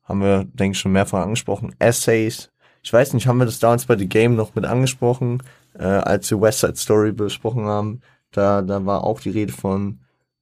haben 0.03 0.21
wir, 0.21 0.45
denke 0.45 0.73
ich, 0.73 0.79
schon 0.79 0.91
mehrfach 0.91 1.23
angesprochen. 1.23 1.75
Essays, 1.79 2.51
ich 2.81 2.91
weiß 2.91 3.13
nicht, 3.13 3.27
haben 3.27 3.37
wir 3.37 3.45
das 3.45 3.59
damals 3.59 3.85
bei 3.85 3.97
The 3.97 4.07
Game 4.07 4.35
noch 4.35 4.55
mit 4.55 4.65
angesprochen? 4.65 5.41
äh, 5.77 5.83
als 5.83 6.29
wir 6.31 6.41
West 6.41 6.59
Side 6.59 6.75
Story 6.75 7.11
besprochen 7.11 7.65
haben, 7.65 8.01
da, 8.31 8.61
da 8.61 8.85
war 8.85 9.03
auch 9.03 9.19
die 9.19 9.29
Rede 9.29 9.53
von 9.53 9.99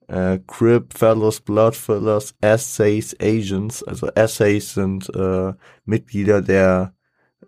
äh, 0.08 0.40
Crip, 0.48 0.94
Fellows, 0.98 1.42
Bloodfellas, 1.42 2.36
Essays, 2.42 3.16
Agents. 3.20 3.84
Also 3.84 4.08
Essays 4.08 4.74
sind 4.74 5.14
äh, 5.16 5.54
Mitglieder 5.86 6.42
der 6.42 6.94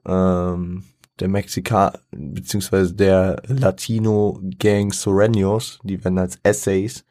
ähm, 0.06 0.84
der 1.24 1.30
Mexika 1.30 1.94
beziehungsweise 2.12 2.94
der 2.94 3.42
Latino 3.48 4.42
Gang 4.60 4.92
Soreños, 4.92 5.80
die 5.84 6.04
werden 6.04 6.20
als 6.20 6.38
Essays, 6.44 7.06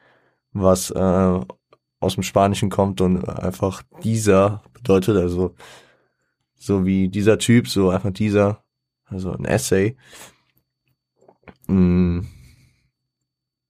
was 0.51 0.91
äh, 0.91 1.39
aus 1.99 2.13
dem 2.13 2.21
Spanischen 2.21 2.69
kommt 2.69 3.01
und 3.01 3.27
einfach 3.27 3.81
dieser 4.03 4.61
bedeutet, 4.75 5.17
also 5.17 5.55
so 6.53 6.85
wie 6.85 7.09
dieser 7.09 7.39
Typ, 7.39 7.67
so 7.67 7.89
einfach 7.89 8.11
dieser, 8.11 8.63
also 9.05 9.31
ein 9.31 9.45
Essay. 9.45 9.97
Mm. 11.65 12.19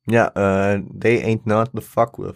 Ja, 0.07 0.27
äh, 0.35 0.83
They 0.99 1.23
Ain't 1.23 1.45
Not 1.45 1.69
the 1.73 1.79
Fuck 1.79 2.19
With. 2.19 2.35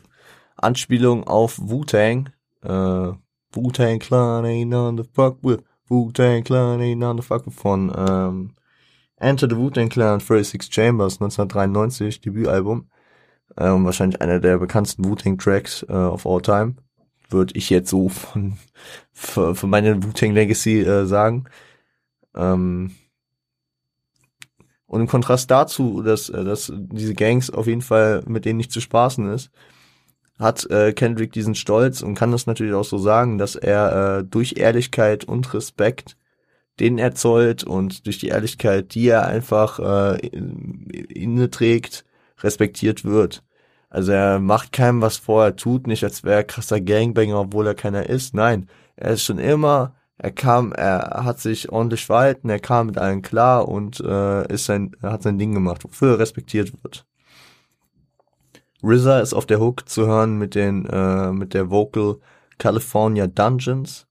Anspielung 0.55 1.25
auf 1.25 1.59
Wu-Tang. 1.59 2.29
Äh, 2.63 3.11
Wu-Tang 3.51 3.99
Clan 3.99 4.45
ain't 4.45 4.69
not 4.69 4.95
the 4.95 5.09
fuck 5.13 5.39
with. 5.43 5.59
Wu-Tang 5.89 6.43
Clan 6.43 6.79
ain't 6.81 6.99
not 6.99 7.17
the 7.17 7.21
fuck 7.21 7.43
von 7.51 7.91
ähm, 7.95 8.51
Enter 9.19 9.47
the 9.49 9.57
Wu-Tang 9.57 9.89
Clan 9.89 10.19
36 10.19 10.71
Chambers 10.71 11.15
1993, 11.15 12.21
Debütalbum. 12.21 12.87
Ähm, 13.57 13.85
wahrscheinlich 13.85 14.21
einer 14.21 14.39
der 14.39 14.59
bekanntesten 14.59 15.05
Wu-Tang 15.05 15.37
Tracks 15.37 15.83
äh, 15.89 15.93
of 15.93 16.25
all 16.25 16.41
time. 16.41 16.75
Würde 17.29 17.53
ich 17.55 17.69
jetzt 17.69 17.89
so 17.89 18.09
von, 18.09 18.57
von, 19.11 19.55
von 19.55 19.69
meiner 19.69 20.03
Wu-Tang 20.03 20.33
Legacy 20.33 20.81
äh, 20.81 21.05
sagen. 21.05 21.45
Ähm, 22.35 22.91
und 24.85 25.01
im 25.01 25.07
Kontrast 25.07 25.49
dazu, 25.51 26.01
dass, 26.01 26.29
äh, 26.29 26.43
dass 26.43 26.71
diese 26.75 27.15
Gangs 27.15 27.49
auf 27.49 27.67
jeden 27.67 27.81
Fall 27.81 28.23
mit 28.27 28.45
denen 28.45 28.57
nicht 28.57 28.71
zu 28.71 28.81
spaßen 28.81 29.29
ist, 29.31 29.51
hat 30.37 30.69
äh, 30.69 30.93
Kendrick 30.93 31.31
diesen 31.31 31.55
Stolz 31.55 32.01
und 32.01 32.15
kann 32.15 32.31
das 32.31 32.45
natürlich 32.45 32.73
auch 32.73 32.85
so 32.85 32.97
sagen, 32.97 33.37
dass 33.37 33.55
er 33.55 34.19
äh, 34.19 34.23
durch 34.23 34.55
Ehrlichkeit 34.57 35.23
und 35.25 35.53
Respekt 35.53 36.17
den 36.79 36.97
er 36.99 37.15
zollt 37.15 37.63
und 37.63 38.05
durch 38.05 38.19
die 38.19 38.27
Ehrlichkeit, 38.27 38.93
die 38.93 39.07
er 39.07 39.25
einfach 39.25 39.79
äh, 39.79 40.27
inne 40.27 41.49
trägt, 41.49 42.05
respektiert 42.43 43.03
wird. 43.03 43.43
Also 43.89 44.11
er 44.11 44.39
macht 44.39 44.73
keinem 44.73 45.01
was 45.01 45.17
vor, 45.17 45.43
er 45.43 45.55
tut 45.55 45.87
nicht, 45.87 46.03
als 46.03 46.23
wäre 46.23 46.35
er 46.35 46.43
krasser 46.43 46.81
Gangbanger, 46.81 47.39
obwohl 47.39 47.67
er 47.67 47.73
keiner 47.73 48.07
ist. 48.07 48.35
Nein, 48.35 48.69
er 48.95 49.13
ist 49.13 49.23
schon 49.23 49.39
immer 49.39 49.95
er 50.19 50.31
kam, 50.31 50.71
er 50.71 51.23
hat 51.23 51.39
sich 51.39 51.71
ordentlich 51.71 52.05
verhalten, 52.05 52.49
er 52.49 52.59
kam 52.59 52.87
mit 52.87 52.97
allen 52.97 53.21
klar 53.21 53.67
und 53.67 53.99
äh, 53.99 54.51
ist 54.51 54.65
sein, 54.65 54.95
hat 55.03 55.21
sein 55.21 55.37
Ding 55.37 55.53
gemacht, 55.53 55.83
wofür 55.83 56.13
er 56.13 56.19
respektiert 56.19 56.73
wird. 56.83 57.05
RZA 58.87 59.19
ist 59.19 59.33
auf 59.33 59.45
der 59.45 59.59
Hook 59.59 59.89
zu 59.89 60.07
hören 60.07 60.37
mit 60.37 60.55
den 60.55 60.85
äh, 60.85 61.31
mit 61.31 61.53
der 61.53 61.69
Vocal 61.69 62.17
California 62.57 63.27
Dungeons. 63.27 64.07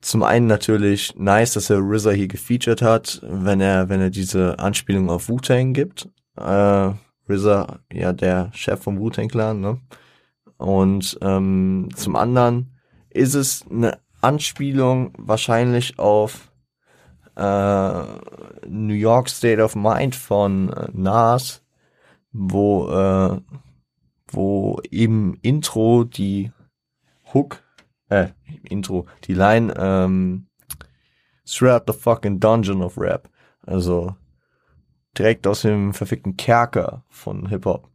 Zum 0.00 0.22
einen 0.22 0.46
natürlich 0.46 1.14
nice, 1.16 1.54
dass 1.54 1.70
er 1.70 1.80
RZA 1.80 2.10
hier 2.10 2.28
gefeatured 2.28 2.82
hat, 2.82 3.20
wenn 3.22 3.60
er 3.60 3.88
wenn 3.88 4.00
er 4.00 4.10
diese 4.10 4.58
Anspielung 4.58 5.10
auf 5.10 5.28
Wu-Tang 5.28 5.74
gibt. 5.74 6.08
Äh, 6.36 6.92
RZA, 7.28 7.80
ja 7.92 8.12
der 8.12 8.50
Chef 8.54 8.82
vom 8.82 8.98
Wu-Tang 8.98 9.28
Clan, 9.28 9.60
ne? 9.60 9.78
Und 10.56 11.18
ähm, 11.20 11.88
zum 11.94 12.16
anderen 12.16 12.78
ist 13.10 13.34
es 13.34 13.64
eine 13.70 13.98
Anspielung 14.20 15.12
wahrscheinlich 15.18 15.98
auf 15.98 16.50
äh, 17.36 18.02
New 18.66 18.94
York 18.94 19.28
State 19.28 19.62
of 19.62 19.76
Mind 19.76 20.16
von 20.16 20.72
äh, 20.72 20.88
Nas, 20.92 21.62
wo 22.32 22.88
äh, 22.90 23.40
wo 24.30 24.78
im 24.90 25.38
Intro 25.42 26.04
die 26.04 26.52
Hook, 27.32 27.62
äh, 28.08 28.28
Intro, 28.62 29.06
die 29.24 29.34
Line, 29.34 29.72
ähm, 29.76 30.46
Straight 31.46 31.84
the 31.86 31.94
fucking 31.94 32.40
dungeon 32.40 32.82
of 32.82 32.98
Rap. 32.98 33.30
Also 33.62 34.14
direkt 35.16 35.46
aus 35.46 35.62
dem 35.62 35.94
verfickten 35.94 36.36
Kerker 36.36 37.04
von 37.08 37.48
Hip-Hop 37.48 37.88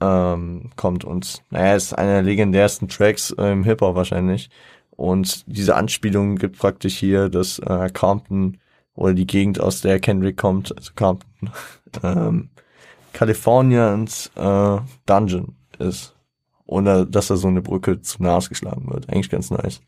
ähm, 0.00 0.70
kommt 0.76 1.04
und 1.04 1.42
naja, 1.50 1.74
ist 1.74 1.92
einer 1.92 2.14
der 2.14 2.22
legendärsten 2.22 2.88
Tracks 2.88 3.30
im 3.30 3.64
Hip-Hop 3.64 3.94
wahrscheinlich. 3.96 4.50
Und 4.90 5.44
diese 5.46 5.76
Anspielung 5.76 6.36
gibt 6.36 6.58
praktisch 6.58 6.96
hier, 6.96 7.28
dass 7.28 7.58
äh, 7.58 7.90
Compton 7.92 8.58
oder 8.94 9.14
die 9.14 9.26
Gegend, 9.26 9.60
aus 9.60 9.80
der 9.80 9.98
Kendrick 9.98 10.36
kommt, 10.36 10.76
also 10.76 10.92
Compton, 10.94 11.50
ähm, 12.02 12.50
Kaliforniens 13.12 14.30
äh, 14.36 14.78
Dungeon 15.06 15.56
ist. 15.78 16.14
Oder 16.66 17.04
dass 17.04 17.26
da 17.26 17.36
so 17.36 17.48
eine 17.48 17.62
Brücke 17.62 18.00
zu 18.00 18.22
Nas 18.22 18.48
geschlagen 18.48 18.88
wird. 18.90 19.08
Eigentlich 19.08 19.30
ganz 19.30 19.50
nice. 19.50 19.80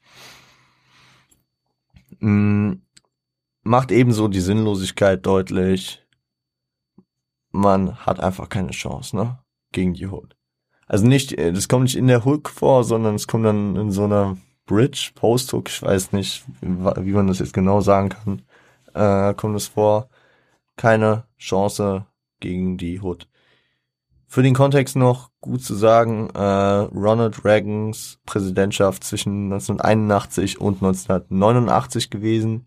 Mm, 2.18 2.72
macht 3.62 3.92
ebenso 3.92 4.28
die 4.28 4.40
Sinnlosigkeit 4.40 5.24
deutlich. 5.24 6.04
Man 7.50 7.96
hat 7.96 8.18
einfach 8.18 8.48
keine 8.48 8.70
Chance, 8.70 9.14
ne? 9.16 9.38
Gegen 9.70 9.94
die 9.94 10.06
Hood. 10.06 10.36
Also 10.86 11.06
nicht, 11.06 11.32
äh, 11.34 11.52
das 11.52 11.68
kommt 11.68 11.84
nicht 11.84 11.96
in 11.96 12.08
der 12.08 12.24
Hook 12.24 12.48
vor, 12.48 12.84
sondern 12.84 13.14
es 13.14 13.26
kommt 13.26 13.46
dann 13.46 13.76
in 13.76 13.90
so 13.92 14.04
einer 14.04 14.36
Bridge, 14.66 15.12
Post-Hook, 15.14 15.68
ich 15.68 15.82
weiß 15.82 16.12
nicht, 16.12 16.44
wie 16.60 17.12
man 17.12 17.26
das 17.26 17.40
jetzt 17.40 17.52
genau 17.52 17.80
sagen 17.80 18.10
kann, 18.10 18.42
äh, 18.94 19.34
kommt 19.34 19.56
es 19.56 19.68
vor. 19.68 20.08
Keine 20.76 21.24
Chance 21.38 22.06
gegen 22.42 22.76
die 22.76 23.00
Hood. 23.00 23.28
Für 24.26 24.42
den 24.42 24.54
Kontext 24.54 24.96
noch 24.96 25.30
gut 25.40 25.62
zu 25.62 25.74
sagen, 25.74 26.30
äh, 26.30 26.38
Ronald 26.38 27.44
Reagans 27.44 28.18
Präsidentschaft 28.24 29.04
zwischen 29.04 29.52
1981 29.52 30.60
und 30.60 30.82
1989 30.82 32.10
gewesen. 32.10 32.66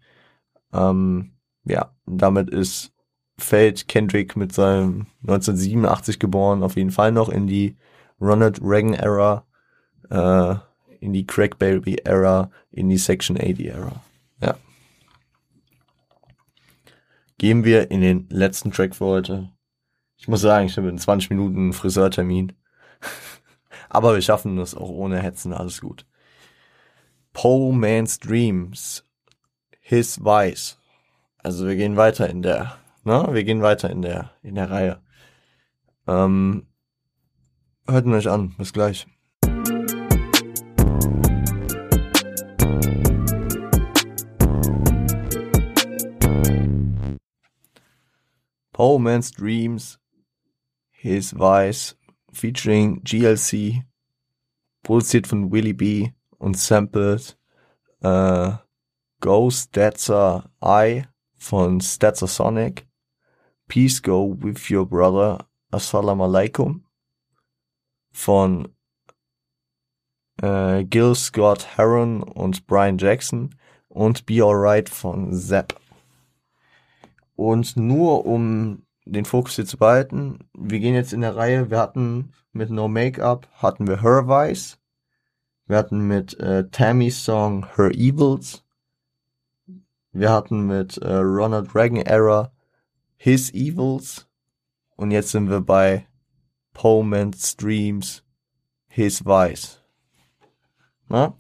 Ähm, 0.74 1.34
ja, 1.64 1.92
damit 2.06 2.50
ist 2.50 2.92
fällt 3.38 3.88
Kendrick 3.88 4.36
mit 4.36 4.54
seinem 4.54 5.08
1987 5.22 6.20
geboren 6.20 6.64
auf 6.64 6.76
jeden 6.76 6.92
Fall 6.92 7.12
noch 7.12 7.30
in 7.30 7.48
die 7.48 7.78
Ronald 8.22 8.62
Reagan 8.62 8.94
Era, 8.94 9.46
äh, 10.10 10.56
in 11.00 11.14
die 11.14 11.26
Crack 11.26 11.60
Baby 11.60 11.98
Era, 12.06 12.50
in 12.72 12.90
die 12.90 12.98
Section 12.98 13.38
80 13.38 13.60
Era. 13.66 14.02
Ja. 14.42 14.56
Gehen 17.38 17.64
wir 17.66 17.92
in 17.92 18.02
den 18.02 18.28
letzten 18.30 18.72
Track 18.72 18.96
für 18.96 19.06
heute. 19.06 19.55
Ich 20.26 20.28
muss 20.28 20.42
sagen, 20.42 20.66
ich 20.66 20.76
habe 20.76 20.90
in 20.90 20.98
20 20.98 21.30
Minuten 21.30 21.58
einen 21.58 21.74
Friseurtermin. 21.74 22.54
Aber 23.90 24.16
wir 24.16 24.24
schaffen 24.24 24.58
das 24.58 24.74
auch 24.74 24.90
ohne 24.90 25.22
Hetzen, 25.22 25.54
alles 25.54 25.82
gut. 25.82 26.08
Poe 27.32 27.72
Man's 27.72 28.18
Dreams. 28.18 29.06
His 29.82 30.20
Vice. 30.20 30.80
Also 31.44 31.68
wir 31.68 31.76
gehen 31.76 31.96
weiter 31.96 32.28
in 32.28 32.42
der, 32.42 32.76
ne? 33.04 33.28
Wir 33.34 33.44
gehen 33.44 33.62
weiter 33.62 33.92
in 33.92 34.02
der, 34.02 34.32
in 34.42 34.56
der 34.56 34.72
Reihe. 34.72 35.00
Ähm, 36.08 36.66
hört 37.88 38.08
euch 38.08 38.28
an. 38.28 38.56
Bis 38.58 38.74
gleich. 38.74 39.06
Poe 48.74 49.00
Man's 49.00 49.32
Dreams 49.32 50.00
His 51.06 51.34
Vice 51.34 51.96
featuring 52.34 53.04
GLC, 53.04 53.84
produziert 54.82 55.28
von 55.28 55.52
Willie 55.52 55.76
B 55.76 56.10
und 56.40 56.58
sampled 56.58 57.38
äh, 58.02 58.54
Go 59.20 59.52
Stetzer 59.52 60.50
I 60.64 61.04
von 61.36 61.80
Stetzer 61.80 62.26
Sonic, 62.26 62.88
Peace 63.68 64.02
Go 64.02 64.36
With 64.40 64.68
Your 64.72 64.90
Brother, 64.90 65.46
Assalamu 65.70 66.24
Alaikum 66.24 66.84
von 68.12 68.68
äh, 70.42 70.86
Gil 70.86 71.14
Scott 71.14 71.78
Heron 71.78 72.24
und 72.24 72.66
Brian 72.66 72.98
Jackson 72.98 73.54
und 73.90 74.26
Be 74.26 74.44
Alright 74.44 74.90
von 74.90 75.32
Zapp. 75.34 75.80
Und 77.36 77.78
nur 77.78 78.26
um 78.26 78.85
den 79.06 79.26
Fokus 79.26 79.56
hier 79.56 79.66
zu 79.66 79.78
behalten. 79.78 80.40
Wir 80.54 80.80
gehen 80.80 80.96
jetzt 80.96 81.14
in 81.14 81.22
der 81.22 81.36
Reihe. 81.36 81.70
Wir 81.70 81.80
hatten 81.80 82.34
mit 82.52 82.70
No 82.70 82.88
Make-up 82.88 83.48
hatten 83.54 83.88
wir 83.88 84.02
Her 84.02 84.28
Vice. 84.28 84.80
Wir 85.68 85.78
hatten 85.78 86.08
mit 86.08 86.40
äh, 86.40 86.70
Tammy's 86.70 87.24
Song 87.24 87.66
Her 87.76 87.92
Evils. 87.92 88.64
Wir 90.12 90.32
hatten 90.32 90.66
mit 90.66 90.98
äh, 90.98 91.16
Ronald 91.16 91.76
Reagan 91.76 91.98
Era 91.98 92.52
His 93.18 93.54
Evils. 93.54 94.28
Und 94.96 95.12
jetzt 95.12 95.32
sind 95.32 95.50
wir 95.50 95.62
bei 95.62 96.08
Poeman 96.74 97.34
Streams 97.34 98.24
His 98.88 99.26
Vice. 99.26 99.82
Na? 101.10 101.38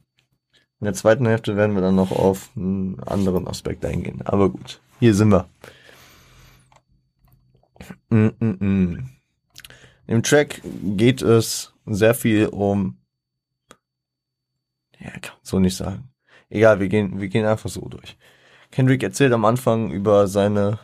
In 0.80 0.86
der 0.86 0.94
zweiten 0.94 1.26
Hälfte 1.26 1.56
werden 1.56 1.74
wir 1.74 1.82
dann 1.82 1.96
noch 1.96 2.12
auf 2.12 2.52
einen 2.56 3.00
anderen 3.00 3.48
Aspekt 3.48 3.86
eingehen. 3.86 4.22
Aber 4.26 4.50
gut, 4.50 4.82
hier 5.00 5.16
sind 5.16 5.30
wir. 5.30 5.48
Mm 8.10 8.28
-mm 8.40 8.58
-mm. 8.58 9.04
Im 10.08 10.24
Track 10.24 10.62
geht 10.84 11.22
es 11.22 11.74
sehr 11.86 12.14
viel 12.14 12.48
um, 12.48 12.98
ja, 15.00 15.12
kann 15.20 15.36
so 15.42 15.60
nicht 15.60 15.76
sagen. 15.76 16.10
Egal, 16.50 16.80
wir 16.80 16.88
gehen, 16.88 17.20
wir 17.20 17.28
gehen 17.28 17.46
einfach 17.46 17.70
so 17.70 17.82
durch. 17.82 18.18
Kendrick 18.72 19.04
erzählt 19.04 19.34
am 19.34 19.46
Anfang 19.46 19.92
über 19.92 20.28
seine 20.28 20.80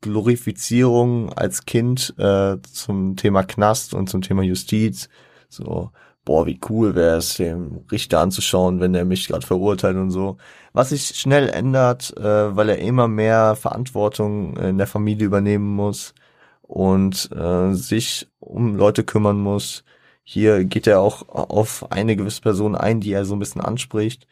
Glorifizierung 0.00 1.32
als 1.32 1.66
Kind 1.66 2.14
äh, 2.18 2.56
zum 2.62 3.16
Thema 3.16 3.42
Knast 3.42 3.94
und 3.94 4.08
zum 4.08 4.22
Thema 4.22 4.42
Justiz. 4.42 5.08
So, 5.48 5.90
boah, 6.24 6.46
wie 6.46 6.60
cool 6.68 6.94
wäre 6.94 7.16
es, 7.18 7.36
dem 7.36 7.84
Richter 7.90 8.20
anzuschauen, 8.20 8.80
wenn 8.80 8.94
er 8.94 9.04
mich 9.04 9.28
gerade 9.28 9.46
verurteilt 9.46 9.96
und 9.96 10.10
so. 10.10 10.36
Was 10.72 10.90
sich 10.90 11.06
schnell 11.18 11.48
ändert, 11.48 12.16
äh, 12.18 12.56
weil 12.56 12.68
er 12.68 12.78
immer 12.78 13.08
mehr 13.08 13.56
Verantwortung 13.56 14.56
in 14.58 14.78
der 14.78 14.86
Familie 14.86 15.26
übernehmen 15.26 15.74
muss 15.74 16.14
und 16.62 17.30
äh, 17.32 17.72
sich 17.74 18.28
um 18.40 18.76
Leute 18.76 19.04
kümmern 19.04 19.38
muss. 19.40 19.84
Hier 20.22 20.64
geht 20.64 20.86
er 20.86 21.00
auch 21.00 21.28
auf 21.28 21.90
eine 21.90 22.16
gewisse 22.16 22.42
Person 22.42 22.74
ein, 22.76 23.00
die 23.00 23.12
er 23.12 23.24
so 23.24 23.34
ein 23.34 23.38
bisschen 23.38 23.62
anspricht. 23.62 24.26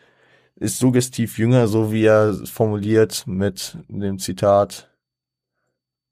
Ist 0.56 0.78
suggestiv 0.78 1.38
jünger, 1.38 1.68
so 1.68 1.92
wie 1.92 2.04
er 2.04 2.34
formuliert 2.46 3.24
mit 3.26 3.78
dem 3.88 4.18
Zitat 4.18 4.90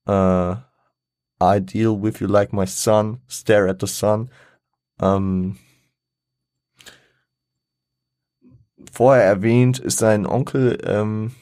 uh, 0.09 0.57
I 1.41 1.61
deal 1.61 1.97
with 1.97 2.21
you 2.21 2.27
like 2.27 2.53
my 2.53 2.67
son, 2.67 3.21
stare 3.29 3.69
at 3.69 3.81
the 3.81 3.87
sun. 3.87 4.31
Ähm, 5.01 5.59
vorher 8.95 9.25
erwähnt 9.25 9.79
ist 9.79 9.99
sein 9.99 10.27
Onkel 10.27 10.79
ähm, 10.87 11.33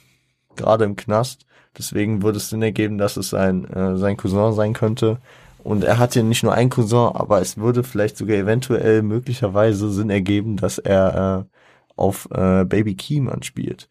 gerade 0.57 0.85
im 0.85 0.97
Knast 0.97 1.47
Deswegen 1.77 2.23
würde 2.23 2.37
es 2.37 2.51
Sinn 2.51 2.63
ergeben, 2.63 2.99
dass 2.99 3.17
es 3.17 3.31
sein, 3.31 3.65
äh, 3.65 3.97
sein 3.97 4.17
Cousin 4.17 4.53
sein 4.53 4.75
könnte. 4.75 5.19
Und 5.63 5.85
er 5.85 5.99
hat 5.99 6.15
ja 6.15 6.23
nicht 6.23 6.43
nur 6.43 6.53
einen 6.53 6.71
Cousin, 6.71 7.15
aber 7.15 7.41
es 7.41 7.57
würde 7.57 7.85
vielleicht 7.85 8.17
sogar 8.17 8.37
eventuell 8.37 9.03
möglicherweise 9.03 9.91
Sinn 9.91 10.11
ergeben, 10.11 10.57
dass 10.57 10.79
er 10.79 11.47
äh, 11.47 11.57
auf 11.97 12.29
äh, 12.33 12.65
Baby 12.65 12.95
Keem 12.97 13.29
anspielt. 13.29 13.89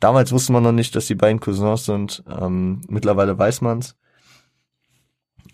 Damals 0.00 0.32
wusste 0.32 0.52
man 0.52 0.62
noch 0.62 0.72
nicht, 0.72 0.94
dass 0.94 1.06
die 1.06 1.14
beiden 1.14 1.40
Cousins 1.40 1.86
sind. 1.86 2.22
Ähm, 2.28 2.82
mittlerweile 2.88 3.38
weiß 3.38 3.62
man's. 3.62 3.96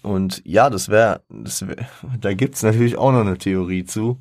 Und 0.02 0.42
ja, 0.44 0.68
das 0.68 0.88
wäre, 0.88 1.22
das 1.28 1.66
wär, 1.66 1.76
da 2.20 2.34
gibt's 2.34 2.62
natürlich 2.62 2.96
auch 2.96 3.12
noch 3.12 3.20
eine 3.20 3.38
Theorie 3.38 3.84
zu, 3.84 4.20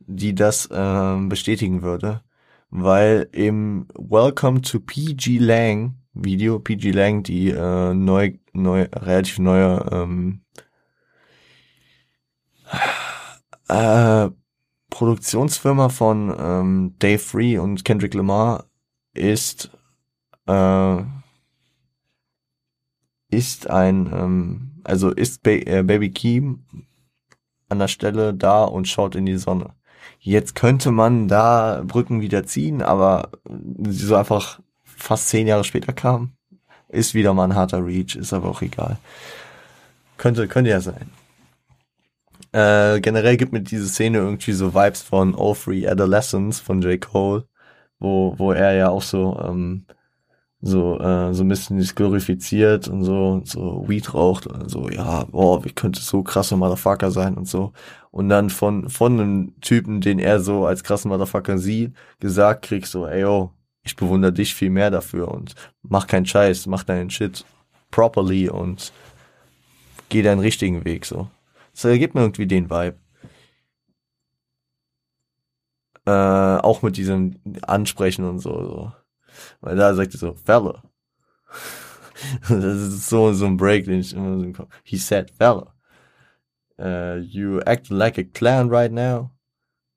die 0.00 0.34
das 0.34 0.66
äh, 0.66 1.16
bestätigen 1.28 1.82
würde. 1.82 2.22
Weil 2.70 3.28
im 3.32 3.88
Welcome 3.94 4.60
to 4.60 4.80
PG 4.80 5.38
Lang 5.38 5.94
Video, 6.12 6.58
PG 6.58 6.90
Lang, 6.90 7.22
die 7.22 7.50
äh, 7.50 7.94
neu, 7.94 8.34
neu, 8.52 8.88
relativ 8.92 9.38
neue 9.38 9.86
ähm, 9.90 10.42
äh, 13.68 14.28
Produktionsfirma 14.90 15.88
von 15.88 16.34
ähm, 16.38 16.94
Dave 16.98 17.18
Free 17.18 17.58
und 17.58 17.84
Kendrick 17.84 18.14
Lamar 18.14 18.64
ist 19.14 19.70
äh, 20.46 21.02
ist 23.30 23.68
ein 23.70 24.10
ähm, 24.12 24.80
also 24.84 25.10
ist 25.10 25.42
ba 25.42 25.50
äh, 25.50 25.82
Baby 25.82 26.10
Keem 26.10 26.64
an 27.68 27.78
der 27.78 27.88
Stelle 27.88 28.34
da 28.34 28.64
und 28.64 28.88
schaut 28.88 29.14
in 29.14 29.26
die 29.26 29.36
Sonne. 29.36 29.74
Jetzt 30.18 30.54
könnte 30.54 30.90
man 30.90 31.28
da 31.28 31.82
Brücken 31.86 32.20
wieder 32.20 32.44
ziehen, 32.44 32.82
aber 32.82 33.30
so 33.88 34.16
einfach 34.16 34.60
fast 34.84 35.28
zehn 35.28 35.46
Jahre 35.46 35.64
später 35.64 35.92
kam. 35.92 36.32
Ist 36.88 37.14
wieder 37.14 37.34
mal 37.34 37.44
ein 37.44 37.54
harter 37.54 37.84
Reach, 37.84 38.16
ist 38.16 38.32
aber 38.32 38.48
auch 38.48 38.62
egal. 38.62 38.98
Könnte, 40.16 40.48
könnte 40.48 40.70
ja 40.70 40.80
sein. 40.80 41.10
Äh, 42.52 43.00
generell 43.00 43.36
gibt 43.36 43.52
mir 43.52 43.60
diese 43.60 43.86
Szene 43.88 44.18
irgendwie 44.18 44.52
so 44.52 44.74
Vibes 44.74 45.02
von 45.02 45.34
All 45.38 45.54
Free 45.54 45.86
Adolescence 45.86 46.60
von 46.60 46.80
J. 46.80 47.00
Cole, 47.00 47.46
wo, 47.98 48.34
wo 48.38 48.52
er 48.52 48.72
ja 48.72 48.88
auch 48.88 49.02
so, 49.02 49.38
ähm, 49.44 49.84
so, 50.60 50.98
äh, 50.98 51.32
so 51.34 51.44
ein 51.44 51.48
bisschen 51.48 51.80
glorifiziert 51.94 52.88
und 52.88 53.04
so, 53.04 53.40
so 53.44 53.84
Weed 53.88 54.12
raucht 54.12 54.46
und 54.46 54.68
so, 54.68 54.88
ja, 54.88 55.24
boah, 55.24 55.64
wie 55.64 55.72
könnte 55.72 56.00
so 56.00 56.22
krasser 56.22 56.56
Motherfucker 56.56 57.10
sein 57.10 57.34
und 57.34 57.46
so. 57.48 57.72
Und 58.10 58.28
dann 58.28 58.50
von, 58.50 58.88
von 58.88 59.20
einem 59.20 59.60
Typen, 59.60 60.00
den 60.00 60.18
er 60.18 60.40
so 60.40 60.66
als 60.66 60.82
krassen 60.82 61.10
Motherfucker 61.10 61.58
sieht, 61.58 61.92
gesagt 62.20 62.62
kriegt 62.62 62.86
so, 62.86 63.06
ey, 63.06 63.22
yo, 63.22 63.52
ich 63.84 63.96
bewundere 63.96 64.32
dich 64.32 64.54
viel 64.54 64.70
mehr 64.70 64.90
dafür 64.90 65.28
und 65.28 65.54
mach 65.82 66.06
keinen 66.06 66.26
Scheiß, 66.26 66.66
mach 66.66 66.84
deinen 66.84 67.10
Shit 67.10 67.44
properly 67.90 68.48
und 68.48 68.92
geh 70.08 70.22
deinen 70.22 70.40
richtigen 70.40 70.84
Weg, 70.84 71.06
so. 71.06 71.28
Das 71.72 71.84
ergibt 71.84 72.14
mir 72.14 72.22
irgendwie 72.22 72.46
den 72.46 72.70
Vibe. 72.70 72.96
Äh, 76.06 76.10
auch 76.10 76.82
mit 76.82 76.96
diesem 76.96 77.36
Ansprechen 77.62 78.24
und 78.24 78.40
so, 78.40 78.50
so. 78.64 78.92
Weil 79.60 79.76
da 79.76 79.94
sagt 79.94 80.14
er 80.14 80.18
so, 80.18 80.34
Fella. 80.34 80.82
das 82.48 82.64
ist 82.64 83.08
so, 83.08 83.32
so 83.32 83.46
ein 83.46 83.56
Break, 83.56 83.84
den 83.84 84.00
ich 84.00 84.14
immer 84.14 84.38
so 84.38 84.44
im 84.44 84.52
Kopf. 84.52 84.68
He 84.82 84.96
said, 84.96 85.30
Fella. 85.30 85.74
Uh, 86.80 87.20
you 87.20 87.60
act 87.66 87.90
like 87.90 88.18
a 88.18 88.24
clown 88.24 88.70
right 88.70 88.92
now. 88.92 89.32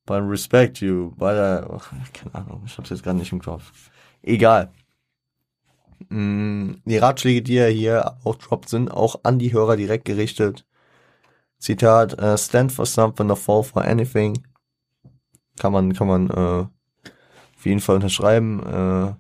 But 0.05 0.23
I 0.23 0.25
respect 0.25 0.81
you. 0.81 1.13
But, 1.17 1.35
uh, 1.35 1.79
keine 2.13 2.33
Ahnung, 2.33 2.63
ich 2.65 2.77
hab's 2.77 2.89
jetzt 2.89 3.03
gerade 3.03 3.19
nicht 3.19 3.31
im 3.31 3.41
Kopf. 3.41 3.71
Egal. 4.23 4.71
Mm, 6.09 6.73
die 6.85 6.97
Ratschläge, 6.97 7.41
die 7.41 7.57
er 7.57 7.69
hier 7.69 8.17
auch 8.23 8.35
droppt, 8.35 8.69
sind 8.69 8.89
auch 8.89 9.21
an 9.23 9.39
die 9.39 9.53
Hörer 9.53 9.77
direkt 9.77 10.05
gerichtet. 10.05 10.65
Zitat, 11.59 12.19
uh, 12.19 12.37
stand 12.37 12.71
for 12.71 12.85
something 12.85 13.29
or 13.29 13.37
fall 13.37 13.63
for 13.63 13.83
anything. 13.83 14.43
Kann 15.59 15.73
man, 15.73 15.93
kann 15.93 16.07
man 16.07 16.29
äh, 16.29 16.65
auf 17.55 17.65
jeden 17.65 17.81
Fall 17.81 17.95
unterschreiben. 17.97 18.59
Äh, 18.65 19.13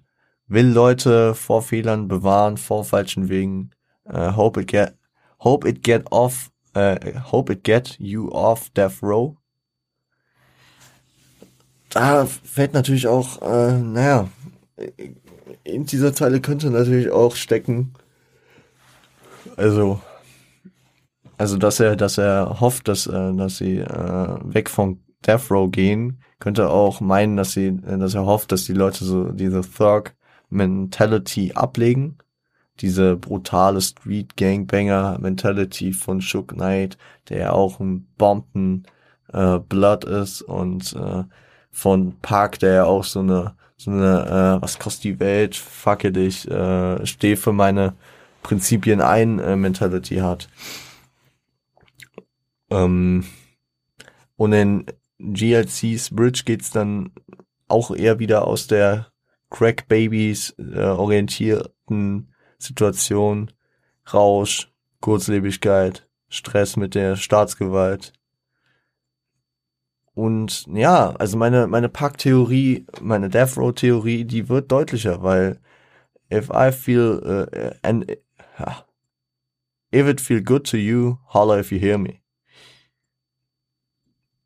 will 0.51 0.67
Leute 0.67 1.33
vor 1.35 1.61
Fehlern 1.61 2.07
bewahren, 2.07 2.57
vor 2.57 2.83
falschen 2.85 3.29
Wegen. 3.29 3.71
Uh, 4.05 4.35
hope 4.35 4.59
it 4.59 4.67
get, 4.67 4.95
hope 5.39 5.67
it 5.67 5.83
get 5.83 6.11
off, 6.11 6.51
uh, 6.75 6.95
hope 7.31 7.51
it 7.51 7.63
get 7.63 7.95
you 7.99 8.31
off 8.31 8.69
death 8.71 9.01
row. 9.01 9.37
Da 11.89 12.25
fällt 12.25 12.73
natürlich 12.73 13.07
auch, 13.07 13.41
äh, 13.41 13.77
naja, 13.77 14.29
in 15.63 15.85
dieser 15.85 16.13
Zeile 16.13 16.41
könnte 16.41 16.69
natürlich 16.71 17.11
auch 17.11 17.35
stecken, 17.35 17.93
also 19.57 20.01
also, 21.41 21.57
dass 21.57 21.79
er, 21.79 21.95
dass 21.95 22.19
er 22.19 22.59
hofft, 22.59 22.87
dass, 22.87 23.07
äh, 23.07 23.33
dass 23.33 23.57
sie 23.57 23.79
äh, 23.79 24.37
weg 24.43 24.69
von 24.69 24.99
Death 25.25 25.49
Row 25.49 25.71
gehen, 25.71 26.21
könnte 26.37 26.69
auch 26.69 27.01
meinen, 27.01 27.35
dass 27.35 27.53
sie, 27.53 27.75
dass 27.81 28.13
er 28.13 28.27
hofft, 28.27 28.51
dass 28.51 28.65
die 28.65 28.73
Leute 28.73 29.03
so 29.05 29.31
diese 29.31 29.61
Thug 29.61 30.13
Mentality 30.51 31.53
ablegen. 31.53 32.17
Diese 32.79 33.15
brutale 33.15 33.81
Street 33.81 34.37
Gangbanger 34.37 35.17
Mentality 35.19 35.93
von 35.93 36.21
Shook 36.21 36.49
Knight, 36.49 36.97
der 37.29 37.37
ja 37.39 37.51
auch 37.51 37.79
ein 37.79 38.07
Bomben 38.17 38.83
äh, 39.33 39.59
Blood 39.59 40.03
ist 40.05 40.41
und 40.41 40.93
äh, 40.93 41.23
von 41.71 42.17
Park, 42.21 42.59
der 42.59 42.73
ja 42.73 42.83
auch 42.85 43.03
so 43.03 43.19
eine 43.19 43.55
so 43.77 43.89
eine 43.89 44.59
äh, 44.59 44.61
was 44.61 44.77
kostet 44.77 45.03
die 45.05 45.19
Welt, 45.19 45.55
fucke 45.55 46.11
dich, 46.11 46.49
äh, 46.49 47.03
steh 47.05 47.35
für 47.35 47.53
meine 47.53 47.95
Prinzipien 48.43 49.01
ein 49.01 49.39
äh, 49.39 49.55
Mentality 49.55 50.17
hat. 50.17 50.49
Ähm, 52.69 53.25
und 54.35 54.53
in 54.53 54.85
GLC's 55.19 56.09
Bridge 56.11 56.43
geht's 56.45 56.71
dann 56.71 57.11
auch 57.67 57.91
eher 57.91 58.19
wieder 58.19 58.47
aus 58.47 58.67
der 58.67 59.10
Crack 59.51 59.87
Babies 59.87 60.55
äh, 60.57 60.79
orientierten 60.79 62.33
Situation 62.57 63.51
Rausch, 64.11 64.71
Kurzlebigkeit, 65.01 66.07
Stress 66.29 66.77
mit 66.77 66.95
der 66.95 67.15
Staatsgewalt. 67.15 68.13
Und 70.13 70.65
ja, 70.73 71.11
also 71.17 71.37
meine, 71.37 71.67
meine 71.67 71.89
Pack-Theorie, 71.89 72.85
meine 72.99 73.29
Death 73.29 73.57
Row-Theorie, 73.57 74.25
die 74.25 74.49
wird 74.49 74.71
deutlicher, 74.71 75.21
weil 75.21 75.59
if 76.31 76.49
I 76.49 76.71
feel, 76.71 77.21
uh, 77.23 77.71
and, 77.83 78.09
uh, 78.59 78.81
if 79.91 80.07
it 80.07 80.19
feel 80.19 80.41
good 80.41 80.65
to 80.69 80.77
you, 80.77 81.17
holler 81.27 81.59
if 81.59 81.71
you 81.71 81.79
hear 81.79 81.97
me 81.97 82.20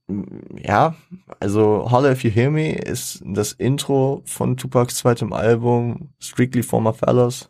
ja, 0.08 0.96
also 1.40 1.90
Holler 1.92 2.12
If 2.12 2.24
You 2.24 2.30
Hear 2.30 2.52
Me 2.52 2.74
ist 2.74 3.24
das 3.26 3.54
Intro 3.54 4.22
von 4.26 4.56
Tupacs 4.56 4.98
zweitem 4.98 5.34
Album 5.34 6.10
Strictly 6.20 6.62
for 6.64 6.82
My 6.82 6.94
Fellas. 6.94 7.50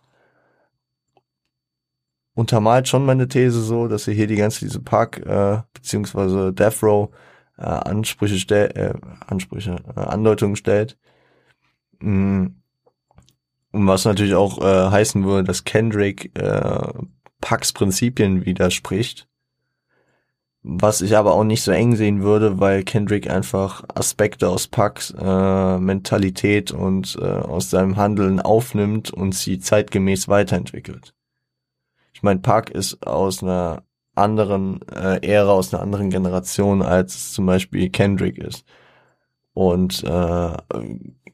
Untermalt 2.33 2.87
schon 2.87 3.05
meine 3.05 3.27
These 3.27 3.61
so, 3.61 3.87
dass 3.87 4.07
er 4.07 4.13
hier 4.13 4.27
die 4.27 4.35
ganze 4.35 4.65
diese 4.65 4.81
Park 4.81 5.25
äh, 5.25 5.61
beziehungsweise 5.73 6.53
Death 6.53 6.83
Row 6.83 7.09
äh, 7.57 7.63
Ansprüche 7.63 8.37
stellt, 8.37 8.75
äh, 8.75 8.93
Ansprüche, 9.27 9.77
äh, 9.95 9.99
Andeutungen 9.99 10.55
stellt. 10.55 10.97
Mm. 11.99 12.47
Und 13.71 13.87
was 13.87 14.05
natürlich 14.05 14.35
auch 14.35 14.59
äh, 14.61 14.91
heißen 14.91 15.25
würde, 15.25 15.43
dass 15.43 15.65
Kendrick 15.65 16.31
äh, 16.39 16.93
Pucks 17.41 17.73
Prinzipien 17.73 18.45
widerspricht 18.45 19.27
was 20.67 21.01
ich 21.01 21.15
aber 21.15 21.33
auch 21.35 21.43
nicht 21.43 21.61
so 21.61 21.71
eng 21.71 21.95
sehen 21.95 22.23
würde, 22.23 22.59
weil 22.59 22.83
Kendrick 22.83 23.29
einfach 23.29 23.83
Aspekte 23.93 24.49
aus 24.49 24.67
Pucks 24.67 25.13
äh, 25.15 25.77
Mentalität 25.77 26.71
und 26.71 27.17
äh, 27.21 27.25
aus 27.25 27.69
seinem 27.69 27.97
Handeln 27.97 28.39
aufnimmt 28.39 29.11
und 29.11 29.35
sie 29.35 29.59
zeitgemäß 29.59 30.27
weiterentwickelt. 30.27 31.13
Ich 32.13 32.23
meine, 32.23 32.39
Puck 32.39 32.71
ist 32.71 33.05
aus 33.05 33.43
einer 33.43 33.83
anderen 34.15 34.81
äh, 34.89 35.19
Ära, 35.21 35.51
aus 35.51 35.71
einer 35.71 35.83
anderen 35.83 36.09
Generation, 36.09 36.81
als 36.81 37.33
zum 37.33 37.45
Beispiel 37.45 37.91
Kendrick 37.91 38.39
ist. 38.39 38.65
Und 39.53 40.03
äh, 40.03 40.57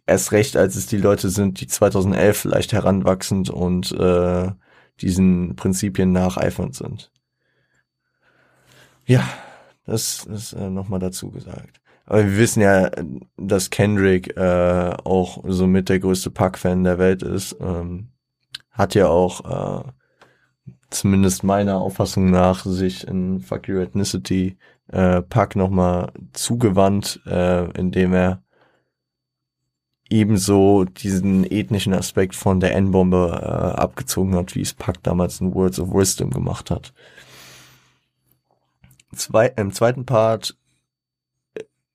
erst 0.07 0.31
recht, 0.33 0.57
als 0.57 0.75
es 0.75 0.87
die 0.87 0.97
Leute 0.97 1.29
sind, 1.29 1.61
die 1.61 1.67
2011 1.67 2.37
vielleicht 2.37 2.73
heranwachsend 2.73 3.49
und 3.49 3.93
äh, 3.93 4.51
diesen 4.99 5.55
Prinzipien 5.55 6.11
nacheifernd 6.11 6.75
sind. 6.75 7.11
Ja, 9.05 9.23
das 9.85 10.25
ist 10.25 10.53
äh, 10.53 10.69
nochmal 10.69 10.99
dazu 10.99 11.31
gesagt. 11.31 11.81
Aber 12.05 12.25
wir 12.25 12.37
wissen 12.37 12.61
ja, 12.61 12.91
dass 13.37 13.69
Kendrick 13.69 14.35
äh, 14.35 14.93
auch 15.03 15.43
so 15.47 15.67
mit 15.67 15.89
der 15.89 15.99
größte 15.99 16.29
Pack-Fan 16.29 16.83
der 16.83 16.97
Welt 16.97 17.23
ist. 17.23 17.55
Ähm, 17.61 18.09
hat 18.71 18.95
ja 18.95 19.07
auch, 19.07 19.83
äh, 19.85 19.91
zumindest 20.89 21.43
meiner 21.43 21.79
Auffassung 21.79 22.29
nach, 22.29 22.65
sich 22.65 23.07
in 23.07 23.39
Fuck 23.39 23.69
Your 23.69 23.81
Ethnicity 23.81 24.57
äh, 24.89 25.21
Pack 25.21 25.55
nochmal 25.55 26.11
zugewandt, 26.33 27.21
äh, 27.25 27.69
indem 27.79 28.13
er 28.13 28.43
ebenso 30.09 30.83
diesen 30.83 31.49
ethnischen 31.49 31.93
Aspekt 31.93 32.35
von 32.35 32.59
der 32.59 32.75
N-Bombe 32.75 33.39
äh, 33.41 33.79
abgezogen 33.79 34.35
hat, 34.35 34.55
wie 34.55 34.61
es 34.61 34.73
Pack 34.73 35.01
damals 35.03 35.39
in 35.39 35.53
Words 35.53 35.79
of 35.79 35.93
Wisdom 35.93 36.31
gemacht 36.31 36.69
hat 36.69 36.93
zwei, 39.15 39.47
im 39.47 39.73
zweiten 39.73 40.05
Part, 40.05 40.57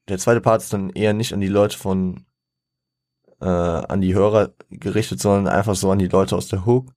der 0.08 0.18
zweite 0.18 0.40
Part 0.40 0.62
ist 0.62 0.72
dann 0.72 0.90
eher 0.90 1.12
nicht 1.12 1.32
an 1.32 1.40
die 1.40 1.48
Leute 1.48 1.76
von, 1.76 2.24
äh, 3.40 3.46
an 3.46 4.00
die 4.00 4.14
Hörer 4.14 4.52
gerichtet, 4.70 5.20
sondern 5.20 5.52
einfach 5.52 5.74
so 5.74 5.90
an 5.90 5.98
die 5.98 6.08
Leute 6.08 6.36
aus 6.36 6.48
der 6.48 6.64
Hook, 6.64 6.92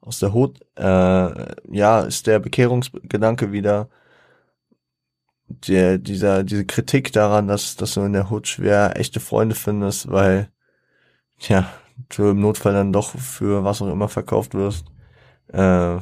aus 0.00 0.18
der 0.18 0.34
Hood. 0.34 0.60
Äh, 0.76 1.54
ja, 1.70 2.00
ist 2.00 2.26
der 2.26 2.38
Bekehrungsgedanke 2.38 3.52
wieder, 3.52 3.88
der, 5.48 5.98
dieser, 5.98 6.44
diese 6.44 6.66
Kritik 6.66 7.12
daran, 7.12 7.48
dass, 7.48 7.76
dass 7.76 7.94
du 7.94 8.02
in 8.02 8.12
der 8.12 8.30
Hood 8.30 8.48
schwer 8.48 8.98
echte 8.98 9.20
Freunde 9.20 9.54
findest, 9.54 10.10
weil, 10.10 10.50
ja, 11.38 11.70
du 12.08 12.30
im 12.30 12.40
Notfall 12.40 12.72
dann 12.72 12.92
doch 12.92 13.10
für 13.10 13.64
was 13.64 13.82
auch 13.82 13.88
immer 13.88 14.08
verkauft 14.08 14.54
wirst. 14.54 14.86
Äh, 15.48 15.98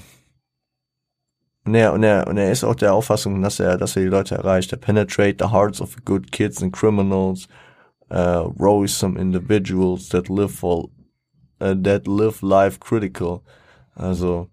und 1.64 1.74
er, 1.74 1.92
und 1.94 2.02
er, 2.02 2.26
und 2.26 2.36
er 2.36 2.52
ist 2.52 2.64
auch 2.64 2.74
der 2.74 2.92
Auffassung, 2.92 3.40
dass 3.40 3.58
er, 3.58 3.78
dass 3.78 3.96
er 3.96 4.02
die 4.02 4.08
Leute 4.08 4.34
erreicht. 4.34 4.72
Er 4.72 4.78
penetrate 4.78 5.36
the 5.38 5.50
hearts 5.50 5.80
of 5.80 5.96
good 6.04 6.30
kids 6.30 6.62
and 6.62 6.72
criminals, 6.72 7.48
uh, 8.10 8.86
some 8.86 9.18
individuals 9.18 10.08
that 10.10 10.28
live 10.28 10.52
for, 10.52 10.90
uh, 11.60 11.74
that 11.74 12.06
live 12.06 12.42
life 12.42 12.78
critical. 12.80 13.42
Also, 13.94 14.48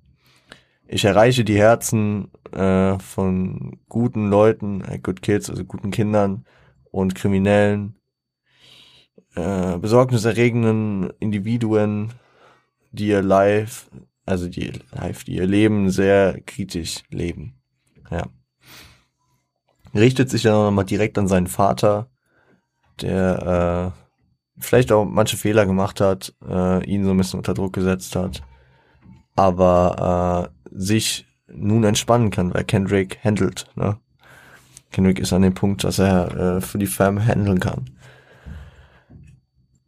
ich 0.88 1.06
erreiche 1.06 1.44
die 1.44 1.58
Herzen 1.58 2.32
äh, 2.52 2.98
von 3.00 3.80
guten 3.90 4.30
Leuten, 4.30 4.82
äh, 4.82 5.00
good 5.00 5.22
kids, 5.22 5.50
also 5.50 5.64
guten 5.66 5.92
Kindern 5.92 6.46
und 6.92 7.16
Kriminellen, 7.16 7.96
äh, 9.36 9.78
besorgniserregenden 9.78 11.12
Individuen, 11.20 12.12
die 12.92 13.08
ihr 13.08 13.22
Life 13.22 13.90
also 14.32 14.48
die 14.48 14.72
live, 14.94 15.26
die 15.26 15.36
ihr 15.36 15.46
Leben 15.46 15.90
sehr 15.90 16.40
kritisch 16.46 17.04
leben. 17.10 17.56
Ja. 18.10 18.28
richtet 19.94 20.30
sich 20.30 20.44
dann 20.44 20.54
nochmal 20.54 20.86
direkt 20.86 21.18
an 21.18 21.28
seinen 21.28 21.48
Vater, 21.48 22.10
der 23.02 23.94
äh, 23.96 24.62
vielleicht 24.62 24.92
auch 24.92 25.06
manche 25.06 25.38
Fehler 25.38 25.66
gemacht 25.66 26.02
hat, 26.02 26.34
äh, 26.48 26.84
ihn 26.86 27.04
so 27.04 27.12
ein 27.12 27.18
bisschen 27.18 27.40
unter 27.40 27.54
Druck 27.54 27.74
gesetzt 27.74 28.16
hat, 28.16 28.42
aber 29.36 30.50
äh, 30.72 30.78
sich 30.78 31.26
nun 31.48 31.84
entspannen 31.84 32.32
kann, 32.32 32.54
weil 32.54 32.64
Kendrick 32.64 33.20
handelt. 33.24 33.68
Ne? 33.76 33.98
Kendrick 34.92 35.20
ist 35.20 35.34
an 35.34 35.42
dem 35.42 35.54
Punkt, 35.54 35.84
dass 35.84 36.00
er 36.00 36.36
äh, 36.38 36.62
für 36.62 36.78
die 36.78 36.88
Fam 36.88 37.20
handeln 37.26 37.60
kann. 37.60 37.90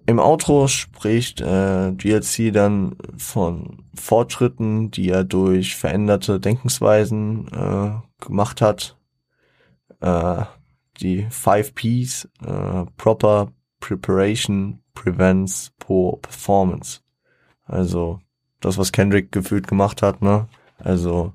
Im 0.06 0.20
Outro 0.20 0.68
spricht 0.68 1.40
äh, 1.40 1.94
GLC 1.94 2.52
dann 2.52 2.98
von 3.18 3.84
Fortschritten, 3.96 4.92
die 4.92 5.10
er 5.10 5.24
durch 5.24 5.76
veränderte 5.76 6.40
Denkensweisen 6.40 7.48
äh, 7.48 8.24
gemacht 8.24 8.62
hat. 8.62 8.98
Äh, 10.02 10.44
die 11.00 11.26
Five 11.30 11.74
Ps, 11.74 12.28
äh, 12.46 12.86
Proper 12.98 13.52
Preparation 13.80 14.82
Prevents 14.94 15.72
Poor 15.80 16.22
Performance. 16.22 17.02
Also 17.66 18.20
das, 18.60 18.78
was 18.78 18.92
Kendrick 18.92 19.32
gefühlt 19.32 19.68
gemacht 19.68 20.02
hat, 20.02 20.22
ne? 20.22 20.48
Also 20.78 21.34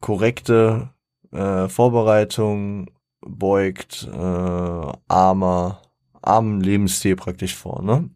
korrekte 0.00 0.90
äh, 1.32 1.68
Vorbereitung 1.68 2.90
beugt 3.20 4.08
äh, 4.12 4.92
armer, 5.08 5.82
armen 6.22 6.60
Lebensstil 6.60 7.16
praktisch 7.16 7.54
vor, 7.54 7.82
ne? 7.82 8.10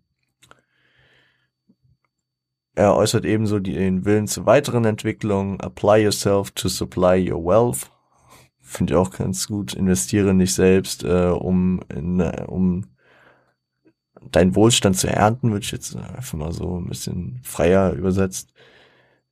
Er 2.76 2.96
äußert 2.96 3.24
ebenso 3.24 3.60
den 3.60 4.04
Willen 4.04 4.26
zur 4.26 4.46
weiteren 4.46 4.84
Entwicklung. 4.84 5.60
Apply 5.60 6.02
yourself 6.02 6.50
to 6.50 6.68
supply 6.68 7.30
your 7.30 7.44
wealth. 7.44 7.90
Finde 8.60 8.94
ich 8.94 8.96
auch 8.96 9.10
ganz 9.10 9.46
gut. 9.46 9.74
Investiere 9.74 10.30
in 10.30 10.40
dich 10.40 10.54
selbst, 10.54 11.04
äh, 11.04 11.28
um, 11.28 11.80
in, 11.88 12.18
äh, 12.18 12.44
um 12.48 12.86
deinen 14.30 14.56
Wohlstand 14.56 14.96
zu 14.96 15.08
ernten, 15.08 15.52
würde 15.52 15.64
ich 15.64 15.70
jetzt 15.70 15.94
einfach 15.94 16.36
mal 16.36 16.52
so 16.52 16.80
ein 16.80 16.88
bisschen 16.88 17.40
freier 17.44 17.92
übersetzt. 17.92 18.52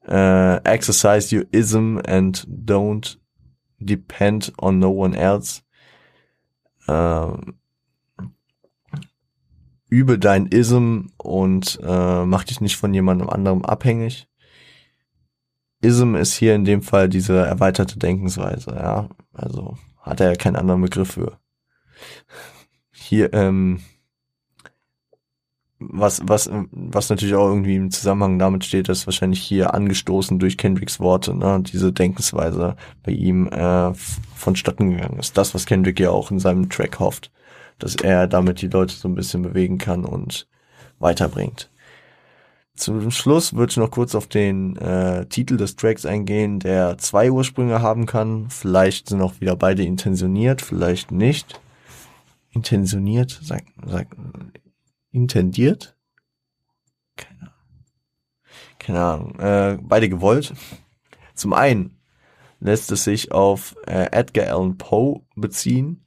Uh, 0.07 0.59
exercise 0.64 1.35
your 1.35 1.45
ism 1.53 1.99
and 2.07 2.47
don't 2.49 3.18
depend 3.79 4.53
on 4.59 4.79
no 4.79 4.91
one 4.91 5.16
else. 5.16 5.62
Uh, 6.89 7.37
übe 9.93 10.18
dein 10.18 10.47
Ism 10.47 11.09
und 11.18 11.78
uh, 11.82 12.24
mach 12.24 12.45
dich 12.45 12.62
nicht 12.62 12.78
von 12.78 12.95
jemandem 12.95 13.28
anderem 13.28 13.62
abhängig. 13.62 14.26
Ism 15.82 16.14
ist 16.14 16.32
hier 16.32 16.55
in 16.55 16.64
dem 16.64 16.80
Fall 16.80 17.11
diese 17.11 17.36
erweiterte 17.36 17.99
Denkensweise, 17.99 18.70
ja. 18.70 19.11
Also 19.34 19.76
hat 20.01 20.20
er 20.20 20.30
ja 20.30 20.34
keinen 20.34 20.57
anderen 20.57 20.80
Begriff 20.80 21.12
für. 21.12 21.38
Hier, 22.90 23.34
ähm, 23.34 23.80
was, 25.78 26.22
was, 26.24 26.49
was 26.70 27.11
natürlich 27.11 27.34
auch 27.34 27.49
irgendwie 27.49 27.76
im 27.76 27.90
Zusammenhang 27.90 28.38
damit 28.38 28.64
steht, 28.64 28.88
ist 28.88 29.07
wahrscheinlich 29.07 29.43
hier 29.43 29.74
angestoßen 29.74 30.38
durch 30.38 30.57
Kendricks 30.57 31.01
Worte, 31.01 31.34
ne, 31.34 31.61
diese 31.62 31.93
Denkensweise 31.93 32.76
bei 33.03 33.12
ihm 33.12 33.49
äh, 33.49 33.93
vonstatten 34.34 34.93
gegangen 34.93 35.18
ist. 35.18 35.36
Das, 35.36 35.55
was 35.55 35.66
Kendrick 35.66 36.01
ja 36.01 36.09
auch 36.09 36.30
in 36.30 36.38
seinem 36.38 36.70
Track 36.70 36.99
hofft, 36.99 37.30
dass 37.83 37.97
er 37.97 38.28
damit 38.28 38.62
die 38.62 38.68
Leute 38.68 38.95
so 38.95 39.09
ein 39.09 39.14
bisschen 39.14 39.43
bewegen 39.43 39.78
kann 39.78 40.05
und 40.05 40.47
weiterbringt. 41.01 41.68
Zum 42.74 43.11
Schluss 43.11 43.55
würde 43.55 43.70
ich 43.70 43.76
noch 43.76 43.91
kurz 43.91 44.14
auf 44.14 44.28
den 44.28 44.76
äh, 44.76 45.26
Titel 45.26 45.57
des 45.57 45.76
Tracks 45.76 46.07
eingehen, 46.07 46.59
der 46.59 46.97
zwei 46.97 47.30
Ursprünge 47.30 47.83
haben 47.83 48.07
kann. 48.07 48.49
Vielleicht 48.51 49.09
sind 49.09 49.20
auch 49.20 49.41
wieder 49.41 49.57
beide 49.57 49.83
intentioniert, 49.83 50.62
vielleicht 50.62 51.11
nicht. 51.11 51.61
Intentioniert, 52.51 53.41
sag, 53.43 53.64
sag, 53.85 54.07
intendiert. 55.11 55.97
Keine 57.16 57.41
Ahnung. 57.41 57.53
Keine 58.78 59.03
Ahnung. 59.03 59.39
Äh, 59.39 59.78
beide 59.83 60.09
gewollt. 60.09 60.55
Zum 61.35 61.53
einen 61.53 61.99
lässt 62.61 62.93
es 62.93 63.05
sich 63.05 63.33
auf 63.33 63.76
äh, 63.87 64.07
Edgar 64.12 64.47
Allan 64.47 64.78
Poe 64.78 65.22
beziehen, 65.35 66.02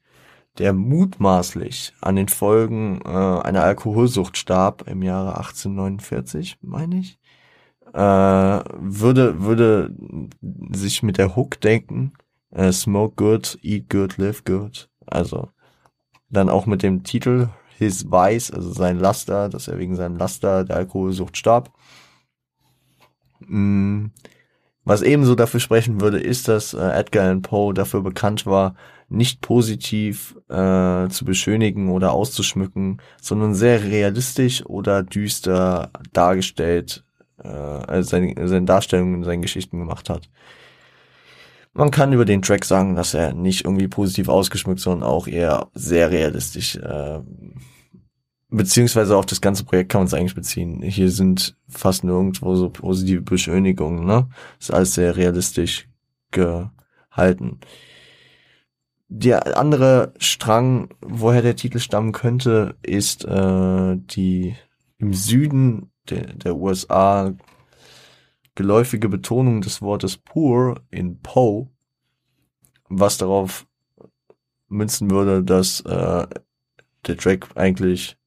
der 0.58 0.74
mutmaßlich 0.74 1.94
an 2.02 2.16
den 2.16 2.28
Folgen 2.28 3.02
äh, 3.04 3.10
einer 3.10 3.64
Alkoholsucht 3.64 4.38
starb 4.38 4.88
im 4.88 5.02
Jahre 5.02 5.38
1849, 5.38 6.58
meine 6.62 7.00
ich. 7.00 7.20
Äh, 7.94 8.00
würde, 8.00 9.42
würde 9.42 9.96
sich 10.42 11.04
mit 11.04 11.18
der 11.18 11.36
Hook 11.36 11.62
denken, 11.62 12.14
äh, 12.52 12.72
smoke 12.72 13.16
good, 13.16 13.58
eat 13.62 13.90
good, 13.90 14.18
live 14.18 14.44
good. 14.44 14.90
Also 15.06 15.50
dann 16.30 16.50
auch 16.50 16.66
mit 16.66 16.84
dem 16.84 17.04
Titel 17.04 17.50
his 17.78 18.06
vice, 18.06 18.52
also 18.52 18.72
sein 18.72 19.00
Laster, 19.00 19.50
dass 19.50 19.68
er 19.68 19.78
wegen 19.78 19.96
seinem 19.96 20.18
Laster 20.18 20.64
der 20.64 20.78
Alkoholsucht 20.78 21.38
starb. 21.38 21.72
Mm, 23.40 24.08
was 24.86 25.02
ebenso 25.02 25.36
dafür 25.36 25.60
sprechen 25.60 26.00
würde, 26.00 26.20
ist, 26.20 26.48
dass 26.48 26.74
äh, 26.74 26.90
Edgar 26.92 27.26
Allan 27.26 27.42
Poe 27.42 27.74
dafür 27.74 28.02
bekannt 28.02 28.46
war, 28.46 28.76
nicht 29.10 29.42
positiv 29.42 30.35
äh, 30.50 31.08
zu 31.10 31.26
beschönigen 31.26 31.90
oder 31.90 32.12
auszuschmücken, 32.12 33.02
sondern 33.22 33.56
sehr 33.56 33.84
realistisch 33.84 34.66
oder 34.66 35.04
düster 35.04 35.90
dargestellt, 36.14 37.04
äh, 37.44 37.48
also 37.48 38.10
seine, 38.10 38.48
seine 38.48 38.66
Darstellungen 38.66 39.16
in 39.16 39.24
seinen 39.24 39.42
Geschichten 39.42 39.80
gemacht 39.80 40.10
hat. 40.10 40.30
Man 41.74 41.92
kann 41.92 42.14
über 42.14 42.24
den 42.24 42.42
Track 42.42 42.64
sagen, 42.64 42.96
dass 42.96 43.14
er 43.14 43.34
nicht 43.34 43.66
irgendwie 43.66 43.90
positiv 43.90 44.30
ausgeschmückt, 44.30 44.80
sondern 44.80 45.10
auch 45.10 45.28
eher 45.28 45.68
sehr 45.74 46.10
realistisch. 46.10 46.78
Äh, 46.78 47.20
beziehungsweise 48.50 49.18
auf 49.18 49.26
das 49.26 49.42
ganze 49.42 49.66
Projekt 49.66 49.92
kann 49.92 50.00
man 50.00 50.08
es 50.08 50.14
eigentlich 50.14 50.36
beziehen. 50.36 50.82
Hier 50.82 51.12
sind 51.12 51.58
fast 51.68 52.04
nirgendwo 52.04 52.56
so 52.56 52.70
positive 52.70 53.22
Beschönigungen, 53.22 54.06
ne? 54.06 54.30
Ist 54.60 54.72
alles 54.72 54.94
sehr 54.94 55.18
realistisch 55.18 55.90
gehalten. 56.32 57.60
Der 59.18 59.58
andere 59.58 60.14
Strang, 60.18 60.90
woher 61.00 61.42
der 61.42 61.56
Titel 61.56 61.80
stammen 61.80 62.12
könnte, 62.12 62.76
ist 62.82 63.24
äh, 63.24 63.96
die 63.96 64.58
im 64.98 65.14
Süden 65.14 65.90
der, 66.10 66.34
der 66.34 66.58
USA 66.58 67.34
geläufige 68.56 69.08
Betonung 69.08 69.62
des 69.62 69.82
Wortes 69.82 70.18
poor 70.18 70.82
in 70.92 71.22
Poe, 71.22 71.70
was 72.90 73.18
darauf 73.18 73.66
münzen 74.68 75.10
würde, 75.10 75.46
dass 75.46 75.80
äh, 75.80 76.28
der 77.08 77.18
Track 77.18 77.48
eigentlich 77.56 78.18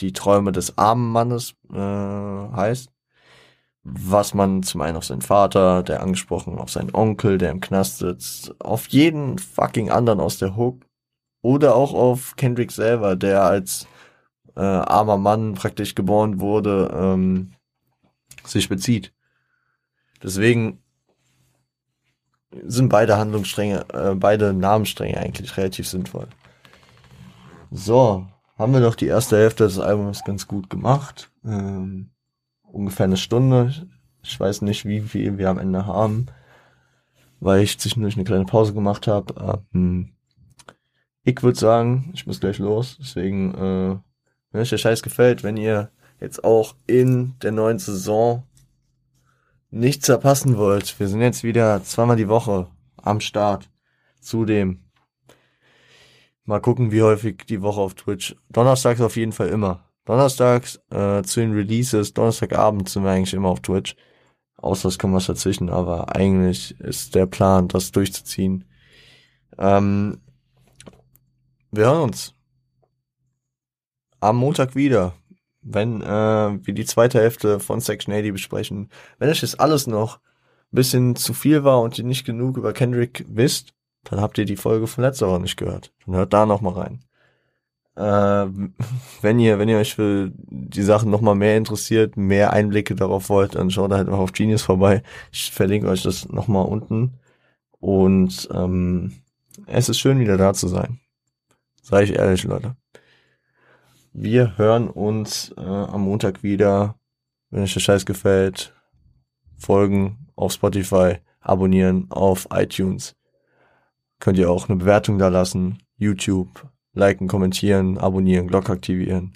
die 0.00 0.14
Träume 0.14 0.52
des 0.52 0.78
armen 0.78 1.12
Mannes 1.12 1.54
äh, 1.70 1.76
heißt, 1.76 2.90
was 3.82 4.34
man 4.34 4.62
zum 4.62 4.82
einen 4.82 4.96
auf 4.96 5.04
seinen 5.04 5.22
Vater, 5.22 5.82
der 5.82 6.02
angesprochen, 6.02 6.58
auf 6.58 6.70
seinen 6.70 6.94
Onkel, 6.94 7.38
der 7.38 7.50
im 7.50 7.60
Knast 7.60 7.98
sitzt, 7.98 8.54
auf 8.60 8.88
jeden 8.88 9.38
fucking 9.38 9.90
anderen 9.90 10.20
aus 10.20 10.38
der 10.38 10.56
Hook 10.56 10.84
oder 11.42 11.74
auch 11.74 11.94
auf 11.94 12.36
Kendrick 12.36 12.72
selber, 12.72 13.16
der 13.16 13.42
als 13.42 13.86
äh, 14.56 14.60
armer 14.60 15.16
Mann 15.16 15.54
praktisch 15.54 15.94
geboren 15.94 16.40
wurde, 16.40 16.90
ähm, 16.92 17.52
sich 18.44 18.68
bezieht. 18.68 19.12
Deswegen 20.22 20.82
sind 22.64 22.88
beide 22.88 23.16
Handlungsstränge, 23.16 23.86
äh, 23.92 24.14
beide 24.14 24.52
Namensstränge 24.52 25.16
eigentlich 25.18 25.56
relativ 25.56 25.88
sinnvoll. 25.88 26.28
So, 27.70 28.26
haben 28.58 28.72
wir 28.72 28.80
doch 28.80 28.96
die 28.96 29.06
erste 29.06 29.38
Hälfte 29.38 29.64
des 29.64 29.78
Albums 29.78 30.24
ganz 30.24 30.46
gut 30.46 30.68
gemacht. 30.68 31.30
Ähm, 31.44 32.10
ungefähr 32.72 33.04
eine 33.04 33.16
Stunde. 33.16 33.88
Ich 34.22 34.38
weiß 34.38 34.62
nicht, 34.62 34.84
wie 34.84 35.00
viel 35.00 35.38
wir 35.38 35.50
am 35.50 35.58
Ende 35.58 35.86
haben, 35.86 36.26
weil 37.40 37.62
ich 37.62 37.78
zwischendurch 37.78 38.14
eine 38.14 38.24
kleine 38.24 38.44
Pause 38.44 38.74
gemacht 38.74 39.06
habe. 39.06 39.60
Ähm, 39.72 40.12
ich 41.24 41.42
würde 41.42 41.58
sagen, 41.58 42.10
ich 42.14 42.26
muss 42.26 42.40
gleich 42.40 42.58
los. 42.58 42.96
Deswegen, 43.00 43.54
äh, 43.54 43.96
wenn 44.50 44.60
euch 44.60 44.70
der 44.70 44.78
Scheiß 44.78 45.02
gefällt, 45.02 45.42
wenn 45.42 45.56
ihr 45.56 45.90
jetzt 46.20 46.44
auch 46.44 46.74
in 46.86 47.34
der 47.40 47.52
neuen 47.52 47.78
Saison 47.78 48.44
nichts 49.70 50.06
verpassen 50.06 50.56
wollt. 50.56 50.98
Wir 50.98 51.08
sind 51.08 51.20
jetzt 51.20 51.44
wieder 51.44 51.82
zweimal 51.84 52.16
die 52.16 52.28
Woche 52.28 52.68
am 52.96 53.20
Start. 53.20 53.70
Zudem 54.20 54.84
mal 56.44 56.60
gucken, 56.60 56.92
wie 56.92 57.02
häufig 57.02 57.46
die 57.48 57.62
Woche 57.62 57.80
auf 57.80 57.94
Twitch. 57.94 58.36
Donnerstags 58.50 59.00
auf 59.00 59.16
jeden 59.16 59.32
Fall 59.32 59.48
immer. 59.48 59.89
Donnerstags 60.10 60.80
äh, 60.90 61.22
zu 61.22 61.40
den 61.40 61.52
Releases, 61.52 62.12
Donnerstagabend 62.12 62.88
sind 62.88 63.04
wir 63.04 63.10
eigentlich 63.10 63.34
immer 63.34 63.48
auf 63.50 63.60
Twitch. 63.60 63.96
Außer 64.56 64.88
es 64.88 64.98
kommt 64.98 65.14
was 65.14 65.26
dazwischen, 65.26 65.70
aber 65.70 66.14
eigentlich 66.14 66.78
ist 66.80 67.14
der 67.14 67.26
Plan, 67.26 67.68
das 67.68 67.92
durchzuziehen. 67.92 68.64
Ähm, 69.58 70.20
wir 71.70 71.86
hören 71.86 72.02
uns 72.02 72.34
am 74.20 74.36
Montag 74.36 74.74
wieder 74.74 75.14
wenn 75.62 76.00
äh, 76.02 76.06
wir 76.66 76.74
die 76.74 76.84
zweite 76.84 77.20
Hälfte 77.20 77.60
von 77.60 77.80
Section 77.80 78.14
80 78.14 78.32
besprechen. 78.32 78.88
Wenn 79.18 79.28
euch 79.28 79.40
das 79.40 79.58
alles 79.58 79.86
noch 79.86 80.20
bisschen 80.70 81.16
zu 81.16 81.34
viel 81.34 81.64
war 81.64 81.80
und 81.80 81.98
ihr 81.98 82.04
nicht 82.04 82.24
genug 82.24 82.56
über 82.56 82.72
Kendrick 82.72 83.24
wisst, 83.28 83.74
dann 84.04 84.20
habt 84.20 84.38
ihr 84.38 84.44
die 84.44 84.56
Folge 84.56 84.86
von 84.86 85.04
letzter 85.04 85.28
Woche 85.28 85.40
nicht 85.40 85.56
gehört. 85.56 85.92
Dann 86.06 86.14
hört 86.14 86.32
da 86.32 86.46
noch 86.46 86.60
mal 86.60 86.72
rein. 86.72 87.04
Äh, 87.96 88.00
wenn 89.22 89.38
ihr, 89.38 89.58
wenn 89.58 89.68
ihr 89.68 89.78
euch 89.78 89.94
für 89.94 90.32
die 90.36 90.82
Sachen 90.82 91.10
noch 91.10 91.20
mal 91.20 91.34
mehr 91.34 91.56
interessiert, 91.56 92.16
mehr 92.16 92.52
Einblicke 92.52 92.94
darauf 92.94 93.28
wollt, 93.28 93.54
dann 93.54 93.70
schaut 93.70 93.92
halt 93.92 94.08
mal 94.08 94.16
auf 94.16 94.32
Genius 94.32 94.62
vorbei. 94.62 95.02
Ich 95.32 95.50
verlinke 95.50 95.88
euch 95.88 96.02
das 96.02 96.28
noch 96.28 96.48
mal 96.48 96.62
unten. 96.62 97.18
Und 97.78 98.48
ähm, 98.52 99.12
es 99.66 99.88
ist 99.88 99.98
schön, 99.98 100.20
wieder 100.20 100.36
da 100.36 100.54
zu 100.54 100.68
sein. 100.68 101.00
Sei 101.82 102.02
ich 102.04 102.14
ehrlich, 102.14 102.44
Leute. 102.44 102.76
Wir 104.12 104.58
hören 104.58 104.88
uns 104.88 105.54
äh, 105.56 105.60
am 105.60 106.02
Montag 106.02 106.42
wieder. 106.42 106.96
Wenn 107.50 107.62
euch 107.62 107.74
der 107.74 107.80
Scheiß 107.80 108.06
gefällt, 108.06 108.74
folgen 109.56 110.28
auf 110.36 110.52
Spotify, 110.52 111.16
abonnieren 111.40 112.06
auf 112.10 112.48
iTunes. 112.52 113.16
Könnt 114.18 114.38
ihr 114.38 114.50
auch 114.50 114.68
eine 114.68 114.76
Bewertung 114.76 115.18
da 115.18 115.28
lassen. 115.28 115.78
YouTube, 115.96 116.69
liken, 116.92 117.28
kommentieren, 117.28 117.98
abonnieren, 117.98 118.48
Glocke 118.48 118.72
aktivieren. 118.72 119.32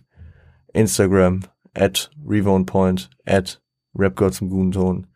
Instagram, 0.72 1.40
at 1.74 2.10
RevonePoint, 2.26 3.10
at 3.26 3.60
RapGod 3.94 4.34
zum 4.34 4.48
guten 4.48 4.72
Ton. 4.72 5.06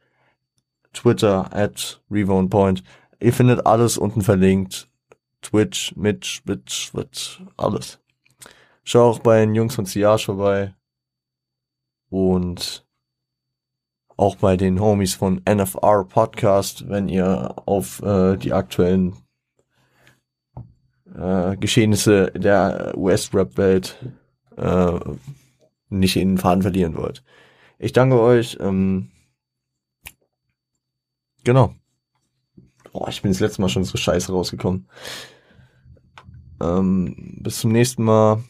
Twitter, 0.93 1.53
at 1.53 2.01
RevonePoint. 2.11 2.83
Ihr 3.21 3.33
findet 3.33 3.67
alles 3.67 3.99
unten 3.99 4.23
verlinkt. 4.23 4.89
Twitch, 5.43 5.95
Mitch, 5.97 6.43
Mitch, 6.45 6.91
Twitch, 6.91 7.43
alles. 7.57 7.99
Schau 8.85 9.11
auch 9.11 9.19
bei 9.21 9.41
den 9.41 9.55
Jungs 9.55 9.75
von 9.75 9.87
Siage 9.87 10.25
vorbei. 10.25 10.75
Und 12.11 12.87
auch 14.17 14.37
bei 14.37 14.57
den 14.57 14.81
Homies 14.81 15.15
von 15.15 15.43
NFR 15.49 16.05
Podcast, 16.05 16.89
wenn 16.89 17.09
ihr 17.09 17.55
auf 17.67 18.03
äh, 18.03 18.37
die 18.37 18.53
aktuellen 18.53 19.15
äh, 21.19 21.57
Geschehnisse 21.57 22.31
der 22.33 22.95
US-Rap-Welt 22.97 23.97
äh, 24.57 25.01
nicht 25.89 26.17
in 26.17 26.31
den 26.31 26.39
Faden 26.39 26.63
verlieren 26.63 26.97
wollt. 26.97 27.25
Ich 27.79 27.93
danke 27.93 28.21
euch. 28.21 28.57
Ähm, 28.61 29.11
genau. 31.45 31.75
Oh, 32.93 33.07
ich 33.09 33.23
bin 33.23 33.31
das 33.31 33.41
letzte 33.41 33.61
Mal 33.61 33.69
schon 33.69 33.85
so 33.85 33.97
scheiße 33.97 34.33
rausgekommen. 34.33 34.89
Ähm, 36.61 37.39
bis 37.41 37.61
zum 37.61 37.73
nächsten 37.73 38.05
Mal. 38.05 38.43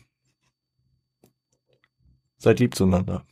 Seid 2.39 2.61
lieb 2.61 2.75
zueinander. 2.75 3.27